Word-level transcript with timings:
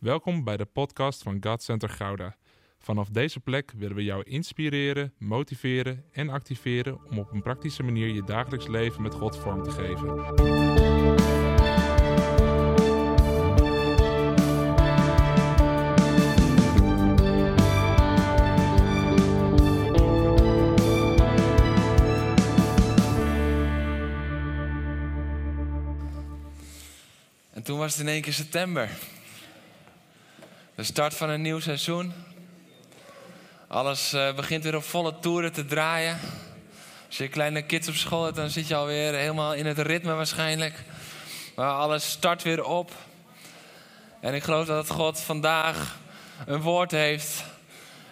Welkom 0.00 0.44
bij 0.44 0.56
de 0.56 0.64
podcast 0.64 1.22
van 1.22 1.38
God 1.40 1.62
Center 1.62 1.88
Gouda. 1.88 2.36
Vanaf 2.78 3.08
deze 3.08 3.40
plek 3.40 3.72
willen 3.76 3.96
we 3.96 4.04
jou 4.04 4.22
inspireren, 4.22 5.14
motiveren 5.18 6.04
en 6.12 6.28
activeren 6.28 6.98
om 7.10 7.18
op 7.18 7.32
een 7.32 7.42
praktische 7.42 7.82
manier 7.82 8.08
je 8.08 8.24
dagelijks 8.24 8.66
leven 8.66 9.02
met 9.02 9.14
God 9.14 9.36
vorm 9.36 9.62
te 9.62 9.70
geven. 9.70 10.08
En 27.52 27.62
toen 27.62 27.78
was 27.78 27.92
het 27.92 28.00
in 28.06 28.12
één 28.12 28.22
keer 28.22 28.32
september. 28.32 29.18
De 30.80 30.86
start 30.86 31.14
van 31.14 31.28
een 31.28 31.42
nieuw 31.42 31.60
seizoen. 31.60 32.12
Alles 33.68 34.12
eh, 34.12 34.34
begint 34.34 34.64
weer 34.64 34.76
op 34.76 34.82
volle 34.82 35.18
toeren 35.18 35.52
te 35.52 35.64
draaien. 35.64 36.18
Als 37.06 37.16
je 37.16 37.28
kleine 37.28 37.62
kids 37.62 37.88
op 37.88 37.94
school 37.94 38.24
hebt, 38.24 38.36
dan 38.36 38.50
zit 38.50 38.68
je 38.68 38.74
alweer 38.74 39.14
helemaal 39.14 39.54
in 39.54 39.66
het 39.66 39.78
ritme 39.78 40.12
waarschijnlijk. 40.14 40.84
Maar 41.56 41.70
alles 41.72 42.10
start 42.10 42.42
weer 42.42 42.64
op. 42.64 42.90
En 44.20 44.34
ik 44.34 44.42
geloof 44.42 44.66
dat 44.66 44.90
God 44.90 45.20
vandaag 45.20 45.98
een 46.46 46.60
woord 46.60 46.90
heeft. 46.90 47.44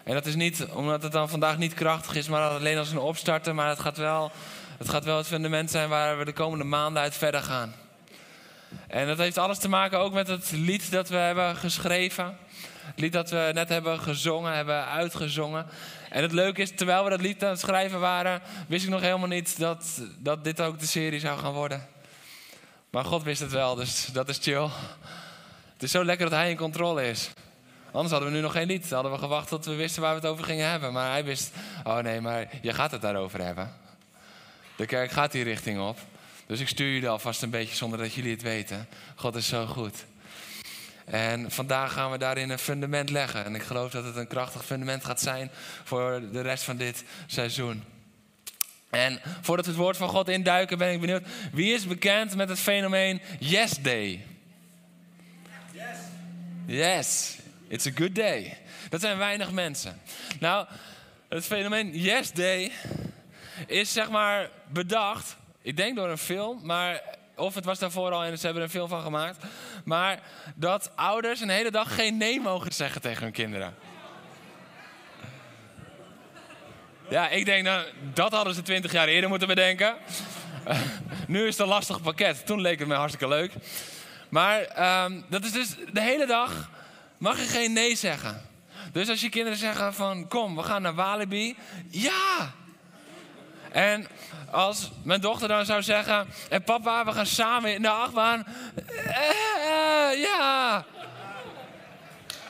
En 0.05 0.15
dat 0.15 0.27
is 0.27 0.35
niet 0.35 0.67
omdat 0.67 1.03
het 1.03 1.13
dan 1.13 1.29
vandaag 1.29 1.59
niet 1.59 1.75
krachtig 1.75 2.15
is, 2.15 2.29
maar 2.29 2.49
alleen 2.49 2.79
als 2.79 2.91
een 2.91 2.99
opstarter. 2.99 3.55
Maar 3.55 3.69
het 3.69 3.81
gaat 3.81 3.97
wel 3.97 4.33
het, 4.79 4.89
gaat 4.89 5.05
wel 5.05 5.17
het 5.17 5.27
fundament 5.27 5.71
zijn 5.71 5.89
waar 5.89 6.19
we 6.19 6.25
de 6.25 6.33
komende 6.33 6.65
maanden 6.65 7.03
uit 7.03 7.15
verder 7.15 7.43
gaan. 7.43 7.75
En 8.89 9.07
dat 9.07 9.19
heeft 9.19 9.39
alles 9.39 9.59
te 9.59 9.69
maken 9.69 9.99
ook 9.99 10.13
met 10.13 10.29
het 10.29 10.51
lied 10.51 10.91
dat 10.91 11.09
we 11.09 11.17
hebben 11.17 11.57
geschreven. 11.57 12.39
Het 12.85 13.01
lied 13.01 13.13
dat 13.13 13.31
we 13.31 13.51
net 13.55 13.69
hebben 13.69 14.01
gezongen, 14.01 14.55
hebben 14.55 14.87
uitgezongen. 14.87 15.67
En 16.11 16.23
het 16.23 16.33
leuke 16.33 16.63
is, 16.63 16.73
terwijl 16.75 17.05
we 17.05 17.11
dat 17.11 17.21
lied 17.21 17.45
aan 17.45 17.51
het 17.51 17.61
schrijven 17.61 18.01
waren, 18.01 18.43
wist 18.67 18.85
ik 18.85 18.91
nog 18.91 19.01
helemaal 19.01 19.29
niet 19.29 19.59
dat, 19.59 20.01
dat 20.19 20.45
dit 20.45 20.61
ook 20.61 20.79
de 20.79 20.87
serie 20.87 21.21
zou 21.21 21.39
gaan 21.39 21.53
worden. 21.53 21.87
Maar 22.91 23.05
God 23.05 23.23
wist 23.23 23.41
het 23.41 23.53
wel, 23.53 23.75
dus 23.75 24.07
dat 24.07 24.29
is 24.29 24.39
chill. 24.41 24.69
Het 25.73 25.83
is 25.83 25.91
zo 25.91 26.05
lekker 26.05 26.31
dat 26.31 26.39
Hij 26.39 26.51
in 26.51 26.57
controle 26.57 27.09
is. 27.09 27.31
Anders 27.93 28.11
hadden 28.11 28.31
we 28.31 28.37
nu 28.37 28.43
nog 28.43 28.53
geen 28.53 28.67
lied. 28.67 28.89
Dan 28.89 28.93
hadden 28.93 29.13
we 29.13 29.19
gewacht 29.19 29.49
tot 29.49 29.65
we 29.65 29.75
wisten 29.75 30.03
waar 30.03 30.15
we 30.15 30.21
het 30.21 30.31
over 30.31 30.45
gingen 30.45 30.71
hebben. 30.71 30.93
Maar 30.93 31.11
Hij 31.11 31.25
wist, 31.25 31.51
oh 31.85 31.99
nee, 31.99 32.21
maar 32.21 32.49
je 32.63 32.73
gaat 32.73 32.91
het 32.91 33.01
daarover 33.01 33.45
hebben. 33.45 33.73
De 34.77 34.87
kerk 34.87 35.11
gaat 35.11 35.33
die 35.33 35.45
richting 35.45 35.81
op. 35.81 35.99
Dus 36.49 36.61
ik 36.61 36.69
stuur 36.69 36.93
jullie 36.93 37.09
alvast 37.09 37.43
een 37.43 37.51
beetje 37.51 37.77
zonder 37.77 37.99
dat 37.99 38.15
jullie 38.15 38.33
het 38.33 38.43
weten. 38.43 38.89
God 39.15 39.37
is 39.37 39.49
zo 39.49 39.67
goed. 39.67 40.05
En 41.05 41.51
vandaag 41.51 41.93
gaan 41.93 42.11
we 42.11 42.19
daarin 42.19 42.51
een 42.51 42.59
fundament 42.59 43.11
leggen. 43.11 43.45
En 43.45 43.55
ik 43.55 43.63
geloof 43.63 43.91
dat 43.91 44.05
het 44.05 44.17
een 44.17 44.27
krachtig 44.27 44.65
fundament 44.65 45.05
gaat 45.05 45.21
zijn 45.21 45.51
voor 45.85 46.23
de 46.33 46.41
rest 46.41 46.65
van 46.65 46.77
dit 46.77 47.05
seizoen. 47.27 47.85
En 48.91 49.21
voordat 49.41 49.65
we 49.65 49.71
het 49.71 49.81
woord 49.81 49.97
van 49.97 50.09
God 50.09 50.29
induiken, 50.29 50.79
ben 50.79 50.93
ik 50.93 51.01
benieuwd. 51.01 51.27
Wie 51.53 51.75
is 51.75 51.87
bekend 51.87 52.37
met 52.37 52.49
het 52.49 52.59
fenomeen 52.59 53.21
Yes 53.39 53.71
Day? 53.71 54.25
Yes. 55.73 55.97
Yes, 56.67 57.37
it's 57.69 57.87
a 57.87 57.91
good 57.95 58.15
day. 58.15 58.59
Dat 58.89 59.01
zijn 59.01 59.19
weinig 59.19 59.51
mensen. 59.53 60.01
Nou, 60.41 60.67
het 61.29 61.45
fenomeen 61.45 61.99
Yes 61.99 62.33
Day 62.33 62.73
is 63.67 63.93
zeg 63.93 64.11
maar 64.11 64.51
bedacht 64.69 65.37
ik 65.69 65.77
denk 65.77 65.97
door 65.97 66.09
een 66.09 66.19
film, 66.19 66.61
maar 66.63 67.03
of 67.37 67.55
het 67.55 67.65
was 67.65 67.79
daarvoor 67.79 68.13
al 68.13 68.25
en 68.25 68.39
ze 68.39 68.45
hebben 68.45 68.63
er 68.63 68.69
een 68.69 68.75
film 68.75 68.89
van 68.89 69.03
gemaakt. 69.03 69.45
Maar 69.85 70.21
dat 70.55 70.91
ouders 70.95 71.41
een 71.41 71.49
hele 71.49 71.71
dag 71.71 71.95
geen 71.95 72.17
nee 72.17 72.41
mogen 72.41 72.73
zeggen 72.73 73.01
tegen 73.01 73.23
hun 73.23 73.33
kinderen. 73.33 73.75
Ja, 77.09 77.29
ik 77.29 77.45
denk 77.45 77.87
dat 78.15 78.33
hadden 78.33 78.55
ze 78.55 78.63
twintig 78.63 78.93
jaar 78.93 79.09
eerder 79.09 79.29
moeten 79.29 79.49
bedenken. 79.49 79.97
nu 81.27 81.47
is 81.47 81.53
het 81.53 81.59
een 81.59 81.73
lastig 81.73 82.03
pakket. 82.03 82.47
Toen 82.47 82.61
leek 82.61 82.79
het 82.79 82.89
me 82.89 82.95
hartstikke 82.95 83.29
leuk. 83.29 83.53
Maar 84.29 84.61
um, 85.05 85.25
dat 85.29 85.45
is 85.45 85.53
dus 85.53 85.77
de 85.93 86.01
hele 86.01 86.27
dag 86.27 86.71
mag 87.19 87.39
je 87.39 87.47
geen 87.47 87.73
nee 87.73 87.97
zeggen. 87.97 88.43
Dus 88.93 89.09
als 89.09 89.21
je 89.21 89.29
kinderen 89.29 89.59
zeggen 89.59 89.95
van 89.95 90.29
kom, 90.29 90.57
we 90.57 90.63
gaan 90.63 90.83
naar 90.83 90.95
Walibi. 90.95 91.57
Ja! 91.89 92.53
En 93.73 94.07
als 94.51 94.91
mijn 95.03 95.21
dochter 95.21 95.49
dan 95.49 95.65
zou 95.65 95.83
zeggen: 95.83 96.27
En 96.49 96.63
papa, 96.63 97.05
we 97.05 97.13
gaan 97.13 97.27
samen 97.27 97.75
in 97.75 97.83
de 97.83 97.89
achtbaan. 97.89 98.47
Eh, 99.07 100.21
ja. 100.21 100.85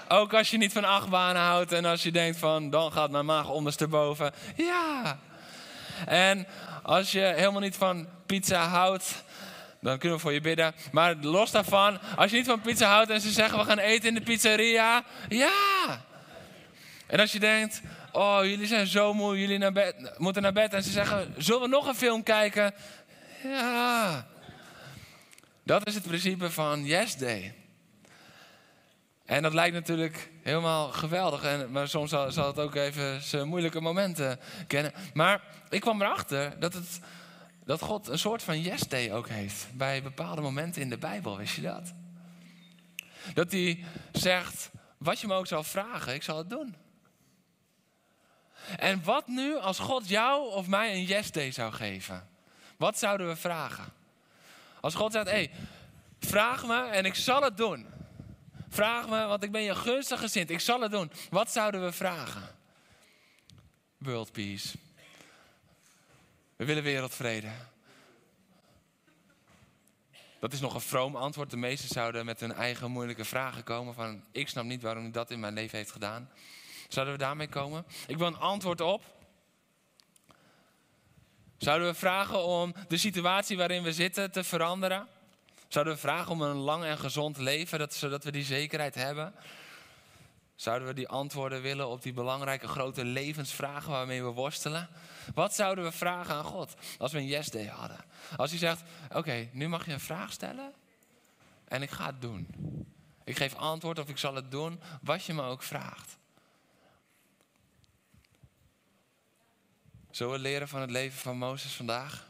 Ook 0.09 0.35
als 0.35 0.51
je 0.51 0.57
niet 0.57 0.73
van 0.73 0.85
achtbanen 0.85 1.43
houdt 1.43 1.73
en 1.73 1.85
als 1.85 2.03
je 2.03 2.13
denkt 2.13 2.39
van 2.39 2.71
dan 2.71 2.93
gaat 2.93 3.11
mijn 3.11 3.25
maag 3.25 3.49
ondersteboven. 3.49 4.33
Ja. 4.57 5.19
En 6.07 6.47
als 6.83 7.13
je 7.13 7.21
helemaal 7.21 7.61
niet 7.61 7.77
van 7.77 8.09
pizza 8.27 8.69
houdt, 8.69 9.25
dan 9.81 9.99
kunnen 9.99 10.17
we 10.17 10.23
voor 10.23 10.33
je 10.33 10.41
bidden. 10.41 10.75
Maar 10.93 11.15
los 11.21 11.51
daarvan, 11.51 11.99
als 12.17 12.31
je 12.31 12.37
niet 12.37 12.47
van 12.47 12.61
pizza 12.61 12.89
houdt 12.89 13.11
en 13.11 13.21
ze 13.21 13.31
zeggen 13.31 13.59
we 13.59 13.65
gaan 13.65 13.79
eten 13.79 14.09
in 14.09 14.15
de 14.15 14.21
pizzeria. 14.21 15.03
Ja. 15.29 16.01
En 17.07 17.21
als 17.21 17.33
je 17.33 17.41
denkt, 17.41 17.83
oh, 18.13 18.39
jullie 18.43 18.67
zijn 18.67 18.87
zo 18.87 19.15
moe, 19.15 19.41
jullie 19.41 19.59
naar 19.59 19.73
bed, 19.73 20.19
moeten 20.19 20.43
naar 20.43 20.53
bed. 20.53 20.75
En 20.75 20.83
ze 20.83 20.91
zeggen, 20.91 21.35
zullen 21.37 21.61
we 21.61 21.69
nog 21.69 21.87
een 21.87 21.95
film 21.95 22.23
kijken? 22.23 22.75
Ja. 23.43 24.27
Dat 25.63 25.87
is 25.87 25.95
het 25.95 26.03
principe 26.03 26.51
van 26.51 26.85
Yes 26.85 27.17
Day. 27.17 27.55
En 29.25 29.43
dat 29.43 29.55
lijkt 29.55 29.75
natuurlijk 29.75 30.31
helemaal 30.43 30.89
geweldig. 30.89 31.43
En, 31.43 31.71
maar 31.71 31.89
soms 31.89 32.11
zal, 32.11 32.47
het 32.47 32.59
ook 32.59 32.75
even 32.75 33.23
zijn 33.23 33.49
moeilijke 33.49 33.81
momenten 33.81 34.41
kennen. 34.67 34.93
Maar 35.15 35.43
ik 35.69 35.81
kwam 35.81 36.03
erachter 36.03 36.61
dat, 36.61 36.75
het, 36.75 37.01
dat 37.65 37.81
God 37.81 38.09
een 38.09 38.19
soort 38.19 38.43
van 38.43 38.61
Yes 38.61 38.81
Day 38.81 39.13
ook 39.13 39.29
heeft. 39.29 39.67
Bij 39.75 40.03
bepaalde 40.03 40.41
momenten 40.41 40.83
in 40.83 40.89
de 40.89 40.99
Bijbel, 40.99 41.37
wist 41.37 41.55
je 41.55 41.63
dat? 41.63 41.93
Dat 43.35 43.53
hij 43.53 43.85
zegt, 44.13 44.71
wat 44.99 45.21
je 45.21 45.27
me 45.27 45.35
ook 45.35 45.47
zal 45.47 45.65
vragen, 45.65 46.15
ik 46.15 46.23
zal 46.23 46.39
het 46.39 46.51
doen. 46.51 46.75
En 48.77 49.05
wat 49.05 49.27
nu 49.27 49.57
als 49.57 49.79
God 49.79 50.09
jou 50.09 50.53
of 50.53 50.67
mij 50.67 50.93
een 50.93 51.05
yes 51.05 51.31
day 51.33 51.51
zou 51.51 51.73
geven? 51.73 52.29
Wat 52.77 52.99
zouden 52.99 53.29
we 53.29 53.37
vragen? 53.37 53.93
Als 54.81 54.95
God 54.95 55.13
zegt, 55.13 55.27
hé, 55.27 55.33
hey, 55.33 55.51
vraag 56.21 56.67
me 56.67 56.83
en 56.83 57.05
ik 57.05 57.15
zal 57.15 57.43
het 57.43 57.57
doen. 57.57 57.87
Vraag 58.69 59.09
me, 59.09 59.27
want 59.27 59.43
ik 59.43 59.53
ben 59.53 59.63
je 59.63 59.75
gunstig 59.75 60.21
gezind. 60.21 60.51
Ik 60.51 60.61
zal 60.61 60.81
het 60.81 60.91
doen. 60.91 61.11
Wat 61.31 61.51
zouden 61.51 61.85
we 61.85 61.93
vragen? 61.93 62.57
World 63.99 64.33
peace. 64.33 64.77
We 66.57 66.65
willen 66.65 66.83
wereldvrede. 66.83 67.51
Dat 70.41 70.53
is 70.53 70.61
nog 70.61 70.75
een 70.75 70.81
vroom 70.81 71.17
antwoord. 71.17 71.51
De 71.51 71.57
meesten 71.57 71.89
zouden 71.89 72.25
met 72.25 72.41
hun 72.41 72.53
eigen 72.53 72.91
moeilijke 72.91 73.25
vragen 73.25 73.65
komen 73.65 73.95
van... 73.95 74.25
ik 74.33 74.49
snap 74.49 74.65
niet 74.65 74.83
waarom 74.83 75.07
u 75.07 75.11
dat 75.11 75.31
in 75.31 75.41
mijn 75.41 75.55
leven 75.55 75.79
heeft 75.79 75.93
gedaan. 75.93 76.31
Zouden 76.89 77.15
we 77.15 77.21
daarmee 77.21 77.49
komen? 77.49 77.87
Ik 78.07 78.19
wil 78.19 78.27
een 78.27 78.39
antwoord 78.39 78.81
op. 78.81 79.05
Zouden 81.59 81.89
we 81.89 81.95
vragen 81.95 82.45
om 82.45 82.75
de 82.89 82.97
situatie 82.97 83.57
waarin 83.57 83.83
we 83.83 83.93
zitten 83.93 84.31
te 84.31 84.45
veranderen? 84.45 85.07
Zouden 85.69 85.95
we 85.95 86.01
vragen 86.01 86.33
om 86.33 86.43
een 86.43 86.57
lang 86.57 86.85
en 86.85 86.99
gezond 86.99 87.37
leven, 87.37 87.79
dat, 87.79 87.95
zodat 87.95 88.25
we 88.25 88.33
die 88.33 88.45
zekerheid 88.45 88.95
hebben? 88.95 89.35
Zouden 90.55 90.89
we 90.89 90.95
die 90.95 91.09
antwoorden 91.09 91.63
willen 91.63 91.89
op 91.89 92.03
die 92.03 92.13
belangrijke 92.13 92.69
grote 92.69 93.05
levensvragen 93.05 93.91
waarmee 93.91 94.23
we 94.23 94.31
worstelen? 94.31 94.89
Wat 95.35 95.55
zouden 95.55 95.85
we 95.85 95.93
vragen 95.93 96.35
aan 96.35 96.45
God 96.45 96.75
als 96.99 97.13
we 97.13 97.19
een 97.19 97.27
yes 97.27 97.49
day 97.49 97.67
hadden? 97.67 98.05
Als 98.37 98.51
hij 98.51 98.59
zegt, 98.59 98.83
oké, 99.15 99.49
nu 99.53 99.69
mag 99.69 99.87
je 99.87 99.93
een 99.93 100.01
vraag 100.01 100.33
stellen 100.33 100.73
en 101.65 101.83
ik 101.83 101.91
ga 101.91 102.07
het 102.07 102.21
doen. 102.21 102.49
Ik 103.25 103.37
geef 103.37 103.55
antwoord 103.55 103.99
of 103.99 104.09
ik 104.09 104.19
zal 104.19 104.35
het 104.35 104.51
doen, 104.51 104.81
wat 105.03 105.25
je 105.25 105.35
me 105.35 105.43
ook 105.43 105.63
vraagt. 105.63 106.17
Zullen 110.19 110.33
we 110.33 110.39
leren 110.39 110.69
van 110.69 110.81
het 110.81 110.91
leven 110.91 111.19
van 111.19 111.37
Mozes 111.37 111.73
vandaag? 111.73 112.29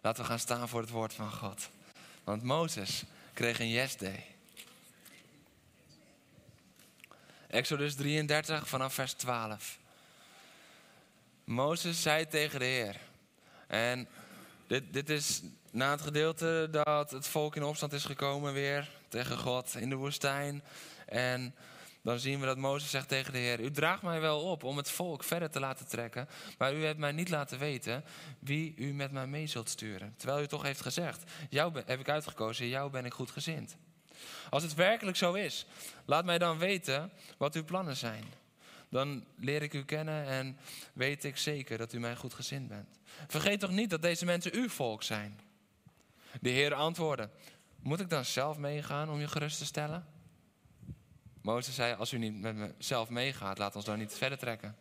Laten 0.00 0.22
we 0.22 0.28
gaan 0.28 0.38
staan 0.38 0.68
voor 0.68 0.80
het 0.80 0.90
woord 0.90 1.14
van 1.14 1.30
God. 1.30 1.68
Want 2.24 2.42
Mozes 2.42 3.04
kreeg 3.32 3.60
een 3.60 3.68
yes 3.68 3.96
day. 3.96 4.24
Exodus 7.46 7.94
33 7.94 8.68
vanaf 8.68 8.94
vers 8.94 9.12
12. 9.12 9.78
Mozes 11.44 12.02
zei 12.02 12.26
tegen 12.26 12.58
de 12.58 12.64
Heer. 12.64 12.96
En 13.66 14.08
dit, 14.66 14.92
dit 14.92 15.10
is 15.10 15.42
na 15.70 15.90
het 15.90 16.00
gedeelte 16.00 16.68
dat 16.70 17.10
het 17.10 17.26
volk 17.26 17.56
in 17.56 17.62
opstand 17.62 17.92
is 17.92 18.04
gekomen 18.04 18.52
weer 18.52 18.88
tegen 19.08 19.38
God 19.38 19.74
in 19.74 19.88
de 19.88 19.96
woestijn. 19.96 20.62
En 21.06 21.54
dan 22.02 22.18
zien 22.18 22.40
we 22.40 22.46
dat 22.46 22.56
Mozes 22.58 22.90
zegt 22.90 23.08
tegen 23.08 23.32
de 23.32 23.38
Heer: 23.38 23.60
U 23.60 23.70
draagt 23.70 24.02
mij 24.02 24.20
wel 24.20 24.40
op 24.40 24.64
om 24.64 24.76
het 24.76 24.90
volk 24.90 25.24
verder 25.24 25.50
te 25.50 25.60
laten 25.60 25.88
trekken, 25.88 26.28
maar 26.58 26.74
u 26.74 26.84
hebt 26.84 26.98
mij 26.98 27.12
niet 27.12 27.28
laten 27.28 27.58
weten 27.58 28.04
wie 28.38 28.74
u 28.76 28.92
met 28.92 29.12
mij 29.12 29.26
mee 29.26 29.46
zult 29.46 29.68
sturen. 29.68 30.14
Terwijl 30.16 30.42
u 30.42 30.46
toch 30.46 30.62
heeft 30.62 30.80
gezegd: 30.80 31.30
Jou 31.50 31.82
heb 31.86 32.00
ik 32.00 32.08
uitgekozen, 32.08 32.68
jou 32.68 32.90
ben 32.90 33.04
ik 33.04 33.12
goed 33.12 33.30
gezind. 33.30 33.76
Als 34.50 34.62
het 34.62 34.74
werkelijk 34.74 35.16
zo 35.16 35.32
is, 35.32 35.66
laat 36.04 36.24
mij 36.24 36.38
dan 36.38 36.58
weten 36.58 37.12
wat 37.38 37.54
uw 37.54 37.64
plannen 37.64 37.96
zijn. 37.96 38.24
Dan 38.88 39.24
leer 39.36 39.62
ik 39.62 39.74
u 39.74 39.84
kennen 39.84 40.24
en 40.26 40.58
weet 40.92 41.24
ik 41.24 41.36
zeker 41.36 41.78
dat 41.78 41.92
u 41.92 42.00
mij 42.00 42.16
goed 42.16 42.34
gezind 42.34 42.68
bent. 42.68 42.98
Vergeet 43.28 43.60
toch 43.60 43.70
niet 43.70 43.90
dat 43.90 44.02
deze 44.02 44.24
mensen 44.24 44.54
uw 44.54 44.68
volk 44.68 45.02
zijn. 45.02 45.40
De 46.40 46.48
Heer 46.48 46.74
antwoordde: 46.74 47.30
Moet 47.82 48.00
ik 48.00 48.10
dan 48.10 48.24
zelf 48.24 48.56
meegaan 48.56 49.10
om 49.10 49.20
je 49.20 49.28
gerust 49.28 49.58
te 49.58 49.64
stellen? 49.64 50.06
Mozes 51.42 51.74
zei: 51.74 51.94
Als 51.94 52.12
u 52.12 52.18
niet 52.18 52.40
met 52.40 52.54
mezelf 52.54 53.08
meegaat, 53.08 53.58
laat 53.58 53.76
ons 53.76 53.84
dan 53.84 53.98
niet 53.98 54.14
verder 54.14 54.38
trekken. 54.38 54.76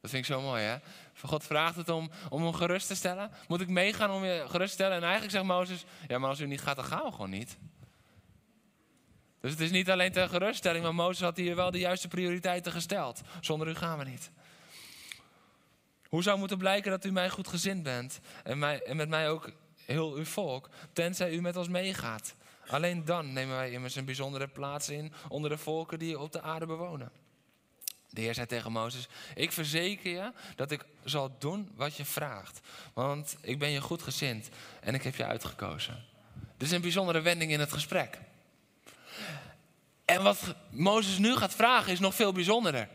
Dat 0.00 0.10
vind 0.10 0.26
ik 0.26 0.32
zo 0.34 0.40
mooi, 0.40 0.62
hè? 0.62 0.76
God 1.22 1.44
vraagt 1.44 1.76
het 1.76 1.88
om, 1.88 2.10
om 2.28 2.42
hem 2.42 2.52
gerust 2.52 2.86
te 2.86 2.94
stellen. 2.94 3.30
Moet 3.48 3.60
ik 3.60 3.68
meegaan 3.68 4.10
om 4.10 4.24
je 4.24 4.44
gerust 4.48 4.68
te 4.68 4.74
stellen? 4.74 4.96
En 4.96 5.02
eigenlijk 5.02 5.32
zegt 5.32 5.44
Mozes: 5.44 5.84
Ja, 6.08 6.18
maar 6.18 6.28
als 6.28 6.40
u 6.40 6.46
niet 6.46 6.60
gaat, 6.60 6.76
dan 6.76 6.84
gaan 6.84 7.04
we 7.04 7.12
gewoon 7.12 7.30
niet. 7.30 7.58
Dus 9.40 9.50
het 9.50 9.60
is 9.60 9.70
niet 9.70 9.90
alleen 9.90 10.12
ter 10.12 10.28
geruststelling, 10.28 10.82
maar 10.82 10.94
Mozes 10.94 11.20
had 11.20 11.36
hier 11.36 11.56
wel 11.56 11.70
de 11.70 11.78
juiste 11.78 12.08
prioriteiten 12.08 12.72
gesteld. 12.72 13.20
Zonder 13.40 13.68
u 13.68 13.74
gaan 13.74 13.98
we 13.98 14.04
niet. 14.04 14.30
Hoe 16.08 16.22
zou 16.22 16.38
moeten 16.38 16.58
blijken 16.58 16.90
dat 16.90 17.04
u 17.04 17.12
mij 17.12 17.30
goed 17.30 17.48
gezind 17.48 17.82
bent 17.82 18.20
en, 18.44 18.58
mij, 18.58 18.82
en 18.82 18.96
met 18.96 19.08
mij 19.08 19.30
ook 19.30 19.50
heel 19.84 20.12
uw 20.12 20.24
volk, 20.24 20.68
tenzij 20.92 21.32
u 21.32 21.40
met 21.40 21.56
ons 21.56 21.68
meegaat? 21.68 22.34
Alleen 22.70 23.04
dan 23.04 23.32
nemen 23.32 23.56
wij 23.56 23.70
immers 23.70 23.94
een 23.94 24.04
bijzondere 24.04 24.48
plaats 24.48 24.88
in 24.88 25.12
onder 25.28 25.50
de 25.50 25.58
volken 25.58 25.98
die 25.98 26.18
op 26.18 26.32
de 26.32 26.42
aarde 26.42 26.66
bewonen. 26.66 27.12
De 28.08 28.20
Heer 28.20 28.34
zei 28.34 28.46
tegen 28.46 28.72
Mozes: 28.72 29.08
Ik 29.34 29.52
verzeker 29.52 30.10
je 30.10 30.32
dat 30.56 30.70
ik 30.70 30.84
zal 31.04 31.36
doen 31.38 31.70
wat 31.74 31.96
je 31.96 32.04
vraagt. 32.04 32.60
Want 32.94 33.36
ik 33.40 33.58
ben 33.58 33.70
je 33.70 33.80
goed 33.80 34.02
gezind 34.02 34.48
en 34.80 34.94
ik 34.94 35.02
heb 35.02 35.16
je 35.16 35.24
uitgekozen. 35.24 36.04
Dit 36.56 36.68
is 36.68 36.74
een 36.74 36.80
bijzondere 36.80 37.20
wending 37.20 37.52
in 37.52 37.60
het 37.60 37.72
gesprek. 37.72 38.18
En 40.04 40.22
wat 40.22 40.54
Mozes 40.70 41.18
nu 41.18 41.36
gaat 41.36 41.54
vragen 41.54 41.92
is 41.92 42.00
nog 42.00 42.14
veel 42.14 42.32
bijzonderder. 42.32 42.88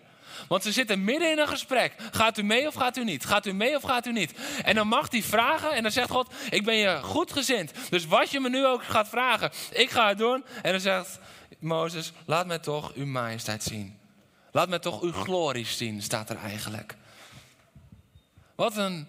Want 0.48 0.64
ze 0.64 0.72
zitten 0.72 1.04
midden 1.04 1.32
in 1.32 1.40
een 1.40 1.48
gesprek. 1.48 1.94
Gaat 2.12 2.38
u 2.38 2.44
mee 2.44 2.68
of 2.68 2.74
gaat 2.74 2.98
u 2.98 3.04
niet? 3.04 3.26
Gaat 3.26 3.46
u 3.46 3.54
mee 3.54 3.76
of 3.76 3.84
gaat 3.84 4.06
u 4.06 4.12
niet? 4.12 4.34
En 4.64 4.76
dan 4.76 4.88
mag 4.88 5.12
hij 5.12 5.24
vragen 5.24 5.72
en 5.72 5.84
dan 5.84 5.92
zegt 5.92 6.10
God, 6.10 6.34
ik 6.50 6.66
ben 6.66 6.76
je 6.76 7.00
goed 7.02 7.32
gezind. 7.32 7.72
Dus 7.90 8.06
wat 8.06 8.32
je 8.32 8.40
me 8.40 8.50
nu 8.50 8.66
ook 8.66 8.84
gaat 8.84 9.10
vragen, 9.10 9.52
ik 9.72 9.90
ga 9.90 10.08
het 10.08 10.18
doen. 10.18 10.46
En 10.62 10.72
dan 10.72 10.82
zegt 10.82 11.20
Mozes, 11.60 12.12
laat 12.26 12.48
mij 12.48 12.60
toch 12.60 12.94
uw 12.94 13.06
majesteit 13.06 13.64
zien. 13.64 14.00
Laat 14.52 14.70
mij 14.70 14.80
toch 14.80 15.02
uw 15.02 15.12
glorie 15.12 15.66
zien, 15.66 16.02
staat 16.02 16.30
er 16.30 16.38
eigenlijk. 16.38 16.96
Wat 18.56 18.78
een, 18.78 19.08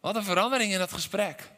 wat 0.00 0.16
een 0.16 0.24
verandering 0.24 0.72
in 0.72 0.78
dat 0.78 0.92
gesprek. 0.92 1.50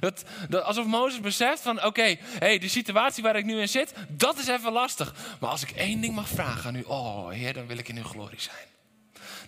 Dat, 0.00 0.24
alsof 0.62 0.86
Mozes 0.86 1.20
beseft 1.20 1.62
van, 1.62 1.84
oké, 1.84 2.16
hey, 2.38 2.58
de 2.58 2.68
situatie 2.68 3.22
waar 3.22 3.36
ik 3.36 3.44
nu 3.44 3.60
in 3.60 3.68
zit, 3.68 3.92
dat 4.08 4.38
is 4.38 4.46
even 4.46 4.72
lastig. 4.72 5.14
Maar 5.40 5.50
als 5.50 5.62
ik 5.62 5.70
één 5.70 6.00
ding 6.00 6.14
mag 6.14 6.28
vragen 6.28 6.68
aan 6.68 6.76
u, 6.76 6.82
oh 6.82 7.28
Heer, 7.28 7.52
dan 7.52 7.66
wil 7.66 7.78
ik 7.78 7.88
in 7.88 7.96
uw 7.96 8.04
glorie 8.04 8.40
zijn. 8.40 8.70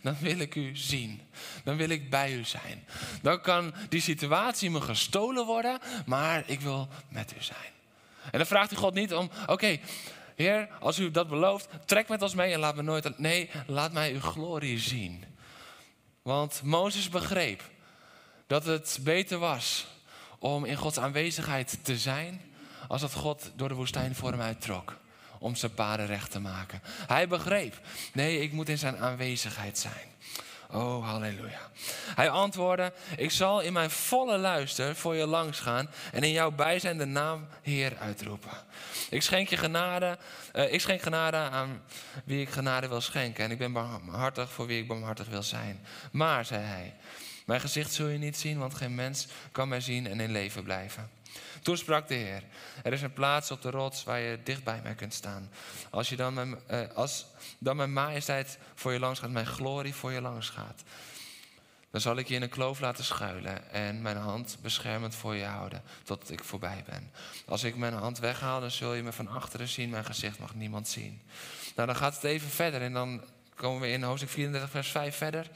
Dan 0.02 0.16
wil 0.20 0.38
ik 0.38 0.54
u 0.54 0.76
zien. 0.76 1.20
Dan 1.64 1.76
wil 1.76 1.88
ik 1.88 2.10
bij 2.10 2.34
u 2.34 2.44
zijn. 2.44 2.84
Dan 3.22 3.40
kan 3.40 3.74
die 3.88 4.00
situatie 4.00 4.70
me 4.70 4.80
gestolen 4.80 5.46
worden, 5.46 5.78
maar 6.06 6.42
ik 6.46 6.60
wil 6.60 6.88
met 7.08 7.32
u 7.38 7.42
zijn. 7.42 7.72
En 8.30 8.38
dan 8.38 8.46
vraagt 8.46 8.72
u 8.72 8.76
God 8.76 8.94
niet 8.94 9.14
om, 9.14 9.30
oké, 9.46 9.78
Heer, 10.36 10.68
als 10.80 10.98
u 10.98 11.10
dat 11.10 11.28
belooft, 11.28 11.68
trek 11.84 12.08
met 12.08 12.22
ons 12.22 12.34
mee 12.34 12.52
en 12.52 12.58
laat 12.58 12.76
me 12.76 12.82
nooit. 12.82 13.18
Nee, 13.18 13.50
laat 13.66 13.92
mij 13.92 14.12
uw 14.12 14.20
glorie 14.20 14.78
zien. 14.78 15.24
Want 16.22 16.62
Mozes 16.62 17.08
begreep 17.08 17.62
dat 18.46 18.64
het 18.64 18.98
beter 19.02 19.38
was 19.38 19.86
om 20.44 20.64
in 20.64 20.76
Gods 20.76 20.98
aanwezigheid 20.98 21.78
te 21.82 21.98
zijn, 21.98 22.40
als 22.88 23.00
dat 23.00 23.12
God 23.12 23.50
door 23.56 23.68
de 23.68 23.74
woestijn 23.74 24.14
voor 24.14 24.30
hem 24.30 24.40
uittrok. 24.40 24.96
Om 25.38 25.54
zijn 25.54 25.74
paden 25.74 26.06
recht 26.06 26.30
te 26.30 26.40
maken. 26.40 26.80
Hij 27.06 27.28
begreep, 27.28 27.80
nee, 28.12 28.40
ik 28.40 28.52
moet 28.52 28.68
in 28.68 28.78
zijn 28.78 28.98
aanwezigheid 28.98 29.78
zijn. 29.78 30.14
Oh, 30.70 31.08
halleluja. 31.08 31.70
Hij 32.14 32.30
antwoordde: 32.30 32.92
Ik 33.16 33.30
zal 33.30 33.60
in 33.60 33.72
mijn 33.72 33.90
volle 33.90 34.38
luister 34.38 34.96
voor 34.96 35.14
je 35.14 35.26
langs 35.26 35.60
gaan 35.60 35.90
en 36.12 36.22
in 36.22 36.32
jouw 36.32 36.50
bijzijn 36.50 36.98
de 36.98 37.04
naam 37.04 37.46
Heer 37.62 37.96
uitroepen. 37.98 38.50
Ik 39.10 39.22
schenk 39.22 39.48
je 39.48 39.56
genade, 39.56 40.18
uh, 40.54 40.72
ik 40.72 40.80
schenk 40.80 41.02
genade 41.02 41.36
aan 41.36 41.82
wie 42.24 42.40
ik 42.40 42.48
genade 42.48 42.88
wil 42.88 43.00
schenken. 43.00 43.44
En 43.44 43.50
ik 43.50 43.58
ben 43.58 43.72
barmhartig 43.72 44.50
voor 44.50 44.66
wie 44.66 44.80
ik 44.80 44.88
barmhartig 44.88 45.28
wil 45.28 45.42
zijn. 45.42 45.86
Maar, 46.12 46.44
zei 46.44 46.62
hij, 46.62 46.94
mijn 47.44 47.60
gezicht 47.60 47.92
zul 47.92 48.08
je 48.08 48.18
niet 48.18 48.36
zien, 48.36 48.58
want 48.58 48.74
geen 48.74 48.94
mens 48.94 49.26
kan 49.52 49.68
mij 49.68 49.80
zien 49.80 50.06
en 50.06 50.20
in 50.20 50.32
leven 50.32 50.62
blijven. 50.62 51.10
Toen 51.62 51.76
sprak 51.76 52.08
de 52.08 52.14
Heer: 52.14 52.42
Er 52.82 52.92
is 52.92 53.02
een 53.02 53.12
plaats 53.12 53.50
op 53.50 53.62
de 53.62 53.70
rots 53.70 54.04
waar 54.04 54.20
je 54.20 54.38
dicht 54.44 54.64
bij 54.64 54.80
mij 54.82 54.94
kunt 54.94 55.14
staan. 55.14 55.50
Als, 55.90 56.08
je 56.08 56.16
dan, 56.16 56.34
mijn, 56.34 56.58
uh, 56.70 56.80
als 56.94 57.26
dan 57.58 57.76
mijn 57.76 57.92
majesteit 57.92 58.58
voor 58.74 58.92
je 58.92 58.98
langs 58.98 59.20
gaat, 59.20 59.30
mijn 59.30 59.46
glorie 59.46 59.94
voor 59.94 60.12
je 60.12 60.20
langs 60.20 60.48
gaat, 60.48 60.82
dan 61.90 62.00
zal 62.00 62.16
ik 62.16 62.28
je 62.28 62.34
in 62.34 62.42
een 62.42 62.48
kloof 62.48 62.80
laten 62.80 63.04
schuilen 63.04 63.70
en 63.70 64.02
mijn 64.02 64.16
hand 64.16 64.56
beschermend 64.62 65.14
voor 65.14 65.34
je 65.34 65.44
houden, 65.44 65.82
totdat 66.02 66.30
ik 66.30 66.44
voorbij 66.44 66.84
ben. 66.86 67.10
Als 67.46 67.64
ik 67.64 67.76
mijn 67.76 67.92
hand 67.92 68.18
weghaal, 68.18 68.60
dan 68.60 68.70
zul 68.70 68.94
je 68.94 69.02
me 69.02 69.12
van 69.12 69.28
achteren 69.28 69.68
zien, 69.68 69.90
mijn 69.90 70.04
gezicht 70.04 70.38
mag 70.38 70.54
niemand 70.54 70.88
zien. 70.88 71.22
Nou, 71.76 71.88
dan 71.88 71.96
gaat 71.96 72.14
het 72.14 72.24
even 72.24 72.48
verder 72.48 72.82
en 72.82 72.92
dan 72.92 73.24
komen 73.54 73.80
we 73.80 73.88
in 73.88 74.02
hoofdstuk 74.02 74.30
34, 74.30 74.70
vers 74.70 74.90
5 74.90 75.16
verder. 75.16 75.50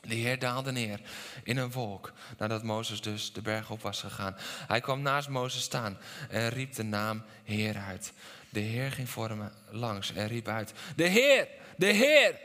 De 0.00 0.14
Heer 0.14 0.38
daalde 0.38 0.72
neer 0.72 1.00
in 1.44 1.56
een 1.56 1.72
wolk 1.72 2.12
nadat 2.38 2.62
Mozes 2.62 3.00
dus 3.00 3.32
de 3.32 3.42
berg 3.42 3.70
op 3.70 3.82
was 3.82 4.00
gegaan. 4.00 4.36
Hij 4.66 4.80
kwam 4.80 5.02
naast 5.02 5.28
Mozes 5.28 5.62
staan 5.62 5.98
en 6.28 6.48
riep 6.48 6.74
de 6.74 6.82
naam 6.82 7.22
Heer 7.44 7.76
uit. 7.76 8.12
De 8.50 8.60
Heer 8.60 8.92
ging 8.92 9.08
voor 9.08 9.28
hem 9.28 9.50
langs 9.70 10.12
en 10.12 10.28
riep 10.28 10.48
uit: 10.48 10.72
De 10.96 11.06
Heer, 11.06 11.48
de 11.76 11.86
Heer, 11.86 12.38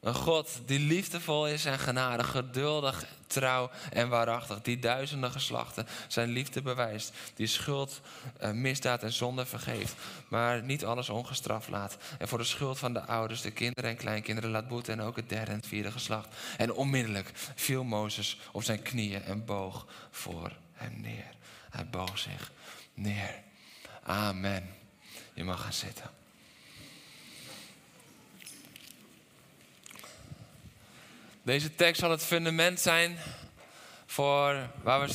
een 0.00 0.14
God 0.14 0.60
die 0.66 0.78
liefdevol 0.78 1.48
is 1.48 1.64
en 1.64 1.78
genadig, 1.78 2.30
geduldig, 2.30 3.04
trouw 3.26 3.70
en 3.92 4.08
waarachtig. 4.08 4.62
Die 4.62 4.78
duizenden 4.78 5.30
geslachten 5.30 5.86
zijn 6.08 6.28
liefde 6.28 6.62
bewijst. 6.62 7.12
Die 7.34 7.46
schuld, 7.46 8.00
eh, 8.38 8.50
misdaad 8.50 9.02
en 9.02 9.12
zonde 9.12 9.46
vergeeft. 9.46 9.94
Maar 10.28 10.62
niet 10.62 10.84
alles 10.84 11.08
ongestraft 11.08 11.68
laat. 11.68 11.96
En 12.18 12.28
voor 12.28 12.38
de 12.38 12.44
schuld 12.44 12.78
van 12.78 12.92
de 12.92 13.04
ouders, 13.04 13.40
de 13.40 13.50
kinderen 13.50 13.90
en 13.90 13.96
kleinkinderen 13.96 14.50
laat 14.50 14.68
boeten. 14.68 14.98
En 14.98 15.04
ook 15.04 15.16
het 15.16 15.28
derde 15.28 15.50
en 15.50 15.56
het 15.56 15.66
vierde 15.66 15.90
geslacht. 15.90 16.28
En 16.56 16.72
onmiddellijk 16.72 17.30
viel 17.54 17.84
Mozes 17.84 18.38
op 18.52 18.62
zijn 18.62 18.82
knieën 18.82 19.22
en 19.22 19.44
boog 19.44 19.86
voor 20.10 20.52
hem 20.72 21.00
neer. 21.00 21.34
Hij 21.70 21.88
boog 21.90 22.18
zich 22.18 22.52
neer. 22.94 23.34
Amen. 24.02 24.74
Je 25.34 25.44
mag 25.44 25.62
gaan 25.62 25.72
zitten. 25.72 26.19
Deze 31.50 31.74
tekst 31.74 32.00
zal 32.00 32.10
het 32.10 32.24
fundament 32.24 32.80
zijn 32.80 33.18
voor 34.06 34.70
waar 34.82 35.00
we 35.00 35.14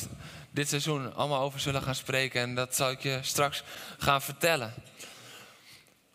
dit 0.50 0.68
seizoen 0.68 1.14
allemaal 1.14 1.40
over 1.40 1.60
zullen 1.60 1.82
gaan 1.82 1.94
spreken. 1.94 2.40
En 2.40 2.54
dat 2.54 2.74
zal 2.74 2.90
ik 2.90 3.00
je 3.00 3.18
straks 3.22 3.62
gaan 3.98 4.22
vertellen. 4.22 4.74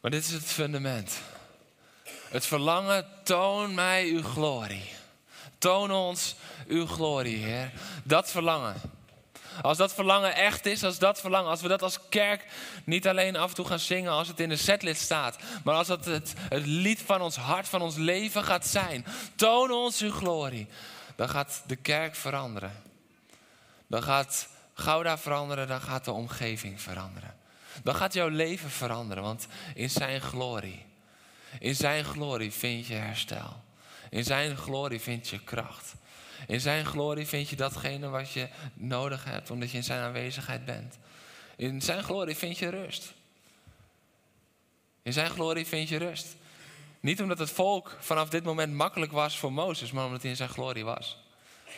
Maar 0.01 0.11
dit 0.11 0.23
is 0.23 0.31
het 0.31 0.43
fundament. 0.43 1.19
Het 2.29 2.45
verlangen, 2.45 3.05
toon 3.23 3.73
mij 3.73 4.07
uw 4.07 4.23
glorie. 4.23 4.89
Toon 5.57 5.91
ons 5.91 6.35
uw 6.67 6.85
glorie, 6.85 7.37
Heer. 7.37 7.71
Dat 8.03 8.31
verlangen. 8.31 8.75
Als 9.61 9.77
dat 9.77 9.93
verlangen 9.93 10.35
echt 10.35 10.65
is, 10.65 10.83
als 10.83 10.99
dat 10.99 11.19
verlangen, 11.19 11.49
als 11.49 11.61
we 11.61 11.67
dat 11.67 11.81
als 11.81 11.99
kerk 12.09 12.45
niet 12.83 13.07
alleen 13.07 13.35
af 13.35 13.49
en 13.49 13.55
toe 13.55 13.65
gaan 13.65 13.79
zingen 13.79 14.11
als 14.11 14.27
het 14.27 14.39
in 14.39 14.49
de 14.49 14.55
setlist 14.55 15.01
staat, 15.01 15.37
maar 15.63 15.75
als 15.75 15.87
dat 15.87 16.05
het, 16.05 16.33
het 16.49 16.65
lied 16.65 17.01
van 17.01 17.21
ons 17.21 17.35
hart, 17.35 17.67
van 17.69 17.81
ons 17.81 17.95
leven 17.95 18.43
gaat 18.43 18.67
zijn. 18.67 19.05
Toon 19.35 19.71
ons 19.71 20.01
uw 20.01 20.11
glorie. 20.11 20.67
Dan 21.15 21.29
gaat 21.29 21.63
de 21.67 21.75
kerk 21.75 22.15
veranderen. 22.15 22.83
Dan 23.87 24.03
gaat 24.03 24.47
Gouda 24.73 25.17
veranderen, 25.17 25.67
dan 25.67 25.81
gaat 25.81 26.05
de 26.05 26.11
omgeving 26.11 26.81
veranderen. 26.81 27.35
Dan 27.83 27.95
gaat 27.95 28.13
jouw 28.13 28.27
leven 28.27 28.69
veranderen, 28.69 29.23
want 29.23 29.47
in 29.75 29.89
zijn 29.89 30.21
glorie, 30.21 30.85
in 31.59 31.75
zijn 31.75 32.05
glorie 32.05 32.51
vind 32.51 32.87
je 32.87 32.93
herstel. 32.93 33.63
In 34.09 34.23
zijn 34.23 34.57
glorie 34.57 34.99
vind 34.99 35.27
je 35.27 35.39
kracht. 35.39 35.93
In 36.47 36.61
zijn 36.61 36.85
glorie 36.85 37.27
vind 37.27 37.49
je 37.49 37.55
datgene 37.55 38.09
wat 38.09 38.31
je 38.31 38.47
nodig 38.73 39.23
hebt, 39.23 39.51
omdat 39.51 39.71
je 39.71 39.77
in 39.77 39.83
zijn 39.83 40.01
aanwezigheid 40.01 40.65
bent. 40.65 40.97
In 41.55 41.81
zijn 41.81 42.03
glorie 42.03 42.35
vind 42.35 42.57
je 42.57 42.69
rust. 42.69 43.13
In 45.03 45.13
zijn 45.13 45.29
glorie 45.29 45.65
vind 45.65 45.89
je 45.89 45.97
rust. 45.97 46.35
Niet 46.99 47.21
omdat 47.21 47.39
het 47.39 47.51
volk 47.51 47.97
vanaf 47.99 48.29
dit 48.29 48.43
moment 48.43 48.73
makkelijk 48.73 49.11
was 49.11 49.37
voor 49.37 49.53
Mozes, 49.53 49.91
maar 49.91 50.05
omdat 50.05 50.21
hij 50.21 50.29
in 50.29 50.35
zijn 50.35 50.49
glorie 50.49 50.85
was. 50.85 51.17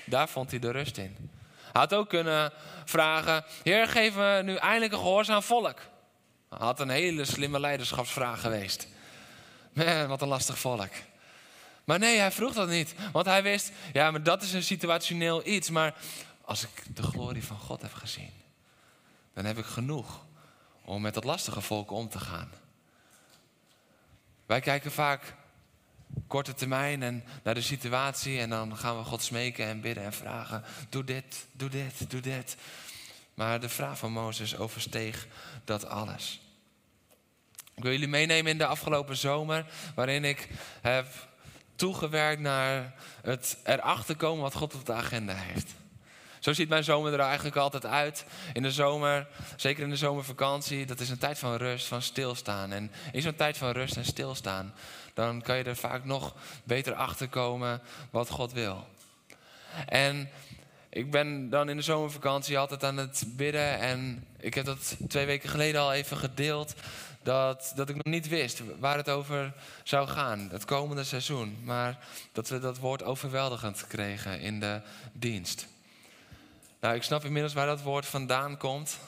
Daar 0.06 0.30
vond 0.30 0.50
hij 0.50 0.60
de 0.60 0.72
rust 0.72 0.98
in. 0.98 1.30
Hij 1.72 1.82
had 1.82 1.94
ook 1.94 2.10
kunnen 2.10 2.52
vragen: 2.86 3.44
Heer, 3.64 3.88
geef 3.88 4.16
me 4.16 4.42
nu 4.44 4.56
eindelijk 4.56 4.92
een 4.92 5.00
gehoorzaam 5.00 5.42
volk. 5.42 5.80
Had 6.50 6.80
een 6.80 6.90
hele 6.90 7.26
slimme 7.26 7.60
leiderschapsvraag 7.60 8.42
geweest. 8.42 8.88
Wat 10.08 10.22
een 10.22 10.28
lastig 10.28 10.60
volk. 10.60 10.92
Maar 11.84 12.00
nee, 12.00 12.18
hij 12.18 12.32
vroeg 12.32 12.54
dat 12.54 12.70
niet. 12.70 12.96
Want 13.12 13.26
hij 13.26 13.44
wist, 13.44 13.72
ja, 13.94 14.12
maar 14.12 14.24
dat 14.24 14.42
is 14.42 14.54
een 14.54 14.64
situationeel 14.64 15.48
iets. 15.48 15.70
Maar 15.70 15.96
als 16.42 16.64
ik 16.64 16.96
de 16.96 17.04
glorie 17.04 17.44
van 17.44 17.58
God 17.58 17.82
heb 17.82 17.94
gezien, 17.94 18.32
dan 19.34 19.46
heb 19.46 19.58
ik 19.58 19.66
genoeg 19.66 20.26
om 20.82 21.02
met 21.02 21.14
dat 21.14 21.24
lastige 21.24 21.62
volk 21.62 21.92
om 21.92 22.10
te 22.10 22.20
gaan. 22.20 22.52
Wij 24.46 24.60
kijken 24.60 24.92
vaak 24.92 25.36
korte 26.28 26.54
termijn 26.54 27.04
en 27.04 27.24
naar 27.44 27.54
de 27.54 27.62
situatie 27.62 28.40
en 28.40 28.50
dan 28.50 28.78
gaan 28.78 28.98
we 28.98 29.04
God 29.04 29.24
smeken 29.24 29.66
en 29.66 29.82
bidden 29.82 30.04
en 30.04 30.14
vragen: 30.14 30.64
doe 30.90 31.04
dit, 31.04 31.46
doe 31.52 31.70
dit, 31.70 32.10
doe 32.10 32.22
dit. 32.22 32.56
Maar 33.34 33.60
de 33.60 33.70
vraag 33.70 33.98
van 33.98 34.12
Mozes 34.12 34.58
oversteeg 34.58 35.28
dat 35.64 35.86
alles. 35.86 36.42
Ik 37.76 37.84
wil 37.84 37.92
jullie 37.92 38.08
meenemen 38.08 38.52
in 38.52 38.58
de 38.58 38.66
afgelopen 38.66 39.18
zomer, 39.18 39.66
waarin 39.96 40.24
ik 40.26 40.48
heb 40.82 41.08
toegewerkt 41.84 42.42
naar 42.42 42.94
het 43.22 43.58
erachter 43.64 44.16
komen 44.16 44.42
wat 44.42 44.54
God 44.54 44.76
op 44.76 44.86
de 44.86 44.94
agenda 44.94 45.34
heeft. 45.34 45.74
Zo 46.40 46.54
ziet 46.54 46.70
mijn 46.70 46.84
zomer 46.84 47.14
er 47.14 47.20
eigenlijk 47.20 47.56
altijd 47.56 47.86
uit. 47.86 48.26
In 48.54 48.62
de 48.62 48.72
zomer, 48.72 49.28
zeker 49.56 49.84
in 49.84 49.90
de 49.90 49.96
zomervakantie, 49.96 50.86
dat 50.86 51.00
is 51.00 51.10
een 51.10 51.18
tijd 51.18 51.40
van 51.40 51.56
rust, 51.56 51.86
van 51.86 52.02
stilstaan. 52.02 52.72
En 52.72 52.92
in 53.12 53.22
zo'n 53.22 53.36
tijd 53.36 53.58
van 53.58 53.72
rust 53.72 53.98
en 53.98 54.06
stilstaan, 54.06 54.74
dan 55.14 55.42
kan 55.42 55.58
je 55.58 55.64
er 55.64 55.76
vaak 55.76 56.06
nog 56.06 56.36
beter 56.64 56.94
achter 56.94 57.28
komen 57.28 57.82
wat 58.10 58.30
God 58.30 58.52
wil. 58.52 58.88
En 59.86 60.30
ik 60.90 61.12
ben 61.12 61.50
dan 61.50 61.70
in 61.70 61.78
de 61.78 61.84
zomervakantie 61.84 62.58
altijd 62.58 62.84
aan 62.84 62.98
het 62.98 63.24
bidden. 63.28 63.80
En 63.80 64.28
ik 64.40 64.54
heb 64.54 64.66
dat 64.66 64.96
twee 65.08 65.26
weken 65.26 65.50
geleden 65.50 65.82
al 65.82 65.94
even 65.94 66.18
gedeeld. 66.18 66.74
Dat, 67.24 67.72
dat 67.76 67.90
ik 67.90 67.96
nog 67.96 68.14
niet 68.14 68.28
wist 68.28 68.62
waar 68.80 68.98
het 68.98 69.10
over 69.10 69.54
zou 69.84 70.08
gaan, 70.08 70.50
het 70.52 70.66
komende 70.66 71.04
seizoen. 71.04 71.58
Maar 71.64 71.98
dat 72.32 72.50
we 72.50 72.60
dat 72.60 72.78
woord 72.78 73.04
overweldigend 73.04 73.88
kregen 73.88 74.40
in 74.40 74.60
de 74.60 74.82
dienst. 75.14 75.68
Nou, 76.80 76.96
ik 76.96 77.04
snap 77.04 77.24
inmiddels 77.24 77.54
waar 77.54 77.66
dat 77.66 77.82
woord 77.82 78.06
vandaan 78.06 78.58
komt. 78.58 79.00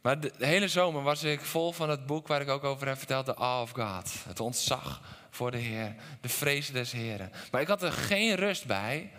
Maar 0.00 0.20
de, 0.20 0.32
hele 0.38 0.68
zomer 0.68 1.02
was 1.02 1.22
ik 1.22 1.40
vol 1.40 1.72
van 1.72 1.90
het 1.90 2.06
boek 2.06 2.26
waar 2.26 2.40
ik 2.40 2.48
ook 2.48 2.64
over 2.64 2.86
heb 2.86 2.98
verteld, 2.98 3.24
The 3.24 3.36
Awe 3.36 3.62
of 3.62 3.70
God. 3.70 4.12
Het 4.28 4.40
ontzag 4.40 5.00
voor 5.30 5.50
de 5.50 5.58
Heer, 5.58 5.94
de 6.20 6.28
vrees 6.28 6.70
des 6.70 6.92
Heren. 6.92 7.32
Maar 7.50 7.60
ik 7.60 7.68
had 7.68 7.82
er 7.82 7.92
geen 7.92 8.34
rust 8.34 8.66
bij 8.66 9.10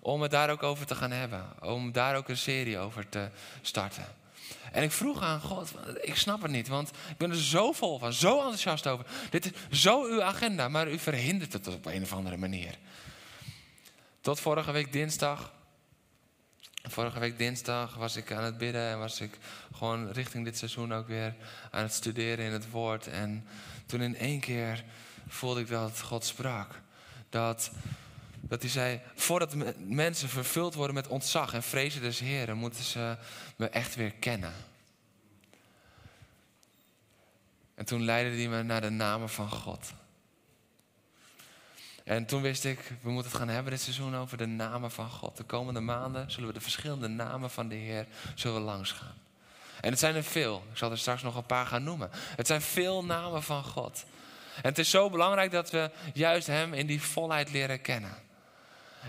om 0.00 0.22
het 0.22 0.30
daar 0.30 0.50
ook 0.50 0.62
over 0.62 0.86
te 0.86 0.94
gaan 0.94 1.10
hebben. 1.10 1.44
Om 1.60 1.92
daar 1.92 2.16
ook 2.16 2.28
een 2.28 2.36
serie 2.36 2.78
over 2.78 3.08
te 3.08 3.28
starten. 3.62 4.04
En 4.72 4.82
ik 4.82 4.92
vroeg 4.92 5.22
aan 5.22 5.40
God, 5.40 5.72
ik 6.00 6.16
snap 6.16 6.42
het 6.42 6.50
niet, 6.50 6.68
want 6.68 6.88
ik 6.88 7.16
ben 7.16 7.30
er 7.30 7.36
zo 7.36 7.72
vol 7.72 7.98
van, 7.98 8.12
zo 8.12 8.36
enthousiast 8.36 8.86
over. 8.86 9.06
Dit 9.30 9.44
is 9.44 9.82
zo 9.82 10.04
uw 10.04 10.22
agenda, 10.22 10.68
maar 10.68 10.90
u 10.90 10.98
verhindert 10.98 11.52
het 11.52 11.66
op 11.66 11.86
een 11.86 12.02
of 12.02 12.12
andere 12.12 12.36
manier. 12.36 12.78
Tot 14.20 14.40
vorige 14.40 14.72
week 14.72 14.92
dinsdag 14.92 15.52
Vorige 16.82 17.18
week 17.18 17.38
dinsdag 17.38 17.94
was 17.94 18.16
ik 18.16 18.32
aan 18.32 18.44
het 18.44 18.58
bidden 18.58 18.88
en 18.88 18.98
was 18.98 19.20
ik 19.20 19.38
gewoon 19.74 20.10
richting 20.10 20.44
dit 20.44 20.58
seizoen 20.58 20.94
ook 20.94 21.06
weer 21.06 21.34
aan 21.70 21.82
het 21.82 21.92
studeren 21.92 22.44
in 22.44 22.52
het 22.52 22.70
woord. 22.70 23.06
En 23.06 23.46
toen 23.86 24.00
in 24.00 24.16
één 24.16 24.40
keer 24.40 24.84
voelde 25.28 25.60
ik 25.60 25.68
dat 25.68 26.00
God 26.00 26.24
sprak. 26.24 26.80
Dat, 27.28 27.70
dat 28.40 28.62
hij 28.62 28.70
zei, 28.70 29.00
voordat 29.14 29.54
mensen 29.78 30.28
vervuld 30.28 30.74
worden 30.74 30.94
met 30.94 31.08
ontzag 31.08 31.54
en 31.54 31.62
vrezen 31.62 32.02
des 32.02 32.18
Heren, 32.18 32.56
moeten 32.56 32.84
ze 32.84 33.16
me 33.56 33.68
echt 33.68 33.94
weer 33.94 34.12
kennen. 34.12 34.52
En 37.74 37.84
toen 37.84 38.04
leidde 38.04 38.36
hij 38.36 38.48
me 38.48 38.62
naar 38.62 38.80
de 38.80 38.90
namen 38.90 39.28
van 39.28 39.50
God. 39.50 39.92
En 42.04 42.26
toen 42.26 42.42
wist 42.42 42.64
ik, 42.64 42.92
we 43.02 43.10
moeten 43.10 43.32
het 43.32 43.40
gaan 43.40 43.48
hebben 43.48 43.72
dit 43.72 43.80
seizoen 43.80 44.16
over 44.16 44.36
de 44.36 44.46
namen 44.46 44.90
van 44.90 45.10
God. 45.10 45.36
De 45.36 45.44
komende 45.44 45.80
maanden 45.80 46.30
zullen 46.30 46.48
we 46.48 46.54
de 46.54 46.60
verschillende 46.60 47.08
namen 47.08 47.50
van 47.50 47.68
de 47.68 47.74
Heer 47.74 48.06
zullen. 48.34 48.84
En 49.80 49.90
het 49.90 49.98
zijn 49.98 50.14
er 50.14 50.24
veel. 50.24 50.64
Ik 50.70 50.76
zal 50.76 50.90
er 50.90 50.98
straks 50.98 51.22
nog 51.22 51.36
een 51.36 51.46
paar 51.46 51.66
gaan 51.66 51.82
noemen. 51.82 52.10
Het 52.12 52.46
zijn 52.46 52.60
veel 52.60 53.04
namen 53.04 53.42
van 53.42 53.64
God. 53.64 54.04
En 54.56 54.68
het 54.68 54.78
is 54.78 54.90
zo 54.90 55.10
belangrijk 55.10 55.50
dat 55.50 55.70
we 55.70 55.90
juist 56.14 56.46
Hem 56.46 56.74
in 56.74 56.86
die 56.86 57.02
volheid 57.02 57.50
leren 57.50 57.80
kennen. 57.80 58.14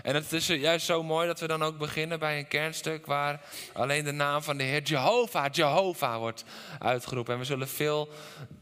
En 0.02 0.14
het 0.14 0.32
is 0.32 0.46
juist 0.46 0.86
zo 0.86 1.02
mooi 1.02 1.26
dat 1.26 1.40
we 1.40 1.46
dan 1.46 1.62
ook 1.62 1.78
beginnen 1.78 2.18
bij 2.18 2.38
een 2.38 2.48
kernstuk 2.48 3.06
waar 3.06 3.40
alleen 3.72 4.04
de 4.04 4.12
naam 4.12 4.42
van 4.42 4.56
de 4.56 4.62
Heer 4.62 4.82
Jehovah, 4.82 5.52
Jehovah 5.52 6.18
wordt 6.18 6.44
uitgeroepen. 6.78 7.32
En 7.32 7.38
we 7.38 7.46
zullen 7.46 7.68
veel 7.68 8.08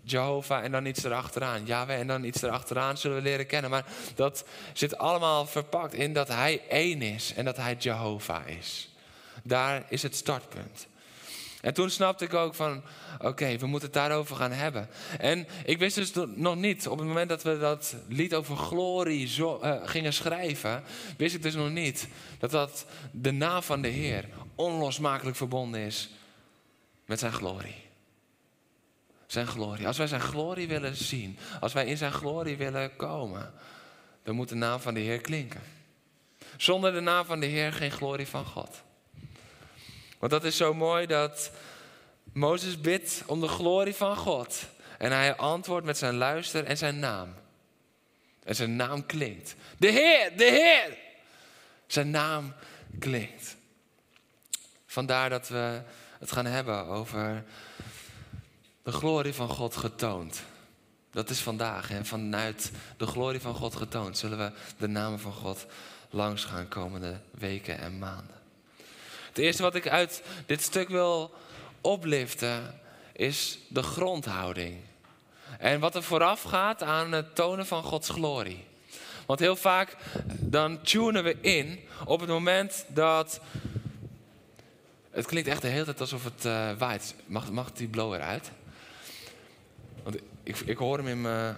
Jehovah 0.02 0.64
en 0.64 0.72
dan 0.72 0.86
iets 0.86 1.04
erachteraan. 1.04 1.66
Yahweh 1.66 1.98
en 1.98 2.06
dan 2.06 2.24
iets 2.24 2.42
erachteraan 2.42 2.98
zullen 2.98 3.16
we 3.16 3.22
leren 3.22 3.46
kennen. 3.46 3.70
Maar 3.70 3.84
dat 4.14 4.44
zit 4.72 4.98
allemaal 4.98 5.46
verpakt 5.46 5.94
in 5.94 6.12
dat 6.12 6.28
Hij 6.28 6.62
één 6.68 7.02
is 7.02 7.34
en 7.34 7.44
dat 7.44 7.56
Hij 7.56 7.74
Jehovah 7.78 8.48
is. 8.48 8.88
Daar 9.42 9.84
is 9.88 10.02
het 10.02 10.16
startpunt. 10.16 10.86
En 11.60 11.74
toen 11.74 11.90
snapte 11.90 12.24
ik 12.24 12.34
ook 12.34 12.54
van, 12.54 12.82
oké, 13.18 13.56
we 13.56 13.66
moeten 13.66 13.88
het 13.88 13.98
daarover 13.98 14.36
gaan 14.36 14.52
hebben. 14.52 14.88
En 15.18 15.46
ik 15.64 15.78
wist 15.78 15.94
dus 15.94 16.12
nog 16.34 16.56
niet, 16.56 16.88
op 16.88 16.98
het 16.98 17.06
moment 17.06 17.28
dat 17.28 17.42
we 17.42 17.58
dat 17.58 17.94
lied 18.08 18.34
over 18.34 18.56
glorie 18.56 19.28
zo, 19.28 19.60
uh, 19.62 19.88
gingen 19.88 20.12
schrijven, 20.12 20.82
wist 21.16 21.34
ik 21.34 21.42
dus 21.42 21.54
nog 21.54 21.70
niet 21.70 22.08
dat 22.38 22.50
dat 22.50 22.86
de 23.12 23.30
naam 23.30 23.62
van 23.62 23.82
de 23.82 23.88
Heer 23.88 24.24
onlosmakelijk 24.54 25.36
verbonden 25.36 25.80
is 25.80 26.10
met 27.04 27.18
zijn 27.18 27.32
glorie. 27.32 27.88
Zijn 29.26 29.46
glorie. 29.46 29.86
Als 29.86 29.98
wij 29.98 30.06
zijn 30.06 30.20
glorie 30.20 30.68
willen 30.68 30.96
zien, 30.96 31.38
als 31.60 31.72
wij 31.72 31.86
in 31.86 31.96
zijn 31.96 32.12
glorie 32.12 32.56
willen 32.56 32.96
komen, 32.96 33.52
dan 34.22 34.34
moet 34.34 34.48
de 34.48 34.54
naam 34.54 34.80
van 34.80 34.94
de 34.94 35.00
Heer 35.00 35.20
klinken. 35.20 35.62
Zonder 36.56 36.92
de 36.92 37.00
naam 37.00 37.24
van 37.24 37.40
de 37.40 37.46
Heer 37.46 37.72
geen 37.72 37.90
glorie 37.90 38.26
van 38.26 38.44
God. 38.44 38.82
Want 40.20 40.32
dat 40.32 40.44
is 40.44 40.56
zo 40.56 40.74
mooi 40.74 41.06
dat 41.06 41.50
Mozes 42.32 42.80
bidt 42.80 43.22
om 43.26 43.40
de 43.40 43.48
glorie 43.48 43.94
van 43.94 44.16
God. 44.16 44.66
En 44.98 45.12
hij 45.12 45.36
antwoordt 45.36 45.86
met 45.86 45.98
zijn 45.98 46.14
luister 46.14 46.64
en 46.64 46.76
zijn 46.76 46.98
naam. 46.98 47.34
En 48.44 48.54
zijn 48.54 48.76
naam 48.76 49.06
klinkt. 49.06 49.54
De 49.78 49.88
Heer, 49.88 50.36
de 50.36 50.44
Heer. 50.44 50.98
Zijn 51.86 52.10
naam 52.10 52.54
klinkt. 52.98 53.56
Vandaar 54.86 55.30
dat 55.30 55.48
we 55.48 55.82
het 56.18 56.32
gaan 56.32 56.46
hebben 56.46 56.86
over 56.86 57.44
de 58.82 58.92
glorie 58.92 59.34
van 59.34 59.48
God 59.48 59.76
getoond. 59.76 60.42
Dat 61.10 61.30
is 61.30 61.40
vandaag. 61.40 61.90
En 61.90 62.06
vanuit 62.06 62.70
de 62.96 63.06
glorie 63.06 63.40
van 63.40 63.54
God 63.54 63.76
getoond 63.76 64.18
zullen 64.18 64.38
we 64.38 64.52
de 64.78 64.88
namen 64.88 65.20
van 65.20 65.32
God 65.32 65.66
langs 66.10 66.44
gaan 66.44 66.68
komende 66.68 67.20
weken 67.30 67.78
en 67.78 67.98
maanden. 67.98 68.39
Eerste 69.40 69.62
wat 69.62 69.74
ik 69.74 69.88
uit 69.88 70.22
dit 70.46 70.62
stuk 70.62 70.88
wil 70.88 71.34
opliften 71.80 72.80
is 73.12 73.58
de 73.68 73.82
grondhouding. 73.82 74.76
En 75.58 75.80
wat 75.80 75.94
er 75.94 76.02
vooraf 76.02 76.42
gaat 76.42 76.82
aan 76.82 77.12
het 77.12 77.34
tonen 77.34 77.66
van 77.66 77.82
Gods 77.82 78.08
glorie. 78.08 78.64
Want 79.26 79.40
heel 79.40 79.56
vaak 79.56 79.96
dan 80.38 80.82
tunen 80.82 81.24
we 81.24 81.36
in 81.40 81.80
op 82.04 82.20
het 82.20 82.28
moment 82.28 82.84
dat. 82.88 83.40
Het 85.10 85.26
klinkt 85.26 85.48
echt 85.48 85.62
de 85.62 85.68
hele 85.68 85.84
tijd 85.84 86.00
alsof 86.00 86.24
het 86.24 86.44
uh, 86.44 86.70
waait. 86.78 87.14
Mag, 87.26 87.50
mag 87.50 87.72
die 87.72 87.88
blower 87.88 88.20
uit? 88.20 88.50
Want 90.02 90.16
ik, 90.42 90.76
hoor 90.76 90.96
hem 90.96 91.08
in 91.08 91.20
mijn, 91.20 91.56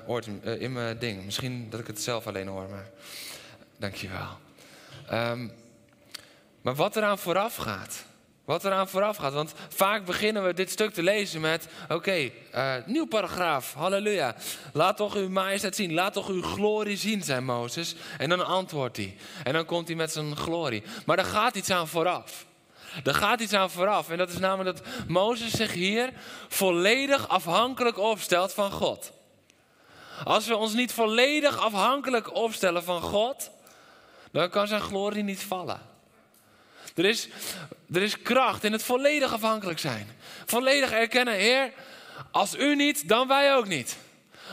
in 0.58 0.72
mijn 0.72 0.98
ding. 0.98 1.24
Misschien 1.24 1.70
dat 1.70 1.80
ik 1.80 1.86
het 1.86 2.02
zelf 2.02 2.26
alleen 2.26 2.46
hoor, 2.46 2.68
maar 2.68 2.90
dankjewel. 3.76 4.28
Um, 5.12 5.52
maar 6.62 6.74
wat 6.74 6.96
eraan 6.96 7.18
vooraf 7.18 7.56
gaat. 7.56 8.04
Wat 8.44 8.64
eraan 8.64 8.88
vooraf 8.88 9.16
gaat. 9.16 9.32
Want 9.32 9.52
vaak 9.68 10.04
beginnen 10.04 10.44
we 10.44 10.54
dit 10.54 10.70
stuk 10.70 10.94
te 10.94 11.02
lezen 11.02 11.40
met: 11.40 11.68
Oké, 11.88 12.30
eh, 12.50 12.74
nieuw 12.86 13.06
paragraaf, 13.06 13.74
halleluja. 13.74 14.34
Laat 14.72 14.96
toch 14.96 15.14
uw 15.14 15.28
majesteit 15.28 15.76
zien, 15.76 15.94
laat 15.94 16.12
toch 16.12 16.28
uw 16.28 16.42
glorie 16.42 16.96
zien, 16.96 17.22
zei 17.22 17.40
Mozes. 17.40 17.94
En 18.18 18.28
dan 18.28 18.46
antwoordt 18.46 18.96
hij. 18.96 19.16
En 19.44 19.52
dan 19.52 19.64
komt 19.64 19.86
hij 19.86 19.96
met 19.96 20.12
zijn 20.12 20.36
glorie. 20.36 20.82
Maar 21.06 21.18
er 21.18 21.24
gaat 21.24 21.54
iets 21.54 21.70
aan 21.70 21.88
vooraf. 21.88 22.46
Er 23.04 23.14
gaat 23.14 23.40
iets 23.40 23.52
aan 23.52 23.70
vooraf. 23.70 24.10
En 24.10 24.18
dat 24.18 24.28
is 24.28 24.38
namelijk 24.38 24.76
dat 24.76 24.86
Mozes 25.08 25.52
zich 25.52 25.72
hier 25.72 26.12
volledig 26.48 27.28
afhankelijk 27.28 27.98
opstelt 27.98 28.52
van 28.52 28.70
God. 28.70 29.12
Als 30.24 30.46
we 30.46 30.56
ons 30.56 30.74
niet 30.74 30.92
volledig 30.92 31.58
afhankelijk 31.58 32.34
opstellen 32.34 32.84
van 32.84 33.00
God, 33.00 33.50
dan 34.32 34.50
kan 34.50 34.66
zijn 34.66 34.80
glorie 34.80 35.22
niet 35.22 35.42
vallen. 35.42 35.91
Er 36.94 37.04
is, 37.04 37.28
er 37.92 38.02
is 38.02 38.22
kracht 38.22 38.64
in 38.64 38.72
het 38.72 38.82
volledig 38.82 39.32
afhankelijk 39.32 39.78
zijn. 39.78 40.08
Volledig 40.46 40.92
erkennen, 40.92 41.34
Heer, 41.34 41.72
als 42.30 42.56
u 42.56 42.76
niet, 42.76 43.08
dan 43.08 43.28
wij 43.28 43.54
ook 43.54 43.66
niet. 43.66 43.96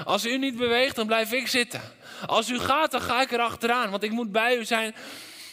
Als 0.06 0.26
u 0.26 0.38
niet 0.38 0.58
beweegt, 0.58 0.96
dan 0.96 1.08
blijf 1.08 1.32
ik 1.32 1.48
zitten. 1.48 1.82
Als 2.26 2.50
u 2.50 2.60
gaat, 2.60 2.92
dan 2.92 3.02
ga 3.02 3.22
ik 3.22 3.32
er 3.32 3.40
achteraan, 3.40 3.90
want 3.90 4.04
ik 4.04 4.12
moet 4.12 4.32
bij 4.32 4.58
u 4.58 4.66
zijn. 4.66 4.96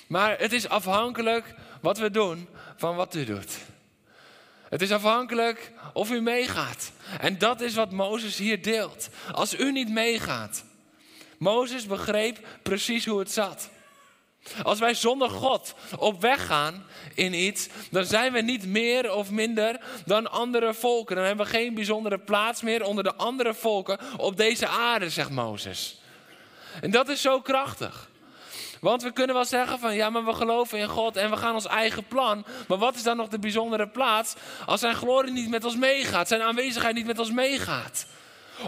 Maar 0.06 0.38
het 0.38 0.52
is 0.52 0.68
afhankelijk 0.68 1.54
wat 1.80 1.98
we 1.98 2.10
doen 2.10 2.48
van 2.76 2.96
wat 2.96 3.14
u 3.14 3.24
doet. 3.24 3.52
Het 4.68 4.82
is 4.82 4.92
afhankelijk 4.92 5.72
of 5.92 6.10
u 6.10 6.20
meegaat. 6.20 6.92
En 7.20 7.38
dat 7.38 7.60
is 7.60 7.74
wat 7.74 7.90
Mozes 7.90 8.36
hier 8.36 8.62
deelt. 8.62 9.08
Als 9.32 9.58
u 9.58 9.72
niet 9.72 9.88
meegaat. 9.88 10.64
Mozes 11.38 11.86
begreep 11.86 12.46
precies 12.62 13.06
hoe 13.06 13.18
het 13.18 13.32
zat. 13.32 13.68
Als 14.62 14.78
wij 14.78 14.94
zonder 14.94 15.30
God 15.30 15.74
op 15.98 16.20
weg 16.20 16.46
gaan 16.46 16.86
in 17.14 17.34
iets, 17.34 17.68
dan 17.90 18.04
zijn 18.04 18.32
we 18.32 18.40
niet 18.40 18.66
meer 18.66 19.12
of 19.14 19.30
minder 19.30 19.80
dan 20.04 20.30
andere 20.30 20.74
volken. 20.74 21.16
Dan 21.16 21.24
hebben 21.24 21.46
we 21.46 21.52
geen 21.52 21.74
bijzondere 21.74 22.18
plaats 22.18 22.62
meer 22.62 22.84
onder 22.84 23.04
de 23.04 23.14
andere 23.14 23.54
volken 23.54 23.98
op 24.16 24.36
deze 24.36 24.66
aarde, 24.66 25.10
zegt 25.10 25.30
Mozes. 25.30 26.00
En 26.80 26.90
dat 26.90 27.08
is 27.08 27.20
zo 27.20 27.40
krachtig. 27.40 28.08
Want 28.80 29.02
we 29.02 29.12
kunnen 29.12 29.34
wel 29.34 29.44
zeggen 29.44 29.78
van 29.78 29.94
ja, 29.94 30.10
maar 30.10 30.24
we 30.24 30.32
geloven 30.32 30.78
in 30.78 30.88
God 30.88 31.16
en 31.16 31.30
we 31.30 31.36
gaan 31.36 31.54
ons 31.54 31.66
eigen 31.66 32.06
plan. 32.06 32.44
Maar 32.68 32.78
wat 32.78 32.94
is 32.94 33.02
dan 33.02 33.16
nog 33.16 33.28
de 33.28 33.38
bijzondere 33.38 33.88
plaats 33.88 34.34
als 34.66 34.80
zijn 34.80 34.94
glorie 34.94 35.32
niet 35.32 35.50
met 35.50 35.64
ons 35.64 35.76
meegaat, 35.76 36.28
zijn 36.28 36.42
aanwezigheid 36.42 36.94
niet 36.94 37.06
met 37.06 37.18
ons 37.18 37.30
meegaat? 37.30 38.06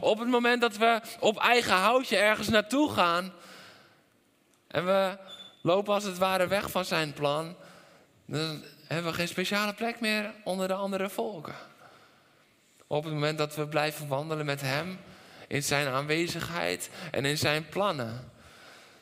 Op 0.00 0.18
het 0.18 0.28
moment 0.28 0.60
dat 0.60 0.76
we 0.76 1.00
op 1.20 1.38
eigen 1.38 1.74
houtje 1.74 2.16
ergens 2.16 2.48
naartoe 2.48 2.90
gaan 2.92 3.32
en 4.68 4.86
we 4.86 5.16
lopen 5.68 5.94
als 5.94 6.04
het 6.04 6.18
ware 6.18 6.46
weg 6.46 6.70
van 6.70 6.84
zijn 6.84 7.12
plan, 7.12 7.54
dan 8.24 8.64
hebben 8.86 9.10
we 9.10 9.18
geen 9.18 9.28
speciale 9.28 9.74
plek 9.74 10.00
meer 10.00 10.32
onder 10.44 10.68
de 10.68 10.74
andere 10.74 11.08
volken. 11.08 11.54
Op 12.86 13.04
het 13.04 13.12
moment 13.12 13.38
dat 13.38 13.54
we 13.54 13.66
blijven 13.66 14.08
wandelen 14.08 14.46
met 14.46 14.60
Hem 14.60 14.98
in 15.48 15.62
Zijn 15.62 15.86
aanwezigheid 15.86 16.90
en 17.10 17.24
in 17.24 17.38
Zijn 17.38 17.68
plannen, 17.68 18.30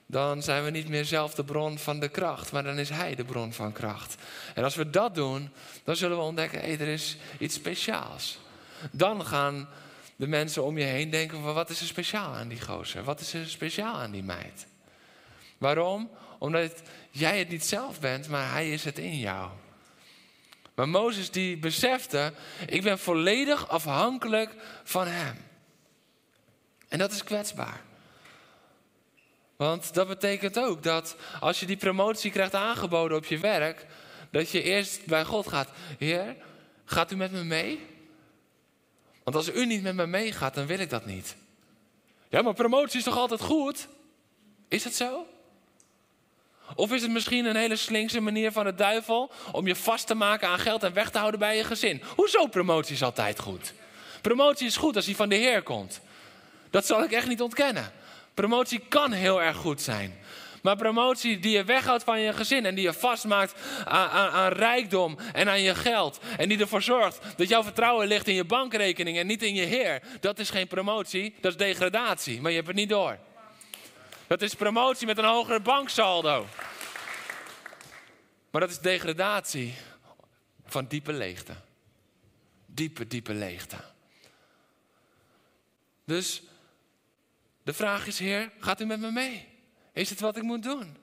dan 0.06 0.42
zijn 0.42 0.64
we 0.64 0.70
niet 0.70 0.88
meer 0.88 1.04
zelf 1.04 1.34
de 1.34 1.44
bron 1.44 1.78
van 1.78 2.00
de 2.00 2.08
kracht, 2.08 2.52
maar 2.52 2.62
dan 2.62 2.78
is 2.78 2.88
Hij 2.90 3.14
de 3.14 3.24
bron 3.24 3.52
van 3.52 3.72
kracht. 3.72 4.14
En 4.54 4.64
als 4.64 4.74
we 4.74 4.90
dat 4.90 5.14
doen, 5.14 5.50
dan 5.84 5.96
zullen 5.96 6.16
we 6.16 6.22
ontdekken, 6.22 6.60
hé, 6.60 6.72
er 6.72 6.88
is 6.88 7.16
iets 7.38 7.54
speciaals. 7.54 8.38
Dan 8.90 9.26
gaan 9.26 9.68
de 10.16 10.26
mensen 10.26 10.64
om 10.64 10.78
je 10.78 10.84
heen 10.84 11.10
denken 11.10 11.42
van 11.42 11.54
wat 11.54 11.70
is 11.70 11.80
er 11.80 11.86
speciaal 11.86 12.34
aan 12.34 12.48
die 12.48 12.60
gozer? 12.60 13.04
Wat 13.04 13.20
is 13.20 13.34
er 13.34 13.46
speciaal 13.46 13.94
aan 13.94 14.10
die 14.10 14.22
meid? 14.22 14.66
Waarom? 15.58 16.10
Omdat 16.38 16.82
jij 17.10 17.38
het 17.38 17.48
niet 17.48 17.64
zelf 17.64 18.00
bent, 18.00 18.28
maar 18.28 18.52
hij 18.52 18.70
is 18.72 18.84
het 18.84 18.98
in 18.98 19.18
jou. 19.18 19.50
Maar 20.74 20.88
Mozes 20.88 21.30
die 21.30 21.56
besefte, 21.56 22.32
ik 22.66 22.82
ben 22.82 22.98
volledig 22.98 23.68
afhankelijk 23.68 24.54
van 24.84 25.06
hem. 25.06 25.36
En 26.88 26.98
dat 26.98 27.12
is 27.12 27.24
kwetsbaar. 27.24 27.80
Want 29.56 29.94
dat 29.94 30.08
betekent 30.08 30.58
ook 30.58 30.82
dat 30.82 31.16
als 31.40 31.60
je 31.60 31.66
die 31.66 31.76
promotie 31.76 32.30
krijgt 32.30 32.54
aangeboden 32.54 33.16
op 33.16 33.24
je 33.24 33.38
werk, 33.38 33.86
dat 34.30 34.50
je 34.50 34.62
eerst 34.62 35.06
bij 35.06 35.24
God 35.24 35.48
gaat. 35.48 35.70
Heer, 35.98 36.36
gaat 36.84 37.12
u 37.12 37.16
met 37.16 37.32
me 37.32 37.44
mee? 37.44 37.86
Want 39.24 39.36
als 39.36 39.52
u 39.52 39.66
niet 39.66 39.82
met 39.82 39.94
me 39.94 40.06
meegaat, 40.06 40.54
dan 40.54 40.66
wil 40.66 40.78
ik 40.78 40.90
dat 40.90 41.06
niet. 41.06 41.36
Ja, 42.28 42.42
maar 42.42 42.54
promotie 42.54 42.98
is 42.98 43.04
toch 43.04 43.16
altijd 43.16 43.40
goed? 43.40 43.88
Is 44.68 44.84
het 44.84 44.94
zo? 44.94 45.26
Of 46.74 46.92
is 46.92 47.02
het 47.02 47.10
misschien 47.10 47.44
een 47.44 47.56
hele 47.56 47.76
slinkse 47.76 48.20
manier 48.20 48.52
van 48.52 48.64
de 48.64 48.74
duivel 48.74 49.30
om 49.52 49.66
je 49.66 49.76
vast 49.76 50.06
te 50.06 50.14
maken 50.14 50.48
aan 50.48 50.58
geld 50.58 50.82
en 50.82 50.92
weg 50.92 51.10
te 51.10 51.18
houden 51.18 51.40
bij 51.40 51.56
je 51.56 51.64
gezin? 51.64 52.02
Hoezo 52.16 52.46
promotie 52.46 52.94
is 52.94 53.02
altijd 53.02 53.40
goed? 53.40 53.72
Promotie 54.20 54.66
is 54.66 54.76
goed 54.76 54.96
als 54.96 55.04
die 55.04 55.16
van 55.16 55.28
de 55.28 55.34
Heer 55.34 55.62
komt. 55.62 56.00
Dat 56.70 56.86
zal 56.86 57.02
ik 57.02 57.12
echt 57.12 57.28
niet 57.28 57.42
ontkennen. 57.42 57.92
Promotie 58.34 58.80
kan 58.88 59.12
heel 59.12 59.42
erg 59.42 59.56
goed 59.56 59.80
zijn. 59.80 60.18
Maar 60.62 60.76
promotie 60.76 61.38
die 61.38 61.56
je 61.56 61.64
weghoudt 61.64 62.04
van 62.04 62.20
je 62.20 62.32
gezin 62.32 62.66
en 62.66 62.74
die 62.74 62.84
je 62.84 62.92
vastmaakt 62.92 63.54
aan, 63.84 64.08
aan, 64.08 64.30
aan, 64.30 64.52
rijkdom 64.52 65.18
en 65.32 65.48
aan 65.48 65.62
je 65.62 65.74
geld. 65.74 66.20
En 66.36 66.48
die 66.48 66.58
ervoor 66.58 66.82
zorgt 66.82 67.18
dat 67.36 67.48
jouw 67.48 67.62
vertrouwen 67.62 68.06
ligt 68.06 68.28
in 68.28 68.34
je 68.34 68.44
bankrekening 68.44 69.18
en 69.18 69.26
niet 69.26 69.42
in 69.42 69.54
je 69.54 69.64
Heer. 69.64 70.02
Dat 70.20 70.38
is 70.38 70.50
geen 70.50 70.66
promotie, 70.66 71.34
dat 71.40 71.52
is 71.52 71.58
degradatie. 71.58 72.40
Maar 72.40 72.50
je 72.50 72.56
hebt 72.56 72.68
het 72.68 72.76
niet 72.76 72.88
door. 72.88 73.18
Dat 74.26 74.42
is 74.42 74.54
promotie 74.54 75.06
met 75.06 75.18
een 75.18 75.24
hogere 75.24 75.60
banksaldo. 75.60 76.46
Maar 78.50 78.60
dat 78.60 78.70
is 78.70 78.78
degradatie 78.78 79.74
van 80.64 80.86
diepe 80.86 81.12
leegte. 81.12 81.54
Diepe, 82.66 83.06
diepe 83.06 83.34
leegte. 83.34 83.76
Dus 86.04 86.42
de 87.62 87.72
vraag 87.72 88.06
is, 88.06 88.18
Heer, 88.18 88.50
gaat 88.60 88.80
u 88.80 88.84
met 88.84 89.00
me 89.00 89.10
mee? 89.10 89.48
Is 89.92 90.10
het 90.10 90.20
wat 90.20 90.36
ik 90.36 90.42
moet 90.42 90.62
doen? 90.62 90.96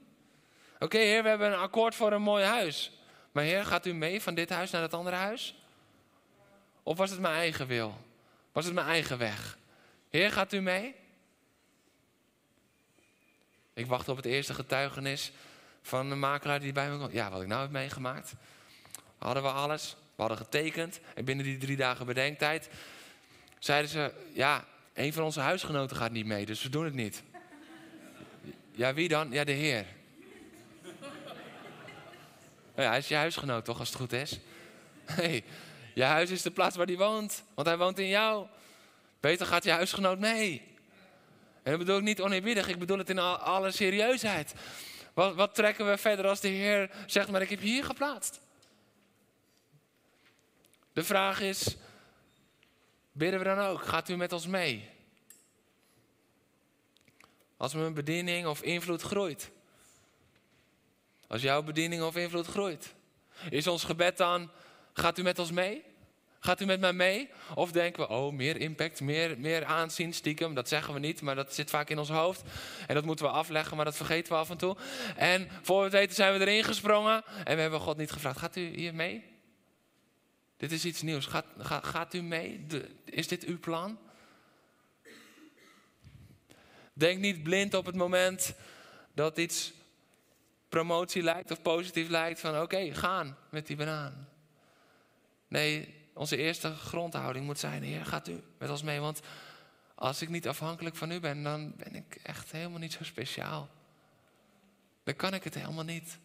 Oké, 0.80 0.98
Heer, 0.98 1.24
we 1.24 1.30
hebben 1.30 1.52
een 1.52 1.60
akkoord 1.60 1.96
voor 1.96 2.12
een 2.12 2.22
mooi 2.22 2.44
huis. 2.44 2.92
Maar 3.32 3.44
Heer, 3.44 3.66
gaat 3.66 3.86
u 3.86 3.94
mee 3.94 4.22
van 4.22 4.36
dit 4.36 4.50
huis 4.50 4.72
naar 4.72 4.82
dat 4.82 4.94
andere 4.94 5.16
huis? 5.16 5.56
Of 6.84 6.98
was 6.98 7.10
het 7.10 7.20
mijn 7.20 7.36
eigen 7.36 7.68
wil? 7.68 7.98
Was 8.52 8.66
het 8.66 8.74
mijn 8.74 8.88
eigen 8.88 9.18
weg? 9.18 9.58
Heer, 10.10 10.32
gaat 10.32 10.54
u 10.54 10.62
mee? 10.62 10.96
Ik 13.74 13.86
wacht 13.86 14.10
op 14.10 14.16
het 14.16 14.26
eerste 14.26 14.54
getuigenis 14.54 15.32
van 15.82 16.10
de 16.10 16.16
makelaar 16.16 16.60
die 16.60 16.72
bij 16.72 16.90
me 16.90 16.98
komt. 16.98 17.12
Ja, 17.12 17.32
wat 17.32 17.42
ik 17.42 17.48
nou 17.48 17.62
heb 17.62 17.72
meegemaakt. 17.72 18.34
Hadden 19.18 19.44
we 19.44 19.50
alles. 19.50 19.96
We 20.16 20.22
hadden 20.22 20.38
getekend. 20.38 21.00
En 21.16 21.26
binnen 21.26 21.46
die 21.46 21.58
drie 21.58 21.78
dagen 21.78 22.06
bedenktijd 22.06 22.70
zeiden 23.60 23.90
ze... 23.90 24.14
Ja, 24.34 24.66
een 24.94 25.14
van 25.14 25.24
onze 25.24 25.40
huisgenoten 25.40 25.98
gaat 25.98 26.12
niet 26.12 26.26
mee, 26.26 26.46
dus 26.46 26.64
we 26.64 26.70
doen 26.70 26.86
het 26.86 26.94
niet. 26.94 27.24
Ja, 28.72 28.94
wie 28.94 29.08
dan? 29.08 29.32
Ja, 29.32 29.44
de 29.44 29.52
Heer. 29.52 29.86
Ja, 32.76 32.90
hij 32.90 32.98
is 32.98 33.08
je 33.08 33.16
huisgenoot 33.16 33.66
toch, 33.66 33.80
als 33.80 33.88
het 33.88 33.98
goed 33.98 34.14
is? 34.14 34.40
hey, 35.06 35.44
je 35.94 36.04
huis 36.04 36.30
is 36.30 36.42
de 36.42 36.52
plaats 36.52 36.76
waar 36.76 36.86
hij 36.86 36.98
woont, 36.98 37.44
want 37.54 37.68
hij 37.68 37.78
woont 37.78 38.00
in 38.00 38.08
jou. 38.08 38.48
Beter 39.20 39.46
gaat 39.46 39.64
je 39.64 39.72
huisgenoot 39.72 40.20
mee. 40.20 40.73
En 41.64 41.72
dat 41.72 41.80
bedoel 41.80 41.98
ik 41.98 42.04
niet 42.04 42.22
oneerbiedig, 42.22 42.68
ik 42.68 42.80
bedoel 42.80 42.98
het 42.98 43.10
in 43.10 43.20
alle 43.20 43.72
serieusheid. 43.72 44.54
Wat, 45.14 45.36
wat 45.36 45.56
trekken 45.56 45.90
we 45.90 45.98
verder 45.98 46.28
als 46.28 46.40
de 46.40 46.48
Heer 46.48 46.92
zegt, 47.06 47.30
maar 47.30 47.42
ik 47.42 47.50
heb 47.50 47.60
je 47.60 47.68
hier 47.68 47.84
geplaatst? 47.84 48.42
De 50.94 51.04
vraag 51.04 51.42
is, 51.42 51.76
bidden 53.12 53.40
we 53.40 53.46
dan 53.46 53.60
ook, 53.60 53.82
gaat 53.82 54.10
u 54.10 54.16
met 54.16 54.32
ons 54.32 54.48
mee? 54.48 54.90
Als 57.58 57.74
mijn 57.74 57.94
bediening 57.94 58.48
of 58.48 58.62
invloed 58.62 59.02
groeit. 59.02 59.52
Als 61.28 61.42
jouw 61.42 61.64
bediening 61.64 62.04
of 62.04 62.16
invloed 62.16 62.48
groeit. 62.48 62.94
Is 63.50 63.68
ons 63.68 63.84
gebed 63.84 64.18
dan, 64.18 64.52
gaat 64.94 65.18
u 65.18 65.22
met 65.22 65.40
ons 65.40 65.52
mee? 65.52 65.84
Gaat 66.46 66.62
u 66.62 66.66
met 66.66 66.80
mij 66.80 66.94
mee? 66.94 67.30
Of 67.56 67.72
denken 67.72 68.02
we, 68.02 68.10
oh, 68.10 68.34
meer 68.34 68.58
impact, 68.58 69.02
meer, 69.02 69.40
meer 69.40 69.66
aanzien, 69.66 70.14
stiekem. 70.14 70.54
Dat 70.54 70.68
zeggen 70.68 70.94
we 70.94 71.00
niet, 71.00 71.22
maar 71.22 71.36
dat 71.36 71.54
zit 71.54 71.70
vaak 71.70 71.90
in 71.90 72.00
ons 72.00 72.10
hoofd. 72.10 72.42
En 72.88 72.96
dat 72.96 73.06
moeten 73.06 73.26
we 73.26 73.32
afleggen, 73.32 73.76
maar 73.76 73.86
dat 73.86 73.96
vergeten 73.96 74.34
we 74.34 74.40
af 74.40 74.50
en 74.50 74.58
toe. 74.58 74.78
En 75.16 75.50
voor 75.62 75.78
we 75.78 75.84
het 75.84 75.94
weten 75.94 76.16
zijn 76.16 76.34
we 76.34 76.40
erin 76.40 76.64
gesprongen. 76.64 77.24
En 77.44 77.56
we 77.56 77.62
hebben 77.62 77.80
God 77.80 77.98
niet 77.98 78.12
gevraagd, 78.12 78.40
gaat 78.40 78.56
u 78.56 78.62
hier 78.62 78.94
mee? 78.94 79.24
Dit 80.58 80.72
is 80.72 80.86
iets 80.86 81.02
nieuws. 81.02 81.30
Gaat, 81.58 82.14
u 82.14 82.22
mee? 82.22 82.66
is 83.06 83.28
dit 83.28 83.44
uw 83.44 83.60
plan? 83.60 84.00
Denk 86.94 87.20
niet 87.20 87.44
blind 87.44 87.74
op 87.74 87.86
het 87.86 87.96
moment 87.96 88.54
dat 89.14 89.38
iets 89.38 89.74
promotie 90.70 91.24
lijkt 91.24 91.52
of 91.52 91.62
positief 91.62 92.10
lijkt 92.10 92.40
van 92.40 92.62
oké, 92.62 92.94
gaan 92.94 93.38
met 93.50 93.68
die 93.68 93.76
banaan. 93.76 94.28
Nee, 95.48 96.02
onze 96.14 96.38
eerste 96.38 96.76
grondhouding 96.76 97.46
moet 97.46 97.60
zijn, 97.60 97.84
Heer, 97.84 98.06
gaat 98.06 98.28
u 98.28 98.44
met 98.58 98.70
ons 98.70 98.84
mee, 98.84 99.00
want 99.00 99.22
als 99.96 100.22
ik 100.22 100.30
niet 100.30 100.48
afhankelijk 100.48 100.96
van 100.96 101.12
u 101.12 101.20
ben, 101.20 101.44
dan 101.44 101.74
ben 101.76 101.96
ik 101.96 102.16
echt 102.24 102.52
helemaal 102.52 102.80
niet 102.80 102.94
zo 102.94 103.04
speciaal. 103.04 103.70
Dan 105.04 105.16
kan 105.16 105.34
ik 105.34 105.44
het 105.44 105.56
helemaal 105.56 105.84
niet. 105.84 106.20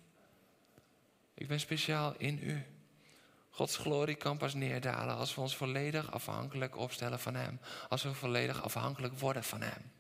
Ik 1.35 1.49
ben 1.49 1.61
speciaal 1.61 2.15
in 2.17 2.39
u. 2.43 2.67
Gods 3.51 3.77
glorie 3.77 4.15
kan 4.15 4.37
pas 4.39 4.55
neerdalen 4.55 5.17
als 5.17 5.35
we 5.35 5.41
ons 5.41 5.57
volledig 5.57 6.13
afhankelijk 6.13 6.77
opstellen 6.77 7.21
van 7.21 7.35
Hem. 7.35 7.61
Als 7.89 8.03
we 8.03 8.15
volledig 8.15 8.63
afhankelijk 8.63 9.19
worden 9.19 9.45
van 9.45 9.61
Hem. 9.61 9.98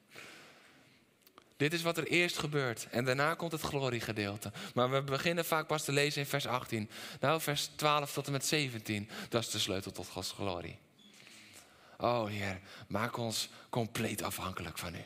Dit 1.58 1.72
is 1.72 1.82
wat 1.82 1.96
er 1.96 2.06
eerst 2.06 2.38
gebeurt. 2.38 2.86
En 2.90 3.04
daarna 3.04 3.34
komt 3.34 3.52
het 3.52 3.60
gloriegedeelte. 3.60 4.52
Maar 4.74 4.90
we 4.90 5.02
beginnen 5.02 5.44
vaak 5.44 5.66
pas 5.66 5.84
te 5.84 5.92
lezen 5.92 6.20
in 6.20 6.26
vers 6.26 6.46
18. 6.46 6.90
Nou, 7.20 7.40
vers 7.40 7.70
12 7.76 8.12
tot 8.12 8.26
en 8.26 8.32
met 8.32 8.46
17. 8.46 9.08
Dat 9.28 9.42
is 9.42 9.50
de 9.50 9.58
sleutel 9.58 9.92
tot 9.92 10.08
Gods 10.08 10.32
glorie. 10.32 10.78
Oh 11.96 12.28
Heer, 12.28 12.60
maak 12.88 13.16
ons 13.16 13.48
compleet 13.68 14.22
afhankelijk 14.22 14.78
van 14.78 14.94
U. 14.94 15.04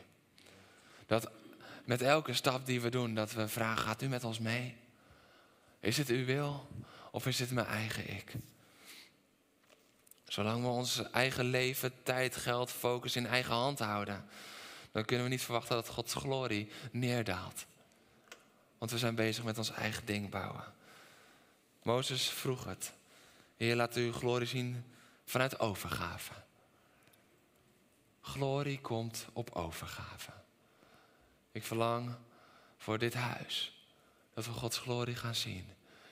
Dat 1.06 1.30
met 1.84 2.02
elke 2.02 2.34
stap 2.34 2.66
die 2.66 2.80
we 2.80 2.90
doen, 2.90 3.14
dat 3.14 3.32
we 3.32 3.48
vragen, 3.48 3.84
gaat 3.84 4.02
U 4.02 4.08
met 4.08 4.24
ons 4.24 4.38
mee? 4.38 4.76
Is 5.80 5.96
het 5.96 6.08
Uw 6.08 6.24
wil 6.24 6.68
of 7.10 7.26
is 7.26 7.38
het 7.38 7.50
mijn 7.50 7.66
eigen 7.66 8.10
ik? 8.10 8.32
Zolang 10.24 10.62
we 10.62 10.68
ons 10.68 11.10
eigen 11.10 11.44
leven, 11.44 11.92
tijd, 12.02 12.36
geld, 12.36 12.70
focus 12.70 13.16
in 13.16 13.26
eigen 13.26 13.54
hand 13.54 13.78
houden 13.78 14.24
dan 14.92 15.04
kunnen 15.04 15.26
we 15.26 15.32
niet 15.32 15.42
verwachten 15.42 15.76
dat 15.76 15.88
Gods 15.88 16.14
glorie 16.14 16.70
neerdaalt. 16.90 17.66
Want 18.78 18.90
we 18.90 18.98
zijn 18.98 19.14
bezig 19.14 19.44
met 19.44 19.58
ons 19.58 19.70
eigen 19.70 20.06
ding 20.06 20.30
bouwen. 20.30 20.64
Mozes 21.82 22.28
vroeg 22.28 22.64
het. 22.64 22.92
Heer, 23.56 23.76
laat 23.76 23.94
uw 23.94 24.12
glorie 24.12 24.46
zien 24.46 24.84
vanuit 25.24 25.58
overgave. 25.58 26.32
Glorie 28.20 28.80
komt 28.80 29.26
op 29.32 29.50
overgave. 29.50 30.32
Ik 31.52 31.64
verlang 31.64 32.14
voor 32.76 32.98
dit 32.98 33.14
huis 33.14 33.86
dat 34.34 34.46
we 34.46 34.52
Gods 34.52 34.78
glorie 34.78 35.16
gaan 35.16 35.34
zien. 35.34 35.68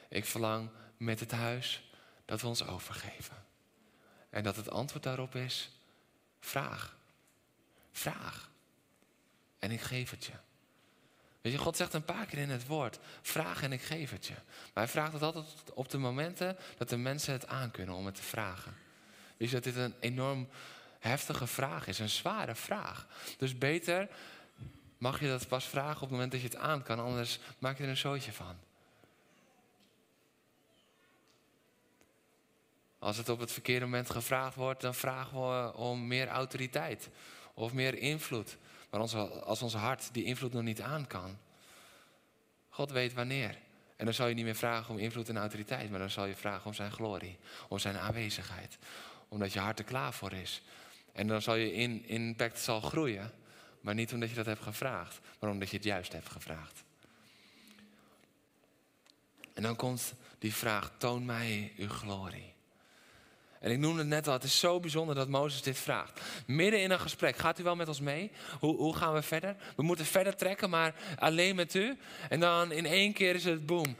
Ik 0.09 0.25
verlang 0.25 0.71
met 0.97 1.21
het 1.21 1.31
huis 1.31 1.91
dat 2.25 2.41
we 2.41 2.47
ons 2.47 2.67
overgeven. 2.67 3.45
En 4.31 4.43
dat 4.43 4.57
het 4.57 4.71
antwoord 4.71 5.03
daarop 5.03 5.35
is: 5.35 5.71
vraag. 6.41 6.97
Vraag. 7.93 8.50
En 9.61 9.71
ik 9.71 9.81
geef 9.81 10.11
het 10.11 10.25
je. 10.25 10.33
Weet 11.41 11.53
je, 11.53 11.59
God 11.59 11.77
zegt 11.77 11.93
een 11.93 12.05
paar 12.05 12.27
keer 12.27 12.39
in 12.39 12.51
het 12.51 12.67
woord: 12.67 12.99
vraag 13.23 13.63
en 13.63 13.73
ik 13.73 13.83
geef 13.83 14.11
het 14.11 14.27
je. 14.27 14.35
Maar 14.35 14.85
hij 14.85 14.89
vraagt 14.89 15.13
het 15.13 15.23
altijd 15.23 15.47
op 15.75 15.89
de 15.91 15.99
momenten 15.99 16.57
dat 16.79 16.89
de 16.89 16.97
mensen 16.97 17.33
het 17.33 17.47
aankunnen 17.47 17.95
om 17.95 18.07
het 18.07 18.15
te 18.15 18.23
vragen. 18.23 18.77
Weet 19.37 19.49
je 19.49 19.55
dat 19.55 19.65
dit 19.65 19.77
een 19.77 19.95
enorm 20.01 20.49
heftige 20.99 21.47
vraag 21.47 21.87
is, 21.87 21.99
een 21.99 22.09
zware 22.09 22.55
vraag. 22.55 23.07
Dus 23.39 23.59
beter 23.59 24.09
mag 24.99 25.21
je 25.21 25.29
dat 25.29 25.49
pas 25.49 25.65
vragen 25.65 25.95
op 25.95 26.01
het 26.01 26.11
moment 26.11 26.33
dat 26.33 26.41
je 26.41 26.47
het 26.47 26.57
aan 26.57 26.83
kan, 26.83 27.01
anders 27.01 27.39
maak 27.59 27.77
je 27.77 27.83
er 27.83 27.89
een 27.89 27.97
zootje 27.97 28.33
van. 28.33 28.57
Als 32.99 33.17
het 33.17 33.29
op 33.29 33.39
het 33.39 33.53
verkeerde 33.53 33.85
moment 33.85 34.11
gevraagd 34.11 34.55
wordt, 34.55 34.81
dan 34.81 34.95
vragen 34.95 35.41
we 35.41 35.75
om 35.75 36.07
meer 36.07 36.29
autoriteit 36.29 37.09
of 37.55 37.73
meer 37.73 37.95
invloed. 37.95 38.57
Maar 38.91 39.01
als 39.45 39.63
ons 39.63 39.75
hart 39.75 40.09
die 40.13 40.25
invloed 40.25 40.53
nog 40.53 40.63
niet 40.63 40.81
aan 40.81 41.07
kan, 41.07 41.39
God 42.69 42.91
weet 42.91 43.13
wanneer. 43.13 43.59
En 43.97 44.05
dan 44.05 44.15
zal 44.15 44.27
je 44.27 44.35
niet 44.35 44.45
meer 44.45 44.55
vragen 44.55 44.95
om 44.95 45.01
invloed 45.01 45.29
en 45.29 45.37
autoriteit, 45.37 45.91
maar 45.91 45.99
dan 45.99 46.11
zal 46.11 46.27
je 46.27 46.35
vragen 46.35 46.67
om 46.67 46.75
zijn 46.75 46.93
glorie, 46.93 47.39
om 47.69 47.79
zijn 47.79 47.99
aanwezigheid. 47.99 48.79
Omdat 49.29 49.53
je 49.53 49.59
hart 49.59 49.79
er 49.79 49.85
klaar 49.85 50.13
voor 50.13 50.33
is. 50.33 50.63
En 51.13 51.27
dan 51.27 51.43
zal 51.43 51.55
je 51.55 51.73
in, 51.73 52.05
impact 52.07 52.59
zal 52.59 52.81
groeien, 52.81 53.33
maar 53.81 53.95
niet 53.95 54.13
omdat 54.13 54.29
je 54.29 54.35
dat 54.35 54.47
hebt 54.47 54.63
gevraagd, 54.63 55.21
maar 55.41 55.51
omdat 55.51 55.71
je 55.71 55.77
het 55.77 55.85
juist 55.85 56.13
hebt 56.13 56.29
gevraagd. 56.29 56.85
En 59.55 59.63
dan 59.63 59.77
komt 59.77 60.15
die 60.39 60.55
vraag: 60.55 60.93
toon 60.99 61.25
mij 61.25 61.73
uw 61.77 61.89
glorie. 61.89 62.53
En 63.61 63.71
ik 63.71 63.79
noemde 63.79 63.99
het 63.99 64.09
net 64.09 64.27
al, 64.27 64.33
het 64.33 64.45
is 64.45 64.59
zo 64.59 64.81
bijzonder 64.81 65.15
dat 65.15 65.29
Mozes 65.29 65.63
dit 65.63 65.79
vraagt. 65.79 66.21
Midden 66.47 66.83
in 66.83 66.91
een 66.91 67.01
gesprek, 67.01 67.37
gaat 67.37 67.59
u 67.59 67.63
wel 67.63 67.77
met 67.77 67.89
ons 67.89 68.01
mee? 68.01 68.31
Hoe, 68.59 68.77
hoe 68.77 68.97
gaan 68.97 69.13
we 69.13 69.23
verder? 69.23 69.57
We 69.77 69.83
moeten 69.83 70.05
verder 70.07 70.37
trekken, 70.37 70.71
maar 70.71 70.95
alleen 71.19 71.57
met 71.57 71.75
u. 71.75 71.99
En 72.29 72.41
dan 72.41 72.73
in 72.73 72.87
één 72.87 73.13
keer 73.13 73.35
is 73.35 73.45
het 73.45 73.67
boom. 73.67 73.97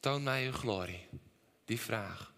Toon 0.00 0.22
mij 0.22 0.46
uw 0.46 0.52
glorie. 0.52 1.06
Die 1.64 1.80
vraag. 1.80 2.32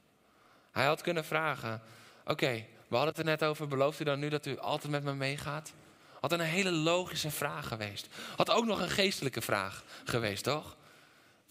Hij 0.73 0.85
had 0.85 1.03
kunnen 1.03 1.25
vragen, 1.25 1.83
oké, 2.25 2.67
we 2.89 2.97
hadden 2.97 3.09
het 3.09 3.19
er 3.19 3.25
net 3.25 3.45
over, 3.45 3.69
belooft 3.69 4.01
u 4.01 4.05
dan 4.05 4.19
nu 4.19 4.29
dat 4.29 4.47
u 4.47 4.59
altijd 4.59 4.93
met 4.93 5.03
me 5.03 5.15
meegaat? 5.15 5.73
Had 6.21 6.33
een 6.33 6.41
hele 6.41 6.71
logische 6.71 7.31
vraag 7.31 7.69
geweest. 7.69 8.09
Had 8.37 8.51
ook 8.51 8.65
nog 8.65 8.81
een 8.81 8.91
geestelijke 8.91 9.41
vraag 9.41 9.85
geweest, 10.05 10.45
toch? 10.45 10.77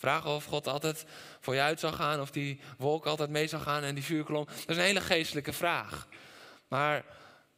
Vragen 0.01 0.29
of 0.29 0.45
God 0.45 0.67
altijd 0.67 1.05
voor 1.39 1.55
je 1.55 1.61
uit 1.61 1.79
zou 1.79 1.93
gaan, 1.93 2.21
of 2.21 2.31
die 2.31 2.59
wolk 2.77 3.05
altijd 3.05 3.29
mee 3.29 3.47
zou 3.47 3.61
gaan 3.61 3.83
en 3.83 3.95
die 3.95 4.03
vuurkolom. 4.03 4.45
Dat 4.45 4.69
is 4.69 4.75
een 4.75 4.83
hele 4.83 5.01
geestelijke 5.01 5.53
vraag. 5.53 6.07
Maar 6.67 7.05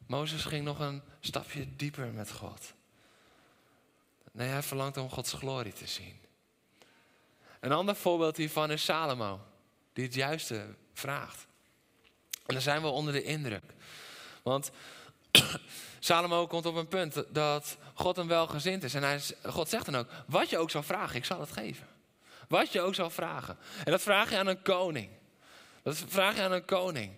Mozes 0.06 0.44
ging 0.44 0.64
nog 0.64 0.78
een 0.78 1.02
stapje 1.20 1.76
dieper 1.76 2.06
met 2.06 2.30
God. 2.32 2.72
Nee, 4.32 4.48
hij 4.48 4.62
verlangt 4.62 4.96
om 4.96 5.10
Gods 5.10 5.32
glorie 5.32 5.72
te 5.72 5.86
zien. 5.86 6.20
Een 7.60 7.72
ander 7.72 7.96
voorbeeld 7.96 8.36
hiervan 8.36 8.70
is 8.70 8.84
Salomo, 8.84 9.40
die 9.92 10.04
het 10.04 10.14
juiste 10.14 10.74
vraagt. 10.92 11.46
En 12.46 12.54
dan 12.54 12.62
zijn 12.62 12.82
we 12.82 12.88
onder 12.88 13.12
de 13.12 13.22
indruk. 13.22 13.74
Want 14.42 14.70
Salomo 15.98 16.46
komt 16.46 16.66
op 16.66 16.74
een 16.74 16.88
punt 16.88 17.24
dat 17.28 17.76
God 17.94 18.16
hem 18.16 18.28
wel 18.28 18.46
gezind 18.46 18.82
is. 18.82 18.94
En 18.94 19.02
hij, 19.02 19.20
God 19.42 19.68
zegt 19.68 19.84
dan 19.84 19.96
ook, 19.96 20.08
wat 20.26 20.50
je 20.50 20.58
ook 20.58 20.70
zal 20.70 20.82
vragen, 20.82 21.16
ik 21.16 21.24
zal 21.24 21.40
het 21.40 21.52
geven. 21.52 21.92
Wat 22.54 22.72
je 22.72 22.80
ook 22.80 22.94
zal 22.94 23.10
vragen. 23.10 23.58
En 23.84 23.90
dat 23.90 24.02
vraag 24.02 24.30
je 24.30 24.38
aan 24.38 24.46
een 24.46 24.62
koning. 24.62 25.08
Dat 25.82 26.04
vraag 26.06 26.36
je 26.36 26.42
aan 26.42 26.52
een 26.52 26.64
koning. 26.64 27.12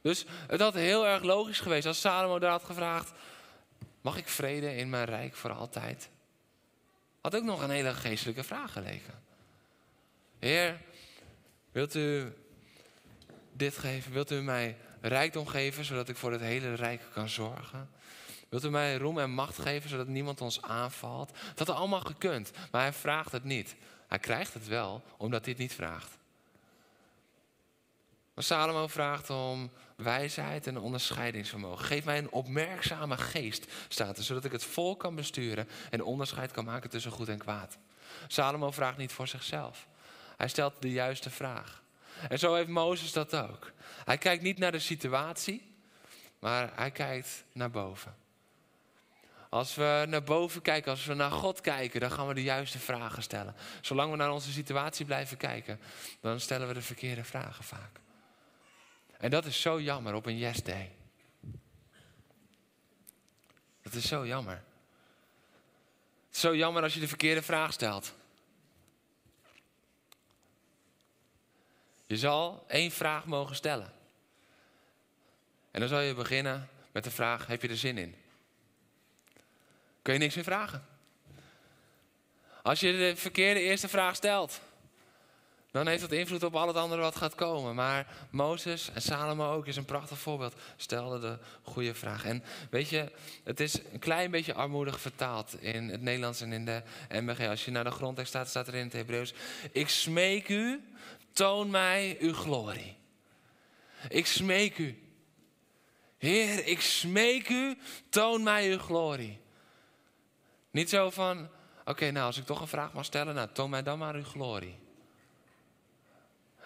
Dus 0.00 0.24
het 0.46 0.60
had 0.60 0.74
heel 0.74 1.06
erg 1.06 1.22
logisch 1.22 1.60
geweest 1.60 1.86
als 1.86 2.00
Salomo 2.00 2.38
daar 2.38 2.50
had 2.50 2.64
gevraagd: 2.64 3.12
Mag 4.00 4.16
ik 4.16 4.28
vrede 4.28 4.76
in 4.76 4.90
mijn 4.90 5.04
rijk 5.04 5.34
voor 5.34 5.52
altijd? 5.52 6.08
Had 7.20 7.34
ook 7.36 7.42
nog 7.42 7.62
een 7.62 7.70
hele 7.70 7.94
geestelijke 7.94 8.44
vraag 8.44 8.72
gelegen. 8.72 9.22
Heer, 10.38 10.80
wilt 11.72 11.94
u 11.94 12.32
dit 13.52 13.78
geven? 13.78 14.12
Wilt 14.12 14.30
u 14.30 14.42
mij 14.42 14.76
rijkdom 15.00 15.46
geven 15.46 15.84
zodat 15.84 16.08
ik 16.08 16.16
voor 16.16 16.32
het 16.32 16.40
hele 16.40 16.74
rijk 16.74 17.02
kan 17.12 17.28
zorgen? 17.28 17.90
Wilt 18.48 18.64
u 18.64 18.70
mij 18.70 18.96
roem 18.96 19.18
en 19.18 19.30
macht 19.30 19.58
geven 19.58 19.90
zodat 19.90 20.06
niemand 20.06 20.40
ons 20.40 20.62
aanvalt? 20.62 21.30
Dat 21.54 21.66
had 21.66 21.76
allemaal 21.76 22.00
gekund, 22.00 22.50
maar 22.70 22.82
hij 22.82 22.92
vraagt 22.92 23.32
het 23.32 23.44
niet. 23.44 23.76
Hij 24.12 24.20
krijgt 24.20 24.54
het 24.54 24.66
wel, 24.66 25.02
omdat 25.16 25.44
hij 25.44 25.50
het 25.50 25.62
niet 25.62 25.74
vraagt. 25.74 26.18
Maar 28.34 28.44
Salomo 28.44 28.86
vraagt 28.86 29.30
om 29.30 29.70
wijsheid 29.96 30.66
en 30.66 30.78
onderscheidingsvermogen. 30.78 31.84
Geef 31.84 32.04
mij 32.04 32.18
een 32.18 32.30
opmerkzame 32.30 33.16
geest, 33.16 33.66
staat 33.88 34.18
er, 34.18 34.24
zodat 34.24 34.44
ik 34.44 34.52
het 34.52 34.64
vol 34.64 34.96
kan 34.96 35.14
besturen 35.14 35.68
en 35.90 36.02
onderscheid 36.02 36.50
kan 36.50 36.64
maken 36.64 36.90
tussen 36.90 37.10
goed 37.10 37.28
en 37.28 37.38
kwaad. 37.38 37.78
Salomo 38.26 38.70
vraagt 38.70 38.96
niet 38.96 39.12
voor 39.12 39.28
zichzelf. 39.28 39.86
Hij 40.36 40.48
stelt 40.48 40.74
de 40.78 40.90
juiste 40.90 41.30
vraag. 41.30 41.82
En 42.28 42.38
zo 42.38 42.54
heeft 42.54 42.68
Mozes 42.68 43.12
dat 43.12 43.36
ook. 43.36 43.72
Hij 44.04 44.18
kijkt 44.18 44.42
niet 44.42 44.58
naar 44.58 44.72
de 44.72 44.78
situatie, 44.78 45.74
maar 46.38 46.70
hij 46.74 46.90
kijkt 46.90 47.44
naar 47.52 47.70
boven. 47.70 48.21
Als 49.52 49.74
we 49.74 50.04
naar 50.08 50.22
boven 50.22 50.62
kijken, 50.62 50.90
als 50.90 51.04
we 51.04 51.14
naar 51.14 51.30
God 51.30 51.60
kijken, 51.60 52.00
dan 52.00 52.10
gaan 52.10 52.26
we 52.26 52.34
de 52.34 52.42
juiste 52.42 52.78
vragen 52.78 53.22
stellen. 53.22 53.54
Zolang 53.80 54.10
we 54.10 54.16
naar 54.16 54.30
onze 54.32 54.52
situatie 54.52 55.04
blijven 55.04 55.36
kijken, 55.36 55.80
dan 56.20 56.40
stellen 56.40 56.68
we 56.68 56.74
de 56.74 56.82
verkeerde 56.82 57.24
vragen 57.24 57.64
vaak. 57.64 58.00
En 59.18 59.30
dat 59.30 59.44
is 59.44 59.60
zo 59.60 59.80
jammer 59.80 60.14
op 60.14 60.26
een 60.26 60.38
yes 60.38 60.62
day. 60.62 60.92
Dat 63.82 63.94
is 63.94 64.08
zo 64.08 64.26
jammer. 64.26 64.62
Het 66.26 66.34
is 66.34 66.40
zo 66.40 66.56
jammer 66.56 66.82
als 66.82 66.94
je 66.94 67.00
de 67.00 67.08
verkeerde 67.08 67.42
vraag 67.42 67.72
stelt. 67.72 68.14
Je 72.06 72.16
zal 72.16 72.64
één 72.68 72.90
vraag 72.90 73.24
mogen 73.24 73.56
stellen. 73.56 73.92
En 75.70 75.80
dan 75.80 75.88
zal 75.88 76.00
je 76.00 76.14
beginnen 76.14 76.68
met 76.92 77.04
de 77.04 77.10
vraag: 77.10 77.46
heb 77.46 77.62
je 77.62 77.68
er 77.68 77.76
zin 77.76 77.98
in? 77.98 78.21
Kun 80.02 80.12
je 80.12 80.18
niks 80.18 80.34
meer 80.34 80.44
vragen. 80.44 80.86
Als 82.62 82.80
je 82.80 82.92
de 82.92 83.16
verkeerde 83.16 83.60
eerste 83.60 83.88
vraag 83.88 84.16
stelt, 84.16 84.60
dan 85.72 85.86
heeft 85.86 86.00
dat 86.00 86.12
invloed 86.12 86.42
op 86.42 86.56
al 86.56 86.66
het 86.66 86.76
andere 86.76 87.00
wat 87.00 87.16
gaat 87.16 87.34
komen. 87.34 87.74
Maar 87.74 88.06
Mozes 88.30 88.90
en 88.90 89.02
Salomo 89.02 89.52
ook 89.52 89.66
is 89.66 89.76
een 89.76 89.84
prachtig 89.84 90.18
voorbeeld. 90.18 90.54
Stelden 90.76 91.20
de 91.20 91.38
goede 91.62 91.94
vraag. 91.94 92.24
En 92.24 92.42
weet 92.70 92.88
je, 92.88 93.12
het 93.44 93.60
is 93.60 93.74
een 93.92 93.98
klein 93.98 94.30
beetje 94.30 94.54
armoedig 94.54 95.00
vertaald 95.00 95.62
in 95.62 95.88
het 95.88 96.00
Nederlands 96.00 96.40
en 96.40 96.52
in 96.52 96.64
de 96.64 96.82
MBG. 97.08 97.48
Als 97.48 97.64
je 97.64 97.70
naar 97.70 97.84
de 97.84 97.90
grondtekst 97.90 98.32
staat, 98.32 98.48
staat 98.48 98.68
er 98.68 98.74
in 98.74 98.84
het 98.84 98.92
Hebreeuws. 98.92 99.32
Ik 99.72 99.88
smeek 99.88 100.48
u, 100.48 100.84
toon 101.32 101.70
mij 101.70 102.16
uw 102.20 102.34
glorie. 102.34 102.96
Ik 104.08 104.26
smeek 104.26 104.78
u. 104.78 105.02
Heer, 106.18 106.66
ik 106.66 106.80
smeek 106.80 107.48
u, 107.48 107.78
toon 108.08 108.42
mij 108.42 108.70
uw 108.70 108.78
glorie. 108.78 109.41
Niet 110.72 110.88
zo 110.88 111.10
van, 111.10 111.48
oké, 111.84 112.10
nou 112.10 112.26
als 112.26 112.38
ik 112.38 112.44
toch 112.44 112.60
een 112.60 112.66
vraag 112.66 112.92
mag 112.92 113.04
stellen, 113.04 113.34
nou 113.34 113.48
toon 113.52 113.70
mij 113.70 113.82
dan 113.82 113.98
maar 113.98 114.14
uw 114.14 114.24
glorie. 114.24 114.78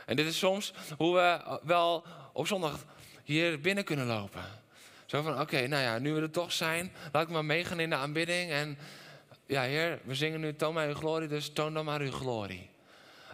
En 0.07 0.17
dit 0.17 0.27
is 0.27 0.39
soms 0.39 0.73
hoe 0.97 1.15
we 1.15 1.59
wel 1.63 2.05
op 2.33 2.47
zondag 2.47 2.85
hier 3.25 3.61
binnen 3.61 3.85
kunnen 3.85 4.07
lopen. 4.07 4.45
Zo 5.07 5.23
van, 5.23 5.41
oké, 5.41 5.67
nou 5.67 5.83
ja, 5.83 5.99
nu 5.99 6.13
we 6.13 6.21
er 6.21 6.31
toch 6.31 6.53
zijn, 6.53 6.93
laat 7.13 7.23
ik 7.23 7.29
maar 7.29 7.45
meegaan 7.45 7.81
in 7.81 7.91
de 7.91 7.97
aanbidding. 7.97 8.51
En 8.51 8.79
ja, 9.47 9.63
Heer, 9.63 10.01
we 10.05 10.15
zingen 10.15 10.41
nu, 10.41 10.57
toon 10.57 10.75
mij 10.75 10.89
uw 10.89 10.95
glorie, 10.95 11.29
dus 11.29 11.53
toon 11.53 11.75
dan 11.75 11.85
maar 11.85 12.01
uw 12.01 12.13
glorie. 12.13 12.71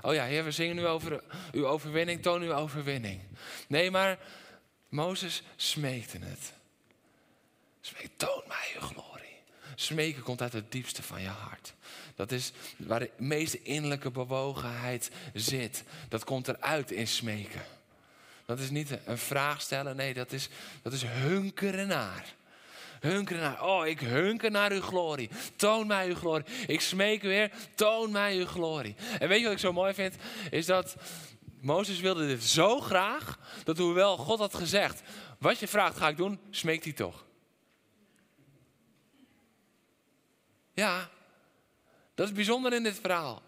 Oh 0.03 0.15
ja, 0.15 0.25
Heer, 0.25 0.45
we 0.45 0.51
zingen 0.51 0.77
nu 0.77 0.87
over 0.87 1.23
uw 1.53 1.67
overwinning, 1.67 2.23
toon 2.23 2.43
uw 2.43 2.55
overwinning. 2.55 3.21
Nee, 3.69 3.91
maar 3.91 4.19
Mozes 4.89 5.43
smeekte 5.57 6.19
het. 6.19 6.53
Smeek, 7.81 8.11
toon 8.17 8.43
mij 8.49 8.71
uw 8.75 8.81
glorie. 8.81 9.12
Smeken 9.83 10.23
komt 10.23 10.42
uit 10.42 10.53
het 10.53 10.73
diepste 10.73 11.03
van 11.03 11.23
je 11.23 11.29
hart. 11.29 11.75
Dat 12.14 12.33
is 12.33 12.53
waar 12.77 13.01
de 13.01 13.11
meeste 13.16 13.62
innerlijke 13.62 14.11
bewogenheid 14.11 15.11
zit. 15.35 15.85
Dat 16.09 16.25
komt 16.25 16.49
eruit 16.49 16.90
in 16.90 17.09
smeken. 17.09 17.62
Dat 18.47 18.59
is 18.59 18.71
niet 18.71 18.99
een 19.05 19.18
vraag 19.18 19.61
stellen, 19.61 19.97
nee, 19.97 20.14
dat 20.14 20.33
is, 20.33 20.49
dat 20.83 20.92
is 20.92 21.03
hunkeren 21.03 21.87
naar. 21.87 22.35
Hunkeren 23.01 23.42
naar, 23.42 23.64
oh, 23.64 23.87
ik 23.87 24.01
hunker 24.01 24.51
naar 24.51 24.73
uw 24.73 24.81
glorie. 24.81 25.31
Toon 25.57 25.87
mij 25.87 26.09
uw 26.09 26.14
glorie. 26.14 26.45
Ik 26.66 26.81
smeek 26.81 27.23
weer, 27.23 27.51
toon 27.75 28.11
mij 28.11 28.37
uw 28.37 28.47
glorie. 28.47 28.95
En 29.18 29.29
weet 29.29 29.38
je 29.38 29.45
wat 29.45 29.53
ik 29.53 29.59
zo 29.59 29.73
mooi 29.73 29.95
vind? 29.95 30.14
Is 30.51 30.66
dat 30.66 30.97
Mozes 31.61 32.01
wilde 32.01 32.27
dit 32.27 32.45
zo 32.45 32.81
graag, 32.81 33.38
dat 33.64 33.79
hoewel 33.79 34.16
God 34.16 34.38
had 34.38 34.55
gezegd, 34.55 35.03
wat 35.38 35.59
je 35.59 35.68
vraagt 35.68 35.97
ga 35.97 36.09
ik 36.09 36.16
doen, 36.16 36.38
smeekt 36.51 36.85
hij 36.85 36.92
toch. 36.92 37.25
Ja, 40.73 41.09
dat 42.15 42.27
is 42.27 42.33
bijzonder 42.35 42.73
in 42.73 42.83
dit 42.83 42.99
verhaal. 43.01 43.43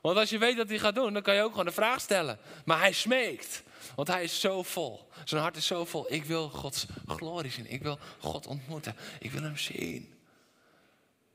Want 0.00 0.16
als 0.16 0.30
je 0.30 0.38
weet 0.38 0.56
wat 0.56 0.68
hij 0.68 0.78
gaat 0.78 0.94
doen, 0.94 1.12
dan 1.12 1.22
kan 1.22 1.34
je 1.34 1.42
ook 1.42 1.50
gewoon 1.50 1.66
de 1.66 1.72
vraag 1.72 2.00
stellen. 2.00 2.38
Maar 2.64 2.78
hij 2.78 2.92
smeekt. 2.92 3.62
Want 3.94 4.08
hij 4.08 4.22
is 4.22 4.40
zo 4.40 4.62
vol. 4.62 5.08
Zijn 5.24 5.42
hart 5.42 5.56
is 5.56 5.66
zo 5.66 5.84
vol. 5.84 6.12
Ik 6.12 6.24
wil 6.24 6.48
Gods 6.48 6.86
glorie 7.06 7.50
zien. 7.50 7.70
Ik 7.70 7.82
wil 7.82 7.98
God 8.18 8.46
ontmoeten. 8.46 8.96
Ik 9.20 9.30
wil 9.30 9.42
hem 9.42 9.56
zien. 9.56 10.14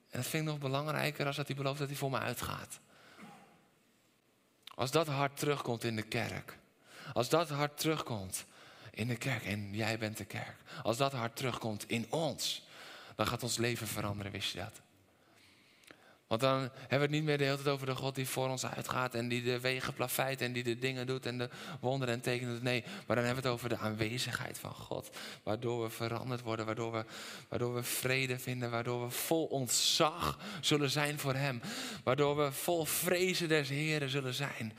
En 0.09 0.19
dat 0.19 0.27
vind 0.27 0.43
ik 0.43 0.49
nog 0.49 0.59
belangrijker 0.59 1.25
als 1.25 1.35
dat 1.35 1.47
hij 1.47 1.55
belooft 1.55 1.79
dat 1.79 1.87
hij 1.87 1.97
voor 1.97 2.09
me 2.09 2.19
uitgaat. 2.19 2.79
Als 4.75 4.91
dat 4.91 5.07
hart 5.07 5.37
terugkomt 5.37 5.83
in 5.83 5.95
de 5.95 6.01
kerk. 6.01 6.57
Als 7.13 7.29
dat 7.29 7.49
hart 7.49 7.77
terugkomt 7.77 8.45
in 8.91 9.07
de 9.07 9.17
kerk. 9.17 9.45
En 9.45 9.73
jij 9.73 9.97
bent 9.97 10.17
de 10.17 10.25
kerk. 10.25 10.55
Als 10.83 10.97
dat 10.97 11.11
hart 11.11 11.35
terugkomt 11.35 11.89
in 11.89 12.05
ons. 12.09 12.66
Dan 13.17 13.27
gaat 13.27 13.43
ons 13.43 13.57
leven 13.57 13.87
veranderen, 13.87 14.31
wist 14.31 14.51
je 14.51 14.57
dat? 14.57 14.81
Want 16.27 16.41
dan 16.41 16.59
hebben 16.59 16.87
we 16.87 16.95
het 16.95 17.09
niet 17.09 17.23
meer 17.23 17.37
de 17.37 17.43
hele 17.43 17.55
tijd 17.55 17.67
over 17.67 17.85
de 17.85 17.95
God 17.95 18.15
die 18.15 18.27
voor 18.27 18.49
ons 18.49 18.65
uitgaat 18.65 19.13
en 19.13 19.27
die 19.27 19.43
de 19.43 19.59
wegen 19.59 19.93
plafeit 19.93 20.41
en 20.41 20.53
die 20.53 20.63
de 20.63 20.79
dingen 20.79 21.07
doet 21.07 21.25
en 21.25 21.37
de 21.37 21.49
wonderen 21.79 22.13
en 22.13 22.21
tekenen. 22.21 22.63
Nee, 22.63 22.83
maar 23.07 23.15
dan 23.15 23.25
hebben 23.25 23.43
we 23.43 23.49
het 23.49 23.57
over 23.57 23.69
de 23.69 23.77
aanwezigheid 23.77 24.59
van 24.59 24.73
God. 24.73 25.09
Waardoor 25.43 25.83
we 25.83 25.89
veranderd 25.89 26.41
worden, 26.41 26.65
waardoor 26.65 26.91
we, 26.91 27.05
waardoor 27.49 27.75
we 27.75 27.83
vrede 27.83 28.39
vinden, 28.39 28.71
waardoor 28.71 29.03
we 29.03 29.09
vol 29.09 29.45
ontzag 29.45 30.39
zullen 30.61 30.89
zijn 30.89 31.19
voor 31.19 31.35
Hem. 31.35 31.61
Waardoor 32.03 32.37
we 32.37 32.51
vol 32.51 32.85
vrezen 32.85 33.47
des 33.47 33.69
Heren 33.69 34.09
zullen 34.09 34.33
zijn 34.33 34.73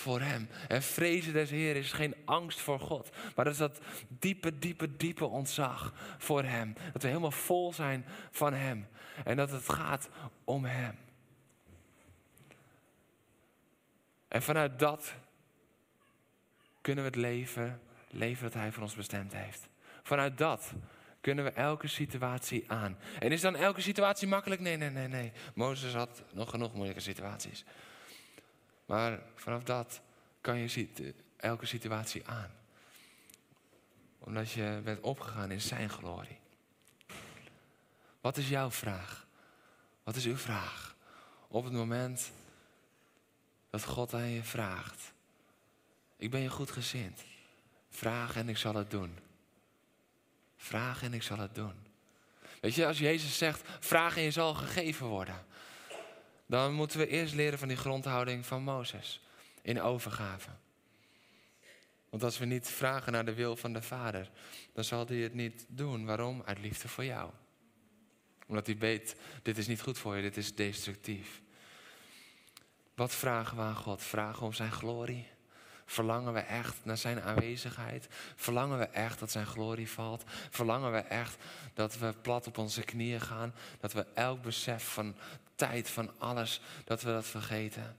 voor 0.00 0.20
Hem. 0.20 0.48
En 0.68 0.82
vrezen 0.82 1.32
des 1.32 1.50
Heren 1.50 1.82
is 1.82 1.92
geen 1.92 2.14
angst 2.24 2.60
voor 2.60 2.80
God, 2.80 3.10
maar 3.34 3.44
dat 3.44 3.54
is 3.54 3.60
dat 3.60 3.80
diepe, 4.08 4.58
diepe, 4.58 4.96
diepe 4.96 5.26
ontzag 5.26 5.94
voor 6.18 6.42
Hem. 6.42 6.74
Dat 6.92 7.02
we 7.02 7.08
helemaal 7.08 7.30
vol 7.30 7.72
zijn 7.72 8.04
van 8.30 8.52
Hem. 8.52 8.88
En 9.24 9.36
dat 9.36 9.50
het 9.50 9.68
gaat 9.68 10.08
om 10.44 10.64
Hem. 10.64 10.98
En 14.28 14.42
vanuit 14.42 14.78
dat 14.78 15.14
kunnen 16.80 17.04
we 17.04 17.10
het 17.10 17.18
leven 17.18 17.80
leven 18.10 18.42
dat 18.42 18.54
Hij 18.54 18.72
voor 18.72 18.82
ons 18.82 18.94
bestemd 18.94 19.32
heeft. 19.32 19.68
Vanuit 20.02 20.38
dat 20.38 20.72
kunnen 21.20 21.44
we 21.44 21.50
elke 21.50 21.86
situatie 21.86 22.64
aan. 22.66 22.98
En 23.18 23.32
is 23.32 23.40
dan 23.40 23.56
elke 23.56 23.80
situatie 23.80 24.28
makkelijk? 24.28 24.60
Nee, 24.60 24.76
nee, 24.76 24.90
nee, 24.90 25.08
nee. 25.08 25.32
Mozes 25.54 25.94
had 25.94 26.22
nog 26.32 26.50
genoeg 26.50 26.74
moeilijke 26.74 27.02
situaties. 27.02 27.64
Maar 28.90 29.20
vanaf 29.34 29.62
dat 29.62 30.00
kan 30.40 30.58
je 30.58 31.14
elke 31.36 31.66
situatie 31.66 32.26
aan. 32.26 32.50
Omdat 34.18 34.50
je 34.50 34.80
bent 34.84 35.00
opgegaan 35.00 35.50
in 35.50 35.60
zijn 35.60 35.90
glorie. 35.90 36.38
Wat 38.20 38.36
is 38.36 38.48
jouw 38.48 38.70
vraag? 38.70 39.26
Wat 40.02 40.16
is 40.16 40.24
uw 40.24 40.36
vraag? 40.36 40.94
Op 41.48 41.64
het 41.64 41.72
moment 41.72 42.30
dat 43.70 43.84
God 43.84 44.14
aan 44.14 44.30
je 44.30 44.42
vraagt. 44.42 45.12
Ik 46.16 46.30
ben 46.30 46.40
je 46.40 46.50
goed 46.50 46.70
gezind. 46.70 47.22
Vraag 47.90 48.36
en 48.36 48.48
ik 48.48 48.56
zal 48.56 48.74
het 48.74 48.90
doen. 48.90 49.18
Vraag 50.56 51.02
en 51.02 51.14
ik 51.14 51.22
zal 51.22 51.38
het 51.38 51.54
doen. 51.54 51.86
Weet 52.60 52.74
je, 52.74 52.86
als 52.86 52.98
Jezus 52.98 53.38
zegt, 53.38 53.68
vraag 53.80 54.16
en 54.16 54.22
je 54.22 54.30
zal 54.30 54.54
gegeven 54.54 55.06
worden. 55.06 55.48
Dan 56.50 56.72
moeten 56.72 56.98
we 56.98 57.08
eerst 57.08 57.34
leren 57.34 57.58
van 57.58 57.68
die 57.68 57.76
grondhouding 57.76 58.46
van 58.46 58.62
Mozes. 58.62 59.20
In 59.62 59.80
overgave. 59.80 60.50
Want 62.08 62.22
als 62.22 62.38
we 62.38 62.44
niet 62.44 62.68
vragen 62.68 63.12
naar 63.12 63.24
de 63.24 63.34
wil 63.34 63.56
van 63.56 63.72
de 63.72 63.82
Vader, 63.82 64.30
dan 64.72 64.84
zal 64.84 65.06
hij 65.06 65.16
het 65.16 65.34
niet 65.34 65.64
doen. 65.68 66.04
Waarom? 66.04 66.42
Uit 66.44 66.58
liefde 66.58 66.88
voor 66.88 67.04
jou 67.04 67.30
omdat 68.50 68.66
hij 68.66 68.78
weet, 68.78 69.16
dit 69.42 69.58
is 69.58 69.66
niet 69.66 69.80
goed 69.80 69.98
voor 69.98 70.16
je, 70.16 70.22
dit 70.22 70.36
is 70.36 70.54
destructief. 70.54 71.42
Wat 72.94 73.14
vragen 73.14 73.56
we 73.56 73.62
aan 73.62 73.76
God? 73.76 74.02
Vragen 74.02 74.46
om 74.46 74.52
zijn 74.52 74.72
glorie? 74.72 75.26
Verlangen 75.90 76.32
we 76.32 76.40
echt 76.40 76.76
naar 76.82 76.98
zijn 76.98 77.22
aanwezigheid? 77.22 78.08
Verlangen 78.36 78.78
we 78.78 78.84
echt 78.84 79.18
dat 79.18 79.30
zijn 79.30 79.46
glorie 79.46 79.90
valt? 79.90 80.24
Verlangen 80.50 80.92
we 80.92 80.98
echt 80.98 81.36
dat 81.74 81.98
we 81.98 82.14
plat 82.22 82.46
op 82.46 82.58
onze 82.58 82.82
knieën 82.82 83.20
gaan? 83.20 83.54
Dat 83.80 83.92
we 83.92 84.06
elk 84.14 84.42
besef 84.42 84.92
van 84.92 85.14
tijd, 85.54 85.90
van 85.90 86.10
alles, 86.18 86.60
dat 86.84 87.02
we 87.02 87.10
dat 87.10 87.26
vergeten? 87.26 87.96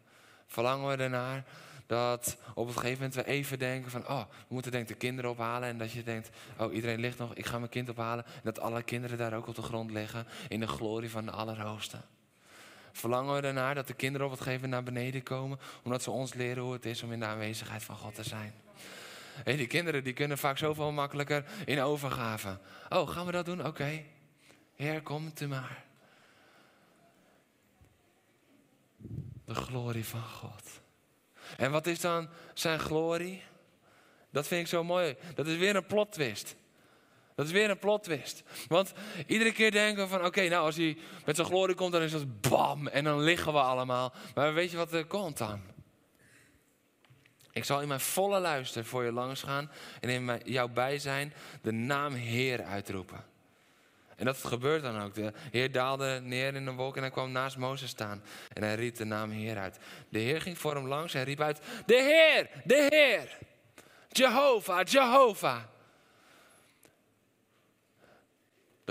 Verlangen 0.47 0.97
we 0.97 1.04
ernaar 1.04 1.43
dat 1.86 2.38
op 2.54 2.67
een 2.67 2.73
gegeven 2.73 2.93
moment 2.93 3.15
we 3.15 3.25
even 3.25 3.60
denken 3.60 3.91
van, 3.91 4.08
oh, 4.08 4.23
we 4.30 4.54
moeten 4.54 4.71
denk 4.71 4.88
de 4.88 4.93
kinderen 4.93 5.32
ophalen. 5.32 5.69
En 5.69 5.77
dat 5.77 5.91
je 5.91 6.04
denkt, 6.04 6.30
oh, 6.58 6.73
iedereen 6.73 6.99
ligt 6.99 7.17
nog, 7.17 7.34
ik 7.34 7.45
ga 7.45 7.58
mijn 7.58 7.69
kind 7.69 7.89
ophalen. 7.89 8.25
En 8.25 8.41
dat 8.43 8.60
alle 8.60 8.84
kinderen 8.84 9.17
daar 9.17 9.34
ook 9.34 9.47
op 9.47 9.56
de 9.56 9.62
grond 9.62 9.91
liggen 9.91 10.27
in 10.47 10.60
de 10.60 10.67
glorie 10.67 11.10
van 11.10 11.25
de 11.25 11.32
Allerhoogste. 11.32 11.97
Verlangen 12.91 13.41
we 13.41 13.47
ernaar 13.47 13.75
dat 13.75 13.88
de 13.88 13.93
kinderen 13.93 14.27
op 14.27 14.34
het 14.34 14.41
gegeven 14.41 14.69
naar 14.69 14.84
beneden 14.84 15.23
komen, 15.23 15.60
omdat 15.84 16.04
ze 16.04 16.12
ons 16.12 16.34
leren 16.34 16.63
hoe 16.63 16.73
het 16.73 16.86
is 16.86 17.04
om 17.04 17.12
in 17.12 17.19
de 17.19 17.25
aanwezigheid 17.25 17.84
van 17.84 17.95
God 17.95 18.15
te 18.15 18.23
zijn. 18.23 18.54
Die 19.43 19.67
kinderen 19.67 20.04
die 20.04 20.13
kunnen 20.13 20.38
vaak 20.38 20.58
zoveel 20.58 20.91
makkelijker 20.91 21.45
in 21.65 21.82
overgave. 21.82 22.60
Oh, 22.89 23.10
gaan 23.10 23.25
we 23.25 23.32
dat 23.32 23.45
doen? 23.45 23.65
Oké. 23.65 24.04
Heer, 24.75 25.01
kom 25.01 25.32
u 25.41 25.47
maar. 25.47 25.84
De 29.45 29.56
glorie 29.56 30.06
van 30.06 30.23
God. 30.23 30.63
En 31.58 31.71
wat 31.71 31.88
is 31.88 31.99
dan 31.99 32.30
zijn 32.54 32.80
glorie? 32.80 33.43
Dat 34.30 34.47
vind 34.47 34.62
ik 34.62 34.67
zo 34.67 34.84
mooi. 34.84 35.15
Dat 35.36 35.47
is 35.47 35.58
weer 35.58 35.75
een 35.75 35.86
plot 35.86 36.12
twist. 36.12 36.56
Dat 37.36 37.46
is 37.46 37.52
weer 37.52 37.70
een 37.70 37.80
plot 37.80 38.04
twist. 38.04 38.44
Want 38.67 38.94
iedere 39.28 39.52
keer 39.52 39.72
denken 39.72 40.04
we 40.04 40.10
van, 40.10 40.26
oké, 40.26 40.48
nou 40.48 40.65
als 40.65 40.76
hij 40.76 40.98
met 41.26 41.36
zijn 41.36 41.48
glorie 41.48 41.76
komt, 41.76 41.91
dan 41.91 42.02
is 42.02 42.12
dat 42.12 42.41
bam, 42.41 42.88
en 42.88 43.04
dan 43.04 43.20
liggen 43.20 43.54
we 43.54 43.60
allemaal. 43.60 44.13
Maar 44.36 44.54
weet 44.54 44.72
je 44.72 44.78
wat 44.78 44.94
er 44.94 45.06
komt 45.06 45.38
dan? 45.38 45.62
Ik 47.52 47.63
zal 47.63 47.82
in 47.82 47.88
mijn 47.88 48.00
volle 48.00 48.39
luister 48.39 48.86
voor 48.86 49.04
je 49.04 49.12
langs 49.12 49.44
gaan 49.44 49.72
en 50.00 50.10
in 50.10 50.41
jouw 50.46 50.67
bijzijn 50.67 51.34
de 51.62 51.72
naam 51.72 52.13
Heer 52.13 52.63
uitroepen. 52.63 53.26
En 54.15 54.28
dat 54.28 54.38
gebeurt 54.38 54.82
dan 54.82 55.02
ook. 55.02 55.13
De 55.13 55.34
Heer 55.52 55.72
daalde 55.72 56.20
neer 56.24 56.56
in 56.56 56.67
een 56.67 56.76
wolk 56.76 56.96
en 56.96 57.02
hij 57.02 57.12
kwam 57.12 57.32
naast 57.32 57.58
Mozes 57.58 57.89
staan. 57.89 58.24
En 58.54 58.63
hij 58.63 58.76
riep 58.76 58.96
de 58.96 59.06
naam 59.06 59.30
Heer 59.30 59.58
uit. 59.58 59.80
De 60.10 60.20
Heer 60.20 60.41
ging 60.41 60.58
voor 60.58 60.76
hem 60.76 60.88
langs 60.88 61.13
en 61.13 61.24
riep 61.24 61.41
uit: 61.41 61.60
De 61.86 61.96
Heer, 61.96 62.50
de 62.63 62.88
Heer. 62.89 63.38
Jehovah, 64.10 64.86
Jehovah. 64.86 65.62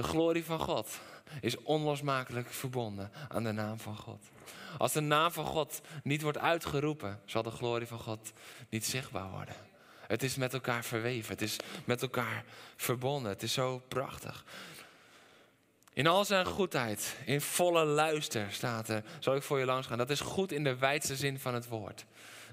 De 0.00 0.06
glorie 0.06 0.44
van 0.44 0.58
God 0.58 0.98
is 1.40 1.56
onlosmakelijk 1.56 2.48
verbonden 2.50 3.10
aan 3.28 3.44
de 3.44 3.52
naam 3.52 3.78
van 3.78 3.96
God. 3.96 4.22
Als 4.78 4.92
de 4.92 5.00
naam 5.00 5.32
van 5.32 5.44
God 5.44 5.80
niet 6.02 6.22
wordt 6.22 6.38
uitgeroepen, 6.38 7.20
zal 7.24 7.42
de 7.42 7.50
glorie 7.50 7.86
van 7.86 7.98
God 7.98 8.32
niet 8.68 8.84
zichtbaar 8.84 9.30
worden. 9.30 9.54
Het 10.06 10.22
is 10.22 10.36
met 10.36 10.52
elkaar 10.52 10.84
verweven, 10.84 11.32
het 11.32 11.42
is 11.42 11.56
met 11.84 12.02
elkaar 12.02 12.44
verbonden. 12.76 13.30
Het 13.30 13.42
is 13.42 13.52
zo 13.52 13.82
prachtig. 13.88 14.44
In 15.92 16.06
al 16.06 16.24
zijn 16.24 16.46
goedheid, 16.46 17.16
in 17.24 17.40
volle 17.40 17.84
luister 17.84 18.52
staat 18.52 18.88
er, 18.88 19.04
zal 19.18 19.36
ik 19.36 19.42
voor 19.42 19.58
je 19.58 19.64
langs 19.64 19.86
gaan. 19.86 19.98
Dat 19.98 20.10
is 20.10 20.20
goed 20.20 20.52
in 20.52 20.64
de 20.64 20.76
wijdste 20.76 21.16
zin 21.16 21.38
van 21.38 21.54
het 21.54 21.68
woord. 21.68 22.04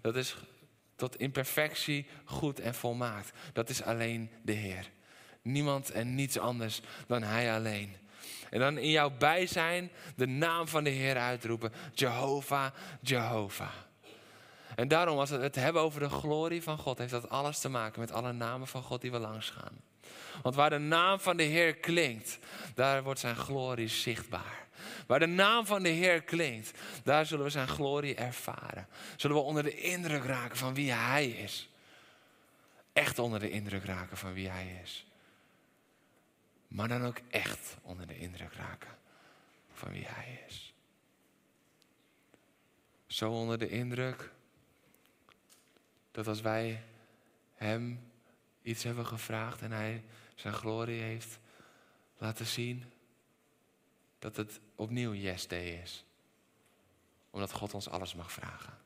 Dat 0.01 0.15
is 0.15 0.35
tot 0.95 1.15
imperfectie 1.15 2.07
goed 2.25 2.59
en 2.59 2.73
volmaakt. 2.73 3.31
Dat 3.53 3.69
is 3.69 3.83
alleen 3.83 4.31
de 4.41 4.53
Heer. 4.53 4.95
Niemand 5.51 5.91
en 5.91 6.15
niets 6.15 6.39
anders 6.39 6.81
dan 7.07 7.23
Hij 7.23 7.53
alleen. 7.53 7.95
En 8.49 8.59
dan 8.59 8.77
in 8.77 8.89
jouw 8.89 9.09
bijzijn 9.17 9.91
de 10.15 10.27
naam 10.27 10.67
van 10.67 10.83
de 10.83 10.89
Heer 10.89 11.17
uitroepen. 11.17 11.73
Jehovah, 11.93 12.71
Jehovah. 13.01 13.73
En 14.75 14.87
daarom, 14.87 15.17
als 15.17 15.29
we 15.29 15.37
het 15.37 15.55
hebben 15.55 15.81
over 15.81 15.99
de 15.99 16.09
glorie 16.09 16.63
van 16.63 16.77
God, 16.77 16.97
heeft 16.97 17.11
dat 17.11 17.29
alles 17.29 17.59
te 17.59 17.69
maken 17.69 17.99
met 17.99 18.11
alle 18.11 18.31
namen 18.31 18.67
van 18.67 18.83
God 18.83 19.01
die 19.01 19.11
we 19.11 19.19
langs 19.19 19.49
gaan. 19.49 19.81
Want 20.41 20.55
waar 20.55 20.69
de 20.69 20.77
naam 20.77 21.19
van 21.19 21.37
de 21.37 21.43
Heer 21.43 21.75
klinkt, 21.75 22.39
daar 22.75 23.03
wordt 23.03 23.19
zijn 23.19 23.35
glorie 23.35 23.87
zichtbaar. 23.87 24.65
Waar 25.07 25.19
de 25.19 25.25
naam 25.25 25.65
van 25.65 25.83
de 25.83 25.89
Heer 25.89 26.21
klinkt, 26.21 26.71
daar 27.03 27.25
zullen 27.25 27.45
we 27.45 27.51
zijn 27.51 27.67
glorie 27.67 28.15
ervaren. 28.15 28.87
Zullen 29.15 29.35
we 29.35 29.41
onder 29.41 29.63
de 29.63 29.81
indruk 29.81 30.23
raken 30.23 30.57
van 30.57 30.73
wie 30.73 30.91
Hij 30.91 31.27
is. 31.27 31.69
Echt 32.93 33.19
onder 33.19 33.39
de 33.39 33.49
indruk 33.49 33.83
raken 33.85 34.17
van 34.17 34.33
wie 34.33 34.49
Hij 34.49 34.79
is. 34.83 35.06
Maar 36.67 36.87
dan 36.87 37.03
ook 37.03 37.17
echt 37.29 37.77
onder 37.81 38.07
de 38.07 38.17
indruk 38.17 38.53
raken 38.53 38.97
van 39.73 39.91
wie 39.91 40.05
Hij 40.05 40.43
is. 40.47 40.73
Zo 43.07 43.31
onder 43.31 43.57
de 43.57 43.69
indruk 43.69 44.31
dat 46.11 46.27
als 46.27 46.41
wij 46.41 46.83
Hem 47.53 48.11
iets 48.61 48.83
hebben 48.83 49.05
gevraagd 49.05 49.61
en 49.61 49.71
Hij 49.71 50.03
zijn 50.35 50.53
glorie 50.53 51.01
heeft 51.01 51.39
laten 52.17 52.45
zien, 52.45 52.83
dat 54.19 54.35
het 54.35 54.59
opnieuw 54.75 55.13
yes 55.13 55.47
day 55.47 55.81
is. 55.81 56.05
Omdat 57.29 57.51
God 57.51 57.73
ons 57.73 57.89
alles 57.89 58.15
mag 58.15 58.31
vragen. 58.31 58.77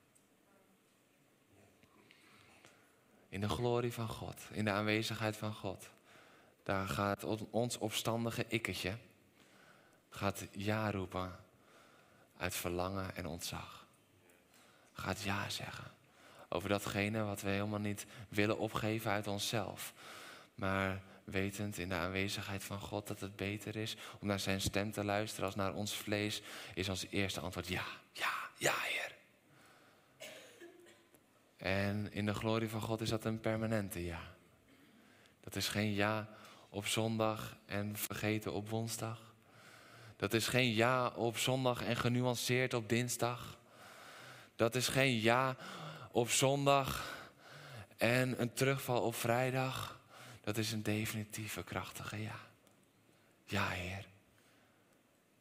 In 3.30 3.41
de 3.41 3.50
glorie 3.50 3.94
van 3.94 4.08
God, 4.08 4.41
in 4.52 4.65
de 4.65 4.72
aanwezigheid 4.72 5.38
van 5.38 5.54
God, 5.54 5.89
daar 6.63 6.88
gaat 6.88 7.24
ons 7.50 7.78
opstandige 7.78 8.45
ikketje, 8.47 8.97
gaat 10.10 10.47
ja 10.52 10.91
roepen 10.91 11.36
uit 12.38 12.56
verlangen 12.56 13.15
en 13.15 13.26
ontzag. 13.26 13.86
gaat 14.93 15.21
ja 15.21 15.50
zeggen. 15.50 15.91
Over 16.50 16.69
datgene 16.69 17.24
wat 17.24 17.41
we 17.41 17.50
helemaal 17.50 17.80
niet 17.80 18.06
willen 18.30 18.58
opgeven 18.58 19.12
uit 19.12 19.28
onszelf. 19.28 19.93
Maar 20.56 21.02
wetend 21.24 21.78
in 21.78 21.89
de 21.89 21.95
aanwezigheid 21.95 22.63
van 22.63 22.80
God 22.80 23.08
dat 23.08 23.19
het 23.19 23.36
beter 23.36 23.76
is 23.76 23.97
om 24.19 24.28
naar 24.28 24.39
zijn 24.39 24.62
stem 24.62 24.91
te 24.91 25.04
luisteren 25.04 25.45
als 25.45 25.56
naar 25.56 25.74
ons 25.74 25.95
vlees, 25.95 26.41
is 26.74 26.89
ons 26.89 27.06
eerste 27.10 27.39
antwoord 27.39 27.67
ja, 27.67 27.86
ja, 28.13 28.34
ja, 28.58 28.74
Heer. 28.76 29.15
En 31.58 32.12
in 32.12 32.26
de 32.26 32.34
glorie 32.34 32.69
van 32.69 32.82
God 32.82 33.02
is 33.02 33.10
dat 33.10 33.26
een 33.26 33.39
permanente 33.39 34.06
ja. 34.06 34.21
Dat 35.39 35.56
is 35.56 35.67
geen 35.67 35.93
ja 35.93 36.30
op 36.72 36.88
zondag 36.88 37.58
en 37.66 37.98
vergeten 37.98 38.54
op 38.54 38.70
woensdag. 38.70 39.34
Dat 40.16 40.34
is 40.34 40.48
geen 40.48 40.74
ja 40.74 41.08
op 41.08 41.38
zondag 41.38 41.84
en 41.84 41.96
genuanceerd 41.96 42.74
op 42.74 42.90
dinsdag. 42.90 43.58
Dat 44.56 44.76
is 44.76 44.88
geen 44.88 45.20
ja 45.20 45.56
op 46.12 46.30
zondag 46.30 47.20
en 47.98 48.42
een 48.42 48.54
terugval 48.54 49.02
op 49.02 49.16
vrijdag. 49.16 50.00
Dat 50.42 50.58
is 50.58 50.72
een 50.72 50.84
definitieve, 50.84 51.64
krachtige 51.64 52.22
ja. 52.22 52.40
Ja, 53.46 53.68
Heer. 53.68 54.06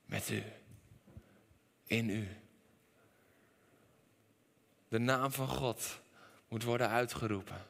Met 0.05 0.31
u. 0.31 0.43
In 1.87 2.09
u. 2.09 2.29
De 4.88 4.99
naam 4.99 5.33
van 5.33 5.49
God 5.49 6.01
moet 6.49 6.62
worden 6.62 6.88
uitgeroepen. 6.88 7.66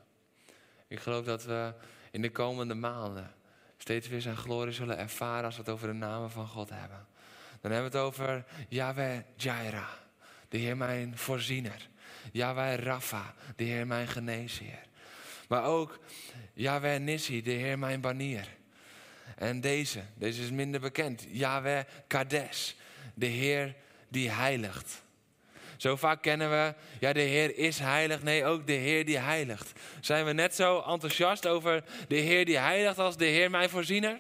Ik 0.87 1.01
geloof 1.01 1.25
dat 1.25 1.45
we 1.45 1.75
in 2.11 2.23
de 2.23 2.31
komende 2.31 2.75
maanden 2.75 3.35
steeds 3.83 4.09
weer 4.09 4.21
zijn 4.21 4.37
glorie 4.37 4.73
zullen 4.73 4.99
ervaren 4.99 5.45
als 5.45 5.57
we 5.57 5.63
het 5.63 5.71
over 5.71 5.89
de 5.89 5.95
namen 5.95 6.31
van 6.31 6.47
God 6.47 6.71
hebben. 6.71 7.07
Dan 7.61 7.71
hebben 7.73 7.91
we 7.91 7.97
het 7.97 8.07
over 8.07 8.45
Yahweh 8.69 9.19
Jaira, 9.37 9.89
de 10.49 10.59
Heer 10.59 10.77
mijn 10.77 11.19
voorziener. 11.19 11.89
Yahweh 12.33 12.75
Rafa, 12.75 13.35
de 13.57 13.65
Heer 13.65 13.87
mijn 13.87 14.09
geneesheer. 14.09 14.79
Maar 15.49 15.65
ook 15.65 15.99
Yahweh 16.53 17.01
Nissi, 17.01 17.43
de 17.43 17.51
Heer 17.51 17.79
mijn 17.79 18.01
banier. 18.01 18.49
En 19.37 19.61
deze, 19.61 20.03
deze 20.15 20.43
is 20.43 20.51
minder 20.51 20.81
bekend. 20.81 21.27
Yahweh 21.29 21.85
Kades, 22.07 22.77
de 23.15 23.27
Heer 23.27 23.75
die 24.09 24.31
heiligt. 24.31 25.03
Zo 25.81 25.97
vaak 25.97 26.23
kennen 26.23 26.51
we, 26.51 26.75
ja, 26.99 27.13
de 27.13 27.21
Heer 27.21 27.57
is 27.57 27.79
heilig. 27.79 28.23
Nee, 28.23 28.45
ook 28.45 28.67
de 28.67 28.73
Heer 28.73 29.05
die 29.05 29.19
heiligt. 29.19 29.73
Zijn 30.01 30.25
we 30.25 30.33
net 30.33 30.55
zo 30.55 30.81
enthousiast 30.81 31.47
over 31.47 31.83
de 32.09 32.17
Heer 32.17 32.45
die 32.45 32.59
heiligt 32.59 32.99
als 32.99 33.17
de 33.17 33.25
Heer 33.25 33.51
mijn 33.51 33.71
voorziener? 33.71 34.19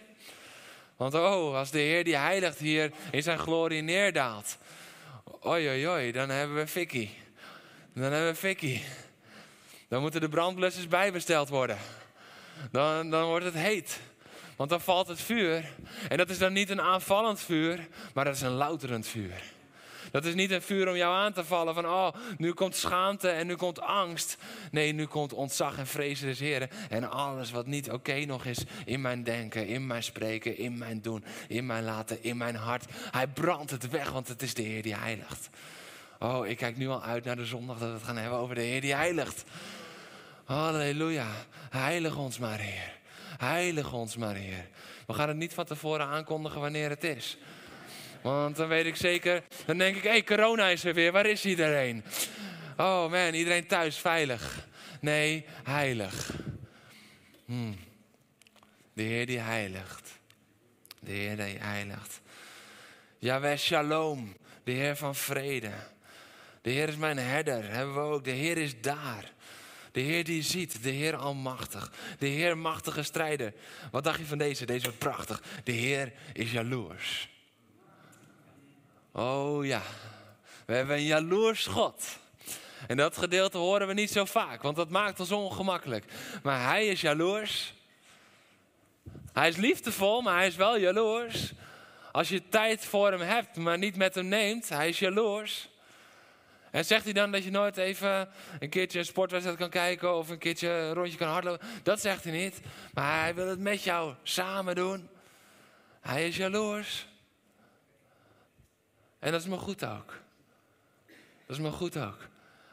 Want 0.96 1.14
oh, 1.14 1.56
als 1.56 1.70
de 1.70 1.78
Heer 1.78 2.04
die 2.04 2.16
heiligt 2.16 2.58
hier 2.58 2.90
in 3.10 3.22
zijn 3.22 3.38
glorie 3.38 3.82
neerdaalt. 3.82 4.58
Oi, 5.40 5.68
oi, 5.68 5.88
oi, 5.88 6.12
dan 6.12 6.28
hebben 6.28 6.56
we 6.56 6.66
Vicky. 6.66 7.08
Dan 7.94 8.12
hebben 8.12 8.32
we 8.32 8.38
Vicky. 8.38 8.80
Dan 9.88 10.00
moeten 10.00 10.20
de 10.20 10.28
brandblussers 10.28 10.88
bijbesteld 10.88 11.48
worden. 11.48 11.78
Dan, 12.70 13.10
dan 13.10 13.26
wordt 13.26 13.44
het 13.44 13.54
heet. 13.54 14.00
Want 14.56 14.70
dan 14.70 14.80
valt 14.80 15.08
het 15.08 15.20
vuur. 15.20 15.64
En 16.08 16.16
dat 16.16 16.30
is 16.30 16.38
dan 16.38 16.52
niet 16.52 16.70
een 16.70 16.80
aanvallend 16.80 17.40
vuur, 17.40 17.88
maar 18.14 18.24
dat 18.24 18.34
is 18.34 18.42
een 18.42 18.50
louterend 18.50 19.06
vuur. 19.06 19.42
Dat 20.10 20.24
is 20.24 20.34
niet 20.34 20.50
een 20.50 20.62
vuur 20.62 20.88
om 20.88 20.96
jou 20.96 21.14
aan 21.14 21.32
te 21.32 21.44
vallen 21.44 21.74
van, 21.74 21.86
oh, 21.86 22.08
nu 22.38 22.52
komt 22.52 22.76
schaamte 22.76 23.28
en 23.28 23.46
nu 23.46 23.54
komt 23.54 23.80
angst. 23.80 24.36
Nee, 24.70 24.92
nu 24.92 25.06
komt 25.06 25.32
ontzag 25.32 25.78
en 25.78 25.86
vrezen 25.86 26.26
des 26.26 26.38
Heren. 26.38 26.70
En 26.88 27.10
alles 27.10 27.50
wat 27.50 27.66
niet 27.66 27.90
oké 27.90 28.24
nog 28.24 28.44
is 28.44 28.64
in 28.84 29.00
mijn 29.00 29.22
denken, 29.22 29.66
in 29.66 29.86
mijn 29.86 30.02
spreken, 30.02 30.58
in 30.58 30.78
mijn 30.78 31.00
doen, 31.00 31.24
in 31.48 31.66
mijn 31.66 31.84
laten, 31.84 32.22
in 32.22 32.36
mijn 32.36 32.56
hart. 32.56 32.84
Hij 33.10 33.26
brandt 33.26 33.70
het 33.70 33.90
weg, 33.90 34.10
want 34.10 34.28
het 34.28 34.42
is 34.42 34.54
de 34.54 34.62
Heer 34.62 34.82
die 34.82 34.96
heiligt. 34.96 35.48
Oh, 36.18 36.46
ik 36.46 36.56
kijk 36.56 36.76
nu 36.76 36.88
al 36.88 37.02
uit 37.02 37.24
naar 37.24 37.36
de 37.36 37.46
zondag 37.46 37.78
dat 37.78 37.88
we 37.88 37.94
het 37.94 38.02
gaan 38.02 38.16
hebben 38.16 38.38
over 38.38 38.54
de 38.54 38.60
Heer 38.60 38.80
die 38.80 38.94
heiligt. 38.94 39.44
Halleluja. 40.44 41.26
Heilig 41.70 42.16
ons 42.16 42.38
maar, 42.38 42.58
Heer. 42.58 42.92
Heilig 43.38 43.92
ons 43.92 44.16
maar, 44.16 44.34
Heer. 44.34 44.68
We 45.06 45.12
gaan 45.12 45.28
het 45.28 45.36
niet 45.36 45.54
van 45.54 45.64
tevoren 45.64 46.06
aankondigen 46.06 46.60
wanneer 46.60 46.88
het 46.88 47.04
is. 47.04 47.38
Want 48.22 48.56
dan 48.56 48.68
weet 48.68 48.87
ik 48.87 48.96
zeker, 48.96 49.42
dan 49.64 49.78
denk 49.78 49.96
ik, 49.96 50.02
hé, 50.02 50.09
hey, 50.09 50.24
corona 50.24 50.68
is 50.68 50.85
er 50.85 50.94
weer, 50.94 51.12
waar 51.12 51.26
is 51.26 51.44
iedereen? 51.44 52.04
Oh 52.76 53.11
man, 53.11 53.35
iedereen 53.35 53.66
thuis 53.66 53.96
veilig. 53.96 54.66
Nee, 55.00 55.44
heilig. 55.64 56.30
Hmm. 57.44 57.76
De 58.92 59.02
Heer 59.02 59.26
die 59.26 59.38
heiligt. 59.38 60.18
De 61.00 61.12
Heer 61.12 61.37
die 61.37 61.59
heiligt. 61.59 62.20
Yahweh 63.18 63.59
Shalom, 63.59 64.37
de 64.64 64.72
Heer 64.72 64.96
van 64.96 65.14
vrede. 65.14 65.70
De 66.62 66.70
Heer 66.70 66.88
is 66.88 66.96
mijn 66.96 67.18
herder, 67.18 67.70
hebben 67.70 67.94
we 67.94 68.00
ook. 68.00 68.24
De 68.24 68.30
Heer 68.30 68.59
is 68.59 68.80
daar. 68.80 69.33
De 69.92 70.00
Heer 70.00 70.24
die 70.24 70.42
ziet, 70.42 70.83
de 70.83 70.90
Heer 70.90 71.16
almachtig. 71.16 71.92
De 72.18 72.26
Heer 72.26 72.59
machtige 72.59 73.02
strijder. 73.02 73.52
Wat 73.90 74.04
dacht 74.04 74.18
je 74.18 74.24
van 74.24 74.38
deze? 74.38 74.66
Deze 74.66 74.83
wordt 74.83 74.98
prachtig. 74.98 75.42
De 75.64 75.72
Heer 75.72 76.12
is 76.33 76.52
jaloers. 76.52 77.29
Oh 79.12 79.66
ja, 79.66 79.82
we 80.66 80.74
hebben 80.74 80.96
een 80.96 81.02
jaloers 81.02 81.66
God. 81.66 82.18
En 82.86 82.96
dat 82.96 83.16
gedeelte 83.16 83.58
horen 83.58 83.86
we 83.86 83.92
niet 83.92 84.10
zo 84.10 84.24
vaak, 84.24 84.62
want 84.62 84.76
dat 84.76 84.90
maakt 84.90 85.20
ons 85.20 85.30
ongemakkelijk. 85.30 86.04
Maar 86.42 86.68
hij 86.68 86.86
is 86.86 87.00
jaloers. 87.00 87.74
Hij 89.32 89.48
is 89.48 89.56
liefdevol, 89.56 90.20
maar 90.20 90.36
hij 90.36 90.46
is 90.46 90.56
wel 90.56 90.78
jaloers. 90.78 91.52
Als 92.12 92.28
je 92.28 92.48
tijd 92.48 92.84
voor 92.84 93.10
hem 93.10 93.20
hebt, 93.20 93.56
maar 93.56 93.78
niet 93.78 93.96
met 93.96 94.14
hem 94.14 94.28
neemt, 94.28 94.68
hij 94.68 94.88
is 94.88 94.98
jaloers. 94.98 95.68
En 96.70 96.84
zegt 96.84 97.04
hij 97.04 97.12
dan 97.12 97.32
dat 97.32 97.44
je 97.44 97.50
nooit 97.50 97.76
even 97.76 98.28
een 98.60 98.68
keertje 98.68 98.98
een 98.98 99.04
sportwedstrijd 99.04 99.58
kan 99.58 99.70
kijken 99.70 100.16
of 100.16 100.28
een 100.28 100.38
keertje 100.38 100.68
een 100.68 100.94
rondje 100.94 101.18
kan 101.18 101.28
hardlopen? 101.28 101.66
Dat 101.82 102.00
zegt 102.00 102.24
hij 102.24 102.32
niet. 102.32 102.60
Maar 102.94 103.20
hij 103.20 103.34
wil 103.34 103.48
het 103.48 103.58
met 103.58 103.82
jou 103.82 104.14
samen 104.22 104.74
doen. 104.74 105.08
Hij 106.00 106.28
is 106.28 106.36
jaloers. 106.36 107.06
En 109.20 109.33
dat 109.33 109.40
is 109.40 109.46
me 109.46 109.56
goed 109.56 109.85
ook. 109.85 110.14
Dat 111.46 111.56
is 111.56 111.59
me 111.59 111.70
goed 111.70 111.96
ook. 111.96 112.28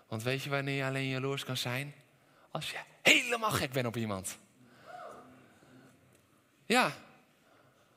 Want 0.07 0.23
weet 0.23 0.43
je 0.43 0.49
wanneer 0.49 0.75
je 0.75 0.85
alleen 0.85 1.07
jaloers 1.07 1.45
kan 1.45 1.57
zijn? 1.57 1.93
Als 2.51 2.71
je 2.71 2.77
helemaal 3.01 3.51
gek 3.51 3.71
bent 3.71 3.87
op 3.87 3.95
iemand. 3.95 4.37
Ja. 6.65 6.91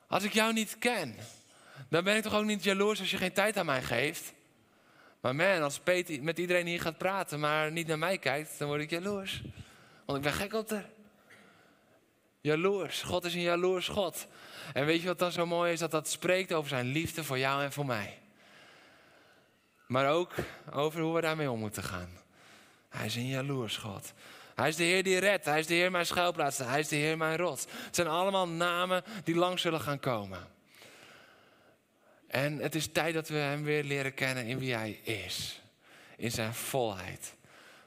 Als 0.06 0.22
ik 0.22 0.32
jou 0.32 0.52
niet 0.52 0.78
ken, 0.78 1.16
dan 1.88 2.04
ben 2.04 2.16
ik 2.16 2.22
toch 2.22 2.34
ook 2.34 2.44
niet 2.44 2.64
jaloers 2.64 3.00
als 3.00 3.10
je 3.10 3.16
geen 3.16 3.32
tijd 3.32 3.56
aan 3.56 3.66
mij 3.66 3.82
geeft. 3.82 4.32
Maar 5.20 5.34
man, 5.34 5.62
als 5.62 5.78
Peter 5.78 6.22
met 6.22 6.38
iedereen 6.38 6.66
hier 6.66 6.80
gaat 6.80 6.98
praten, 6.98 7.40
maar 7.40 7.72
niet 7.72 7.86
naar 7.86 7.98
mij 7.98 8.18
kijkt, 8.18 8.58
dan 8.58 8.68
word 8.68 8.80
ik 8.80 8.90
jaloers. 8.90 9.42
Want 10.04 10.18
ik 10.18 10.24
ben 10.24 10.32
gek 10.32 10.52
op 10.52 10.70
haar. 10.70 10.88
Jaloers. 12.40 13.02
God 13.02 13.24
is 13.24 13.34
een 13.34 13.40
jaloers 13.40 13.88
God. 13.88 14.26
En 14.72 14.86
weet 14.86 15.00
je 15.00 15.06
wat 15.06 15.18
dan 15.18 15.32
zo 15.32 15.46
mooi 15.46 15.72
is? 15.72 15.78
Dat 15.78 15.90
dat 15.90 16.08
spreekt 16.08 16.52
over 16.52 16.68
zijn 16.68 16.86
liefde 16.86 17.24
voor 17.24 17.38
jou 17.38 17.62
en 17.62 17.72
voor 17.72 17.86
mij. 17.86 18.19
Maar 19.90 20.10
ook 20.10 20.34
over 20.72 21.00
hoe 21.00 21.14
we 21.14 21.20
daarmee 21.20 21.50
om 21.50 21.58
moeten 21.58 21.82
gaan. 21.82 22.10
Hij 22.88 23.06
is 23.06 23.16
een 23.16 23.26
jaloers 23.26 23.76
God. 23.76 24.12
Hij 24.54 24.68
is 24.68 24.76
de 24.76 24.84
Heer 24.84 25.02
die 25.02 25.18
redt. 25.18 25.44
Hij 25.44 25.58
is 25.58 25.66
de 25.66 25.74
Heer 25.74 25.90
mijn 25.90 26.06
schuilplaats. 26.06 26.58
Hij 26.58 26.80
is 26.80 26.88
de 26.88 26.96
Heer 26.96 27.16
mijn 27.16 27.36
rots. 27.36 27.66
Het 27.70 27.94
zijn 27.94 28.08
allemaal 28.08 28.48
namen 28.48 29.02
die 29.24 29.34
lang 29.34 29.58
zullen 29.58 29.80
gaan 29.80 30.00
komen. 30.00 30.48
En 32.26 32.58
het 32.58 32.74
is 32.74 32.92
tijd 32.92 33.14
dat 33.14 33.28
we 33.28 33.36
Hem 33.36 33.62
weer 33.62 33.84
leren 33.84 34.14
kennen 34.14 34.46
in 34.46 34.58
wie 34.58 34.74
Hij 34.74 34.90
is. 35.02 35.60
In 36.16 36.30
zijn 36.30 36.54
volheid. 36.54 37.34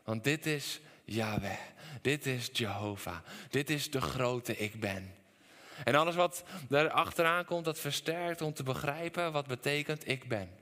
Want 0.03 0.23
dit 0.23 0.45
is 0.45 0.79
Yahweh. 1.03 1.59
Dit 2.01 2.25
is 2.25 2.49
Jehovah. 2.53 3.17
Dit 3.49 3.69
is 3.69 3.91
de 3.91 4.01
grote 4.01 4.57
ik 4.57 4.79
ben. 4.79 5.13
En 5.83 5.95
alles 5.95 6.15
wat 6.15 6.43
daar 6.69 6.89
achteraan 6.89 7.45
komt, 7.45 7.65
dat 7.65 7.79
versterkt 7.79 8.41
om 8.41 8.53
te 8.53 8.63
begrijpen 8.63 9.31
wat 9.31 9.47
betekent 9.47 10.07
ik 10.07 10.27
ben. 10.27 10.61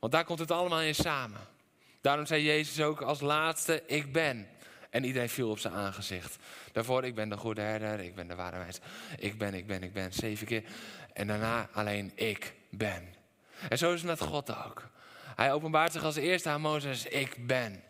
Want 0.00 0.12
daar 0.12 0.24
komt 0.24 0.38
het 0.38 0.50
allemaal 0.50 0.80
in 0.80 0.94
samen. 0.94 1.40
Daarom 2.00 2.26
zei 2.26 2.42
Jezus 2.42 2.84
ook 2.84 3.00
als 3.00 3.20
laatste, 3.20 3.82
ik 3.86 4.12
ben. 4.12 4.48
En 4.90 5.04
iedereen 5.04 5.28
viel 5.28 5.50
op 5.50 5.58
zijn 5.58 5.74
aangezicht. 5.74 6.36
Daarvoor, 6.72 7.04
ik 7.04 7.14
ben 7.14 7.28
de 7.28 7.36
goede 7.36 7.60
herder, 7.60 8.00
ik 8.00 8.14
ben 8.14 8.28
de 8.28 8.34
ware. 8.34 8.66
Ik 9.18 9.38
ben, 9.38 9.54
ik 9.54 9.66
ben, 9.66 9.82
ik 9.82 9.92
ben, 9.92 10.12
zeven 10.12 10.46
keer. 10.46 10.64
En 11.12 11.26
daarna 11.26 11.68
alleen, 11.72 12.12
ik 12.14 12.54
ben. 12.70 13.14
En 13.68 13.78
zo 13.78 13.92
is 13.92 14.00
het 14.00 14.08
met 14.08 14.20
God 14.28 14.64
ook. 14.64 14.88
Hij 15.36 15.52
openbaart 15.52 15.92
zich 15.92 16.04
als 16.04 16.16
eerste 16.16 16.48
aan 16.48 16.60
Mozes, 16.60 17.04
ik 17.04 17.46
ben. 17.46 17.82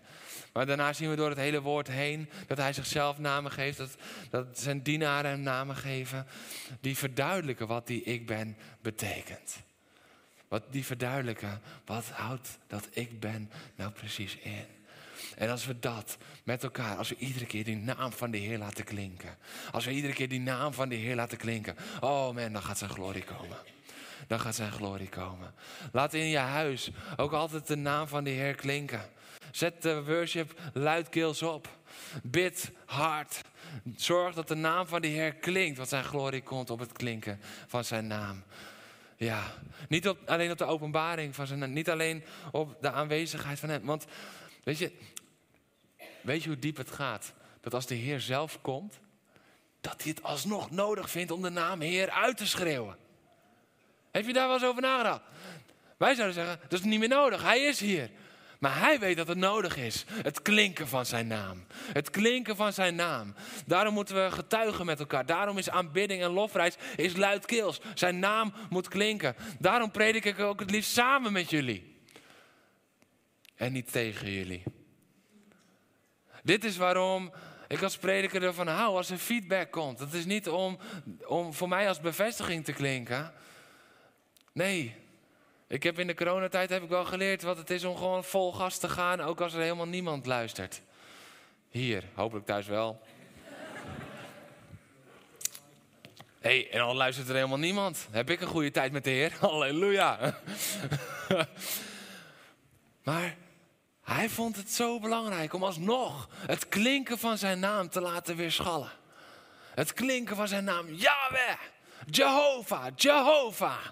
Maar 0.53 0.67
daarna 0.67 0.93
zien 0.93 1.11
we 1.11 1.17
door 1.17 1.29
het 1.29 1.39
hele 1.39 1.61
woord 1.61 1.89
heen 1.89 2.31
dat 2.47 2.59
hij 2.59 2.73
zichzelf 2.73 3.19
namen 3.19 3.51
geeft, 3.51 3.79
dat, 3.79 3.97
dat 4.31 4.59
zijn 4.59 4.83
dienaren 4.83 5.31
hem 5.31 5.41
namen 5.41 5.77
geven, 5.77 6.27
die 6.81 6.97
verduidelijken 6.97 7.67
wat 7.67 7.87
die 7.87 8.03
ik 8.03 8.27
ben 8.27 8.57
betekent. 8.83 9.57
Wat 10.51 10.63
die 10.71 10.85
verduidelijken, 10.85 11.61
wat 11.85 12.09
houdt 12.09 12.59
dat 12.67 12.89
ik 12.91 13.21
ben 13.21 13.51
nou 13.77 13.91
precies 13.91 14.37
in? 14.37 14.67
En 15.37 15.51
als 15.51 15.67
we 15.67 15.79
dat 15.79 16.17
met 16.45 16.63
elkaar, 16.63 16.97
als 16.97 17.09
we 17.09 17.17
iedere 17.17 17.47
keer 17.47 17.65
die 17.65 17.77
naam 17.77 18.13
van 18.13 18.31
de 18.31 18.39
Heer 18.39 18.59
laten 18.59 18.85
klinken. 18.85 19.37
Als 19.73 19.85
we 19.85 19.91
iedere 19.91 20.13
keer 20.13 20.29
die 20.29 20.41
naam 20.41 20.73
van 20.73 20.89
de 20.89 20.95
Heer 20.95 21.15
laten 21.15 21.39
klinken. 21.39 21.77
Oh 22.01 22.35
man, 22.35 22.53
dan 22.53 22.63
gaat 22.63 22.79
zijn 22.79 22.91
glorie 22.91 23.25
komen. 23.25 23.57
Dan 24.27 24.41
gaat 24.41 24.55
zijn 24.55 24.73
glorie 24.73 25.09
komen. 25.09 25.55
Laat 25.93 26.15
in 26.15 26.27
je 26.27 26.39
huis 26.39 26.91
ook 27.17 27.33
altijd 27.33 27.67
de 27.67 27.77
naam 27.77 28.09
van 28.09 28.25
de 28.25 28.31
Heer 28.31 28.55
klinken. 28.55 29.11
Zet 29.51 29.83
de 29.83 30.05
worship 30.05 30.61
luidkeels 30.73 31.43
op. 31.43 31.69
Bid 32.23 32.71
hard. 32.87 33.41
Zorg 33.97 34.35
dat 34.35 34.49
de 34.49 34.55
naam 34.55 34.87
van 34.87 35.01
de 35.01 35.09
Heer 35.09 35.35
klinkt, 35.35 35.77
want 35.77 35.89
zijn 35.89 36.05
glorie 36.05 36.43
komt 36.43 36.71
op 36.71 36.79
het 36.79 36.93
klinken 36.93 37.41
van 37.67 37.85
zijn 37.85 38.07
naam. 38.07 38.43
Ja, 39.21 39.55
niet 39.89 40.07
alleen 40.27 40.51
op 40.51 40.59
de 40.59 40.65
openbaring 40.65 41.35
van 41.35 41.47
zijn 41.47 41.73
niet 41.73 41.91
alleen 41.91 42.25
op 42.51 42.77
de 42.81 42.91
aanwezigheid 42.91 43.59
van 43.59 43.69
hem. 43.69 43.85
Want 43.85 44.05
weet 44.65 44.79
je, 44.79 44.93
weet 46.23 46.43
je 46.43 46.49
hoe 46.49 46.59
diep 46.59 46.77
het 46.77 46.91
gaat? 46.91 47.33
Dat 47.61 47.75
als 47.75 47.87
de 47.87 47.95
Heer 47.95 48.21
zelf 48.21 48.61
komt, 48.61 48.99
dat 49.81 50.03
hij 50.03 50.11
het 50.11 50.23
alsnog 50.23 50.71
nodig 50.71 51.11
vindt 51.11 51.31
om 51.31 51.43
de 51.43 51.49
naam 51.49 51.81
Heer 51.81 52.11
uit 52.11 52.37
te 52.37 52.47
schreeuwen. 52.47 52.97
Heb 54.11 54.27
je 54.27 54.33
daar 54.33 54.47
wel 54.47 54.57
eens 54.57 54.65
over 54.65 54.83
nagedacht? 54.83 55.23
Wij 55.97 56.15
zouden 56.15 56.35
zeggen, 56.35 56.61
dat 56.69 56.79
is 56.79 56.85
niet 56.85 56.99
meer 56.99 57.09
nodig, 57.09 57.43
hij 57.43 57.61
is 57.61 57.81
hier. 57.81 58.11
Maar 58.61 58.79
hij 58.79 58.99
weet 58.99 59.17
dat 59.17 59.29
het 59.29 59.39
nodig 59.39 59.77
is. 59.77 60.05
Het 60.23 60.43
klinken 60.43 60.89
van 60.89 61.07
zijn 61.07 61.27
naam. 61.27 61.67
Het 61.73 62.11
klinken 62.11 62.57
van 62.57 62.73
zijn 62.73 62.95
naam. 62.95 63.35
Daarom 63.67 63.95
moeten 63.95 64.25
we 64.25 64.31
getuigen 64.31 64.87
met 64.87 64.99
elkaar. 64.99 65.27
Daarom 65.27 65.59
is 65.59 65.71
aanbidding 65.71 66.23
en 66.23 66.31
lofreis 66.31 66.77
is 66.97 67.17
luidkeels. 67.17 67.81
Zijn 67.95 68.19
naam 68.19 68.53
moet 68.71 68.89
klinken. 68.89 69.35
Daarom 69.59 69.91
predik 69.91 70.25
ik 70.25 70.39
ook 70.39 70.61
het 70.61 70.71
liefst 70.71 70.93
samen 70.93 71.33
met 71.33 71.51
jullie. 71.51 71.97
En 73.55 73.73
niet 73.73 73.93
tegen 73.93 74.31
jullie. 74.31 74.63
Dit 76.43 76.65
is 76.65 76.77
waarom 76.77 77.33
ik 77.69 77.83
als 77.83 77.97
prediker 77.97 78.43
ervan 78.43 78.67
hou 78.67 78.97
als 78.97 79.11
er 79.11 79.19
feedback 79.19 79.71
komt. 79.71 79.99
Dat 79.99 80.13
is 80.13 80.25
niet 80.25 80.49
om, 80.49 80.79
om 81.27 81.55
voor 81.55 81.69
mij 81.69 81.89
als 81.89 82.01
bevestiging 82.01 82.65
te 82.65 82.73
klinken. 82.73 83.33
Nee, 84.53 85.00
ik 85.71 85.83
heb 85.83 85.99
in 85.99 86.07
de 86.07 86.15
coronatijd 86.15 86.71
heb 86.71 86.83
ik 86.83 86.89
wel 86.89 87.05
geleerd 87.05 87.43
wat 87.43 87.57
het 87.57 87.71
is 87.71 87.85
om 87.85 87.97
gewoon 87.97 88.25
vol 88.25 88.53
gas 88.53 88.79
te 88.79 88.89
gaan, 88.89 89.21
ook 89.21 89.41
als 89.41 89.53
er 89.53 89.61
helemaal 89.61 89.87
niemand 89.87 90.27
luistert. 90.27 90.81
Hier, 91.69 92.05
hopelijk 92.15 92.47
thuis 92.47 92.67
wel. 92.67 93.01
Hé, 96.41 96.61
hey, 96.61 96.71
en 96.71 96.81
al 96.81 96.95
luistert 96.95 97.29
er 97.29 97.35
helemaal 97.35 97.59
niemand. 97.59 98.09
Heb 98.11 98.31
ik 98.31 98.41
een 98.41 98.47
goede 98.47 98.71
tijd 98.71 98.93
met 98.93 99.05
de 99.05 99.11
Heer? 99.11 99.33
Halleluja. 99.41 100.39
maar 103.05 103.37
hij 104.03 104.29
vond 104.29 104.57
het 104.57 104.71
zo 104.71 105.01
belangrijk 105.01 105.55
om 105.55 105.65
alsnog 105.65 106.29
het 106.47 106.69
klinken 106.69 107.19
van 107.19 107.39
zijn 107.39 107.59
naam 107.59 107.89
te 107.89 108.01
laten 108.01 108.37
weerschallen. 108.37 108.91
Het 109.75 109.93
klinken 109.93 110.37
van 110.37 110.49
zijn 110.49 110.65
naam, 110.65 110.95
Yahweh, 110.95 111.59
Jehovah, 112.07 112.87
Jehovah. 112.97 113.87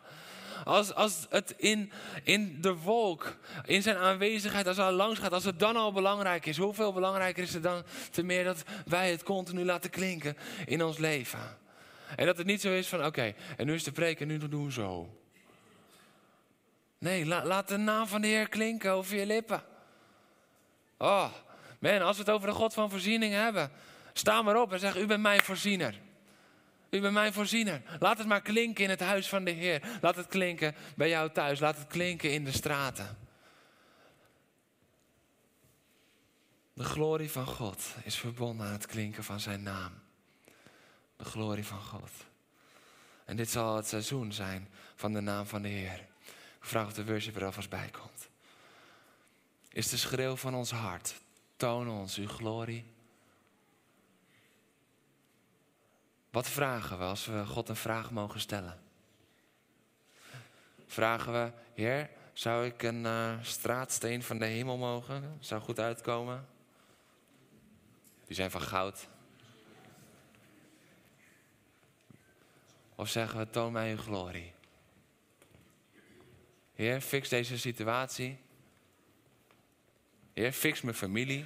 Als, 0.64 0.94
als 0.94 1.26
het 1.30 1.54
in, 1.56 1.92
in 2.22 2.60
de 2.60 2.74
wolk, 2.74 3.36
in 3.64 3.82
zijn 3.82 3.96
aanwezigheid, 3.96 4.66
als 4.66 4.76
hij 4.76 4.92
langs 4.92 5.18
gaat, 5.18 5.32
als 5.32 5.44
het 5.44 5.58
dan 5.58 5.76
al 5.76 5.92
belangrijk 5.92 6.46
is, 6.46 6.56
hoeveel 6.56 6.92
belangrijker 6.92 7.42
is 7.42 7.54
het 7.54 7.62
dan 7.62 7.82
te 8.10 8.22
meer 8.22 8.44
dat 8.44 8.62
wij 8.86 9.10
het 9.10 9.22
continu 9.22 9.64
laten 9.64 9.90
klinken 9.90 10.36
in 10.66 10.82
ons 10.82 10.98
leven? 10.98 11.58
En 12.16 12.26
dat 12.26 12.36
het 12.36 12.46
niet 12.46 12.60
zo 12.60 12.72
is 12.72 12.88
van, 12.88 13.04
oké, 13.04 13.34
en 13.56 13.66
nu 13.66 13.74
is 13.74 13.84
de 13.84 13.92
preek 13.92 14.20
en 14.20 14.28
nu 14.28 14.38
doen 14.38 14.64
we 14.64 14.72
zo. 14.72 15.18
Nee, 16.98 17.26
laat 17.26 17.68
de 17.68 17.76
naam 17.76 18.06
van 18.06 18.20
de 18.20 18.26
Heer 18.26 18.48
klinken 18.48 18.92
over 18.92 19.16
je 19.16 19.26
lippen. 19.26 19.62
Oh, 20.98 21.32
man, 21.78 22.02
als 22.02 22.16
we 22.16 22.22
het 22.22 22.32
over 22.32 22.48
de 22.48 22.54
God 22.54 22.74
van 22.74 22.90
voorziening 22.90 23.34
hebben, 23.34 23.70
sta 24.12 24.42
maar 24.42 24.60
op 24.60 24.72
en 24.72 24.78
zeg, 24.78 24.96
u 24.96 25.06
bent 25.06 25.22
mijn 25.22 25.42
voorziener. 25.42 25.94
U 26.90 27.00
bent 27.00 27.12
mijn 27.12 27.32
voorziener. 27.32 27.82
Laat 27.98 28.18
het 28.18 28.26
maar 28.26 28.42
klinken 28.42 28.84
in 28.84 28.90
het 28.90 29.00
huis 29.00 29.28
van 29.28 29.44
de 29.44 29.50
Heer. 29.50 29.98
Laat 30.00 30.16
het 30.16 30.26
klinken 30.26 30.74
bij 30.96 31.08
jou 31.08 31.30
thuis. 31.32 31.60
Laat 31.60 31.76
het 31.76 31.86
klinken 31.86 32.32
in 32.32 32.44
de 32.44 32.52
straten. 32.52 33.18
De 36.72 36.84
glorie 36.84 37.30
van 37.30 37.46
God 37.46 37.94
is 38.04 38.16
verbonden 38.16 38.66
aan 38.66 38.72
het 38.72 38.86
klinken 38.86 39.24
van 39.24 39.40
zijn 39.40 39.62
naam. 39.62 39.92
De 41.16 41.24
glorie 41.24 41.66
van 41.66 41.80
God. 41.80 42.10
En 43.24 43.36
dit 43.36 43.50
zal 43.50 43.76
het 43.76 43.86
seizoen 43.86 44.32
zijn 44.32 44.68
van 44.94 45.12
de 45.12 45.20
naam 45.20 45.46
van 45.46 45.62
de 45.62 45.68
Heer. 45.68 46.06
Ik 46.60 46.64
vraag 46.64 46.86
of 46.86 46.92
de 46.92 47.04
worship 47.04 47.36
er 47.36 47.44
alvast 47.44 47.70
bij 47.70 47.88
komt. 47.90 48.28
Is 49.68 49.88
de 49.88 49.96
schreeuw 49.96 50.36
van 50.36 50.54
ons 50.54 50.70
hart. 50.70 51.20
Toon 51.56 51.88
ons 51.88 52.16
uw 52.16 52.28
glorie. 52.28 52.84
Wat 56.30 56.48
vragen 56.48 56.98
we 56.98 57.04
als 57.04 57.26
we 57.26 57.46
God 57.46 57.68
een 57.68 57.76
vraag 57.76 58.10
mogen 58.10 58.40
stellen? 58.40 58.80
Vragen 60.86 61.32
we, 61.32 61.52
Heer, 61.74 62.10
zou 62.32 62.66
ik 62.66 62.82
een 62.82 63.04
uh, 63.04 63.32
straatsteen 63.42 64.22
van 64.22 64.38
de 64.38 64.44
hemel 64.44 64.76
mogen? 64.76 65.36
Zou 65.40 65.60
goed 65.60 65.80
uitkomen? 65.80 66.48
Die 68.26 68.36
zijn 68.36 68.50
van 68.50 68.60
goud. 68.60 69.06
Of 72.94 73.08
zeggen 73.08 73.38
we, 73.38 73.50
toon 73.50 73.72
mij 73.72 73.90
uw 73.90 73.96
glorie. 73.96 74.52
Heer, 76.74 77.00
fix 77.00 77.28
deze 77.28 77.58
situatie. 77.58 78.38
Heer, 80.32 80.52
fix 80.52 80.80
mijn 80.80 80.96
familie. 80.96 81.44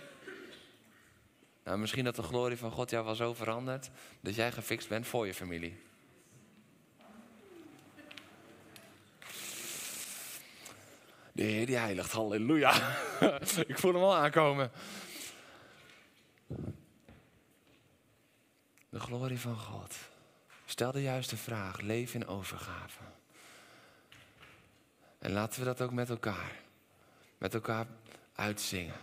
Nou, 1.64 1.78
misschien 1.78 2.04
dat 2.04 2.16
de 2.16 2.22
glorie 2.22 2.56
van 2.56 2.70
God 2.70 2.90
jou 2.90 3.04
wel 3.04 3.14
zo 3.14 3.34
verandert 3.34 3.90
dat 4.20 4.34
jij 4.34 4.52
gefixt 4.52 4.88
bent 4.88 5.06
voor 5.06 5.26
je 5.26 5.34
familie. 5.34 5.80
De 11.32 11.42
Heer 11.42 11.66
die 11.66 11.76
heiligt, 11.76 12.12
halleluja. 12.12 12.96
Ik 13.66 13.78
voel 13.78 13.92
hem 13.92 14.02
al 14.02 14.16
aankomen. 14.16 14.70
De 18.88 19.00
glorie 19.00 19.40
van 19.40 19.56
God. 19.56 19.94
Stel 20.64 20.92
de 20.92 21.02
juiste 21.02 21.36
vraag, 21.36 21.80
leef 21.80 22.14
in 22.14 22.26
overgave. 22.26 23.02
En 25.18 25.32
laten 25.32 25.60
we 25.60 25.66
dat 25.66 25.80
ook 25.80 25.92
met 25.92 26.08
elkaar, 26.08 26.60
met 27.38 27.54
elkaar 27.54 27.86
uitzingen. 28.34 29.00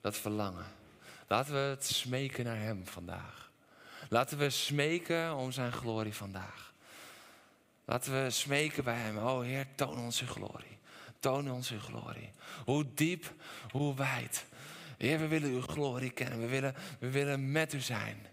Dat 0.00 0.16
verlangen. 0.16 0.79
Laten 1.30 1.52
we 1.52 1.58
het 1.58 1.84
smeken 1.84 2.44
naar 2.44 2.58
Hem 2.58 2.86
vandaag. 2.86 3.50
Laten 4.08 4.38
we 4.38 4.50
smeken 4.50 5.34
om 5.34 5.52
Zijn 5.52 5.72
glorie 5.72 6.14
vandaag. 6.14 6.72
Laten 7.84 8.22
we 8.22 8.30
smeken 8.30 8.84
bij 8.84 8.96
Hem. 8.96 9.18
Oh 9.18 9.40
Heer, 9.40 9.66
toon 9.74 9.98
ons 9.98 10.20
uw 10.20 10.26
glorie. 10.26 10.78
Toon 11.20 11.50
ons 11.50 11.70
uw 11.70 11.80
glorie. 11.80 12.30
Hoe 12.64 12.86
diep, 12.94 13.32
hoe 13.70 13.94
wijd. 13.94 14.46
Heer, 14.98 15.18
we 15.18 15.26
willen 15.26 15.50
uw 15.50 15.62
glorie 15.62 16.10
kennen. 16.10 16.40
We 16.40 16.46
willen, 16.46 16.74
we 16.98 17.10
willen 17.10 17.52
met 17.52 17.72
u 17.72 17.80
zijn. 17.80 18.26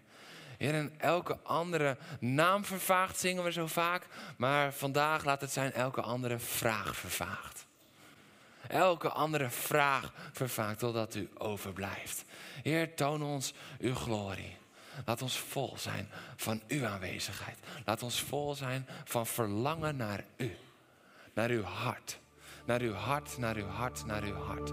Heer, 0.56 0.74
en 0.74 0.94
elke 1.00 1.38
andere 1.42 1.96
naam 2.20 2.64
vervaagt 2.64 3.18
zingen 3.18 3.44
we 3.44 3.52
zo 3.52 3.66
vaak. 3.66 4.06
Maar 4.36 4.72
vandaag 4.72 5.24
laat 5.24 5.40
het 5.40 5.52
zijn 5.52 5.72
elke 5.72 6.00
andere 6.00 6.38
vraag 6.38 6.96
vervaagt. 6.96 7.57
Elke 8.68 9.08
andere 9.08 9.50
vraag 9.50 10.12
vervaagt 10.32 10.78
totdat 10.78 11.14
u 11.14 11.28
overblijft. 11.38 12.24
Heer, 12.62 12.94
toon 12.94 13.22
ons 13.22 13.54
uw 13.78 13.94
glorie. 13.94 14.56
Laat 15.04 15.22
ons 15.22 15.38
vol 15.38 15.74
zijn 15.76 16.08
van 16.36 16.62
uw 16.68 16.86
aanwezigheid. 16.86 17.58
Laat 17.84 18.02
ons 18.02 18.20
vol 18.20 18.54
zijn 18.54 18.86
van 19.04 19.26
verlangen 19.26 19.96
naar 19.96 20.24
u. 20.36 20.56
Naar 21.34 21.50
uw 21.50 21.62
hart. 21.62 22.18
Naar 22.64 22.80
uw 22.80 22.94
hart, 22.94 23.38
naar 23.38 23.56
uw 23.56 23.68
hart, 23.68 24.04
naar 24.04 24.22
uw 24.22 24.34
hart. 24.34 24.72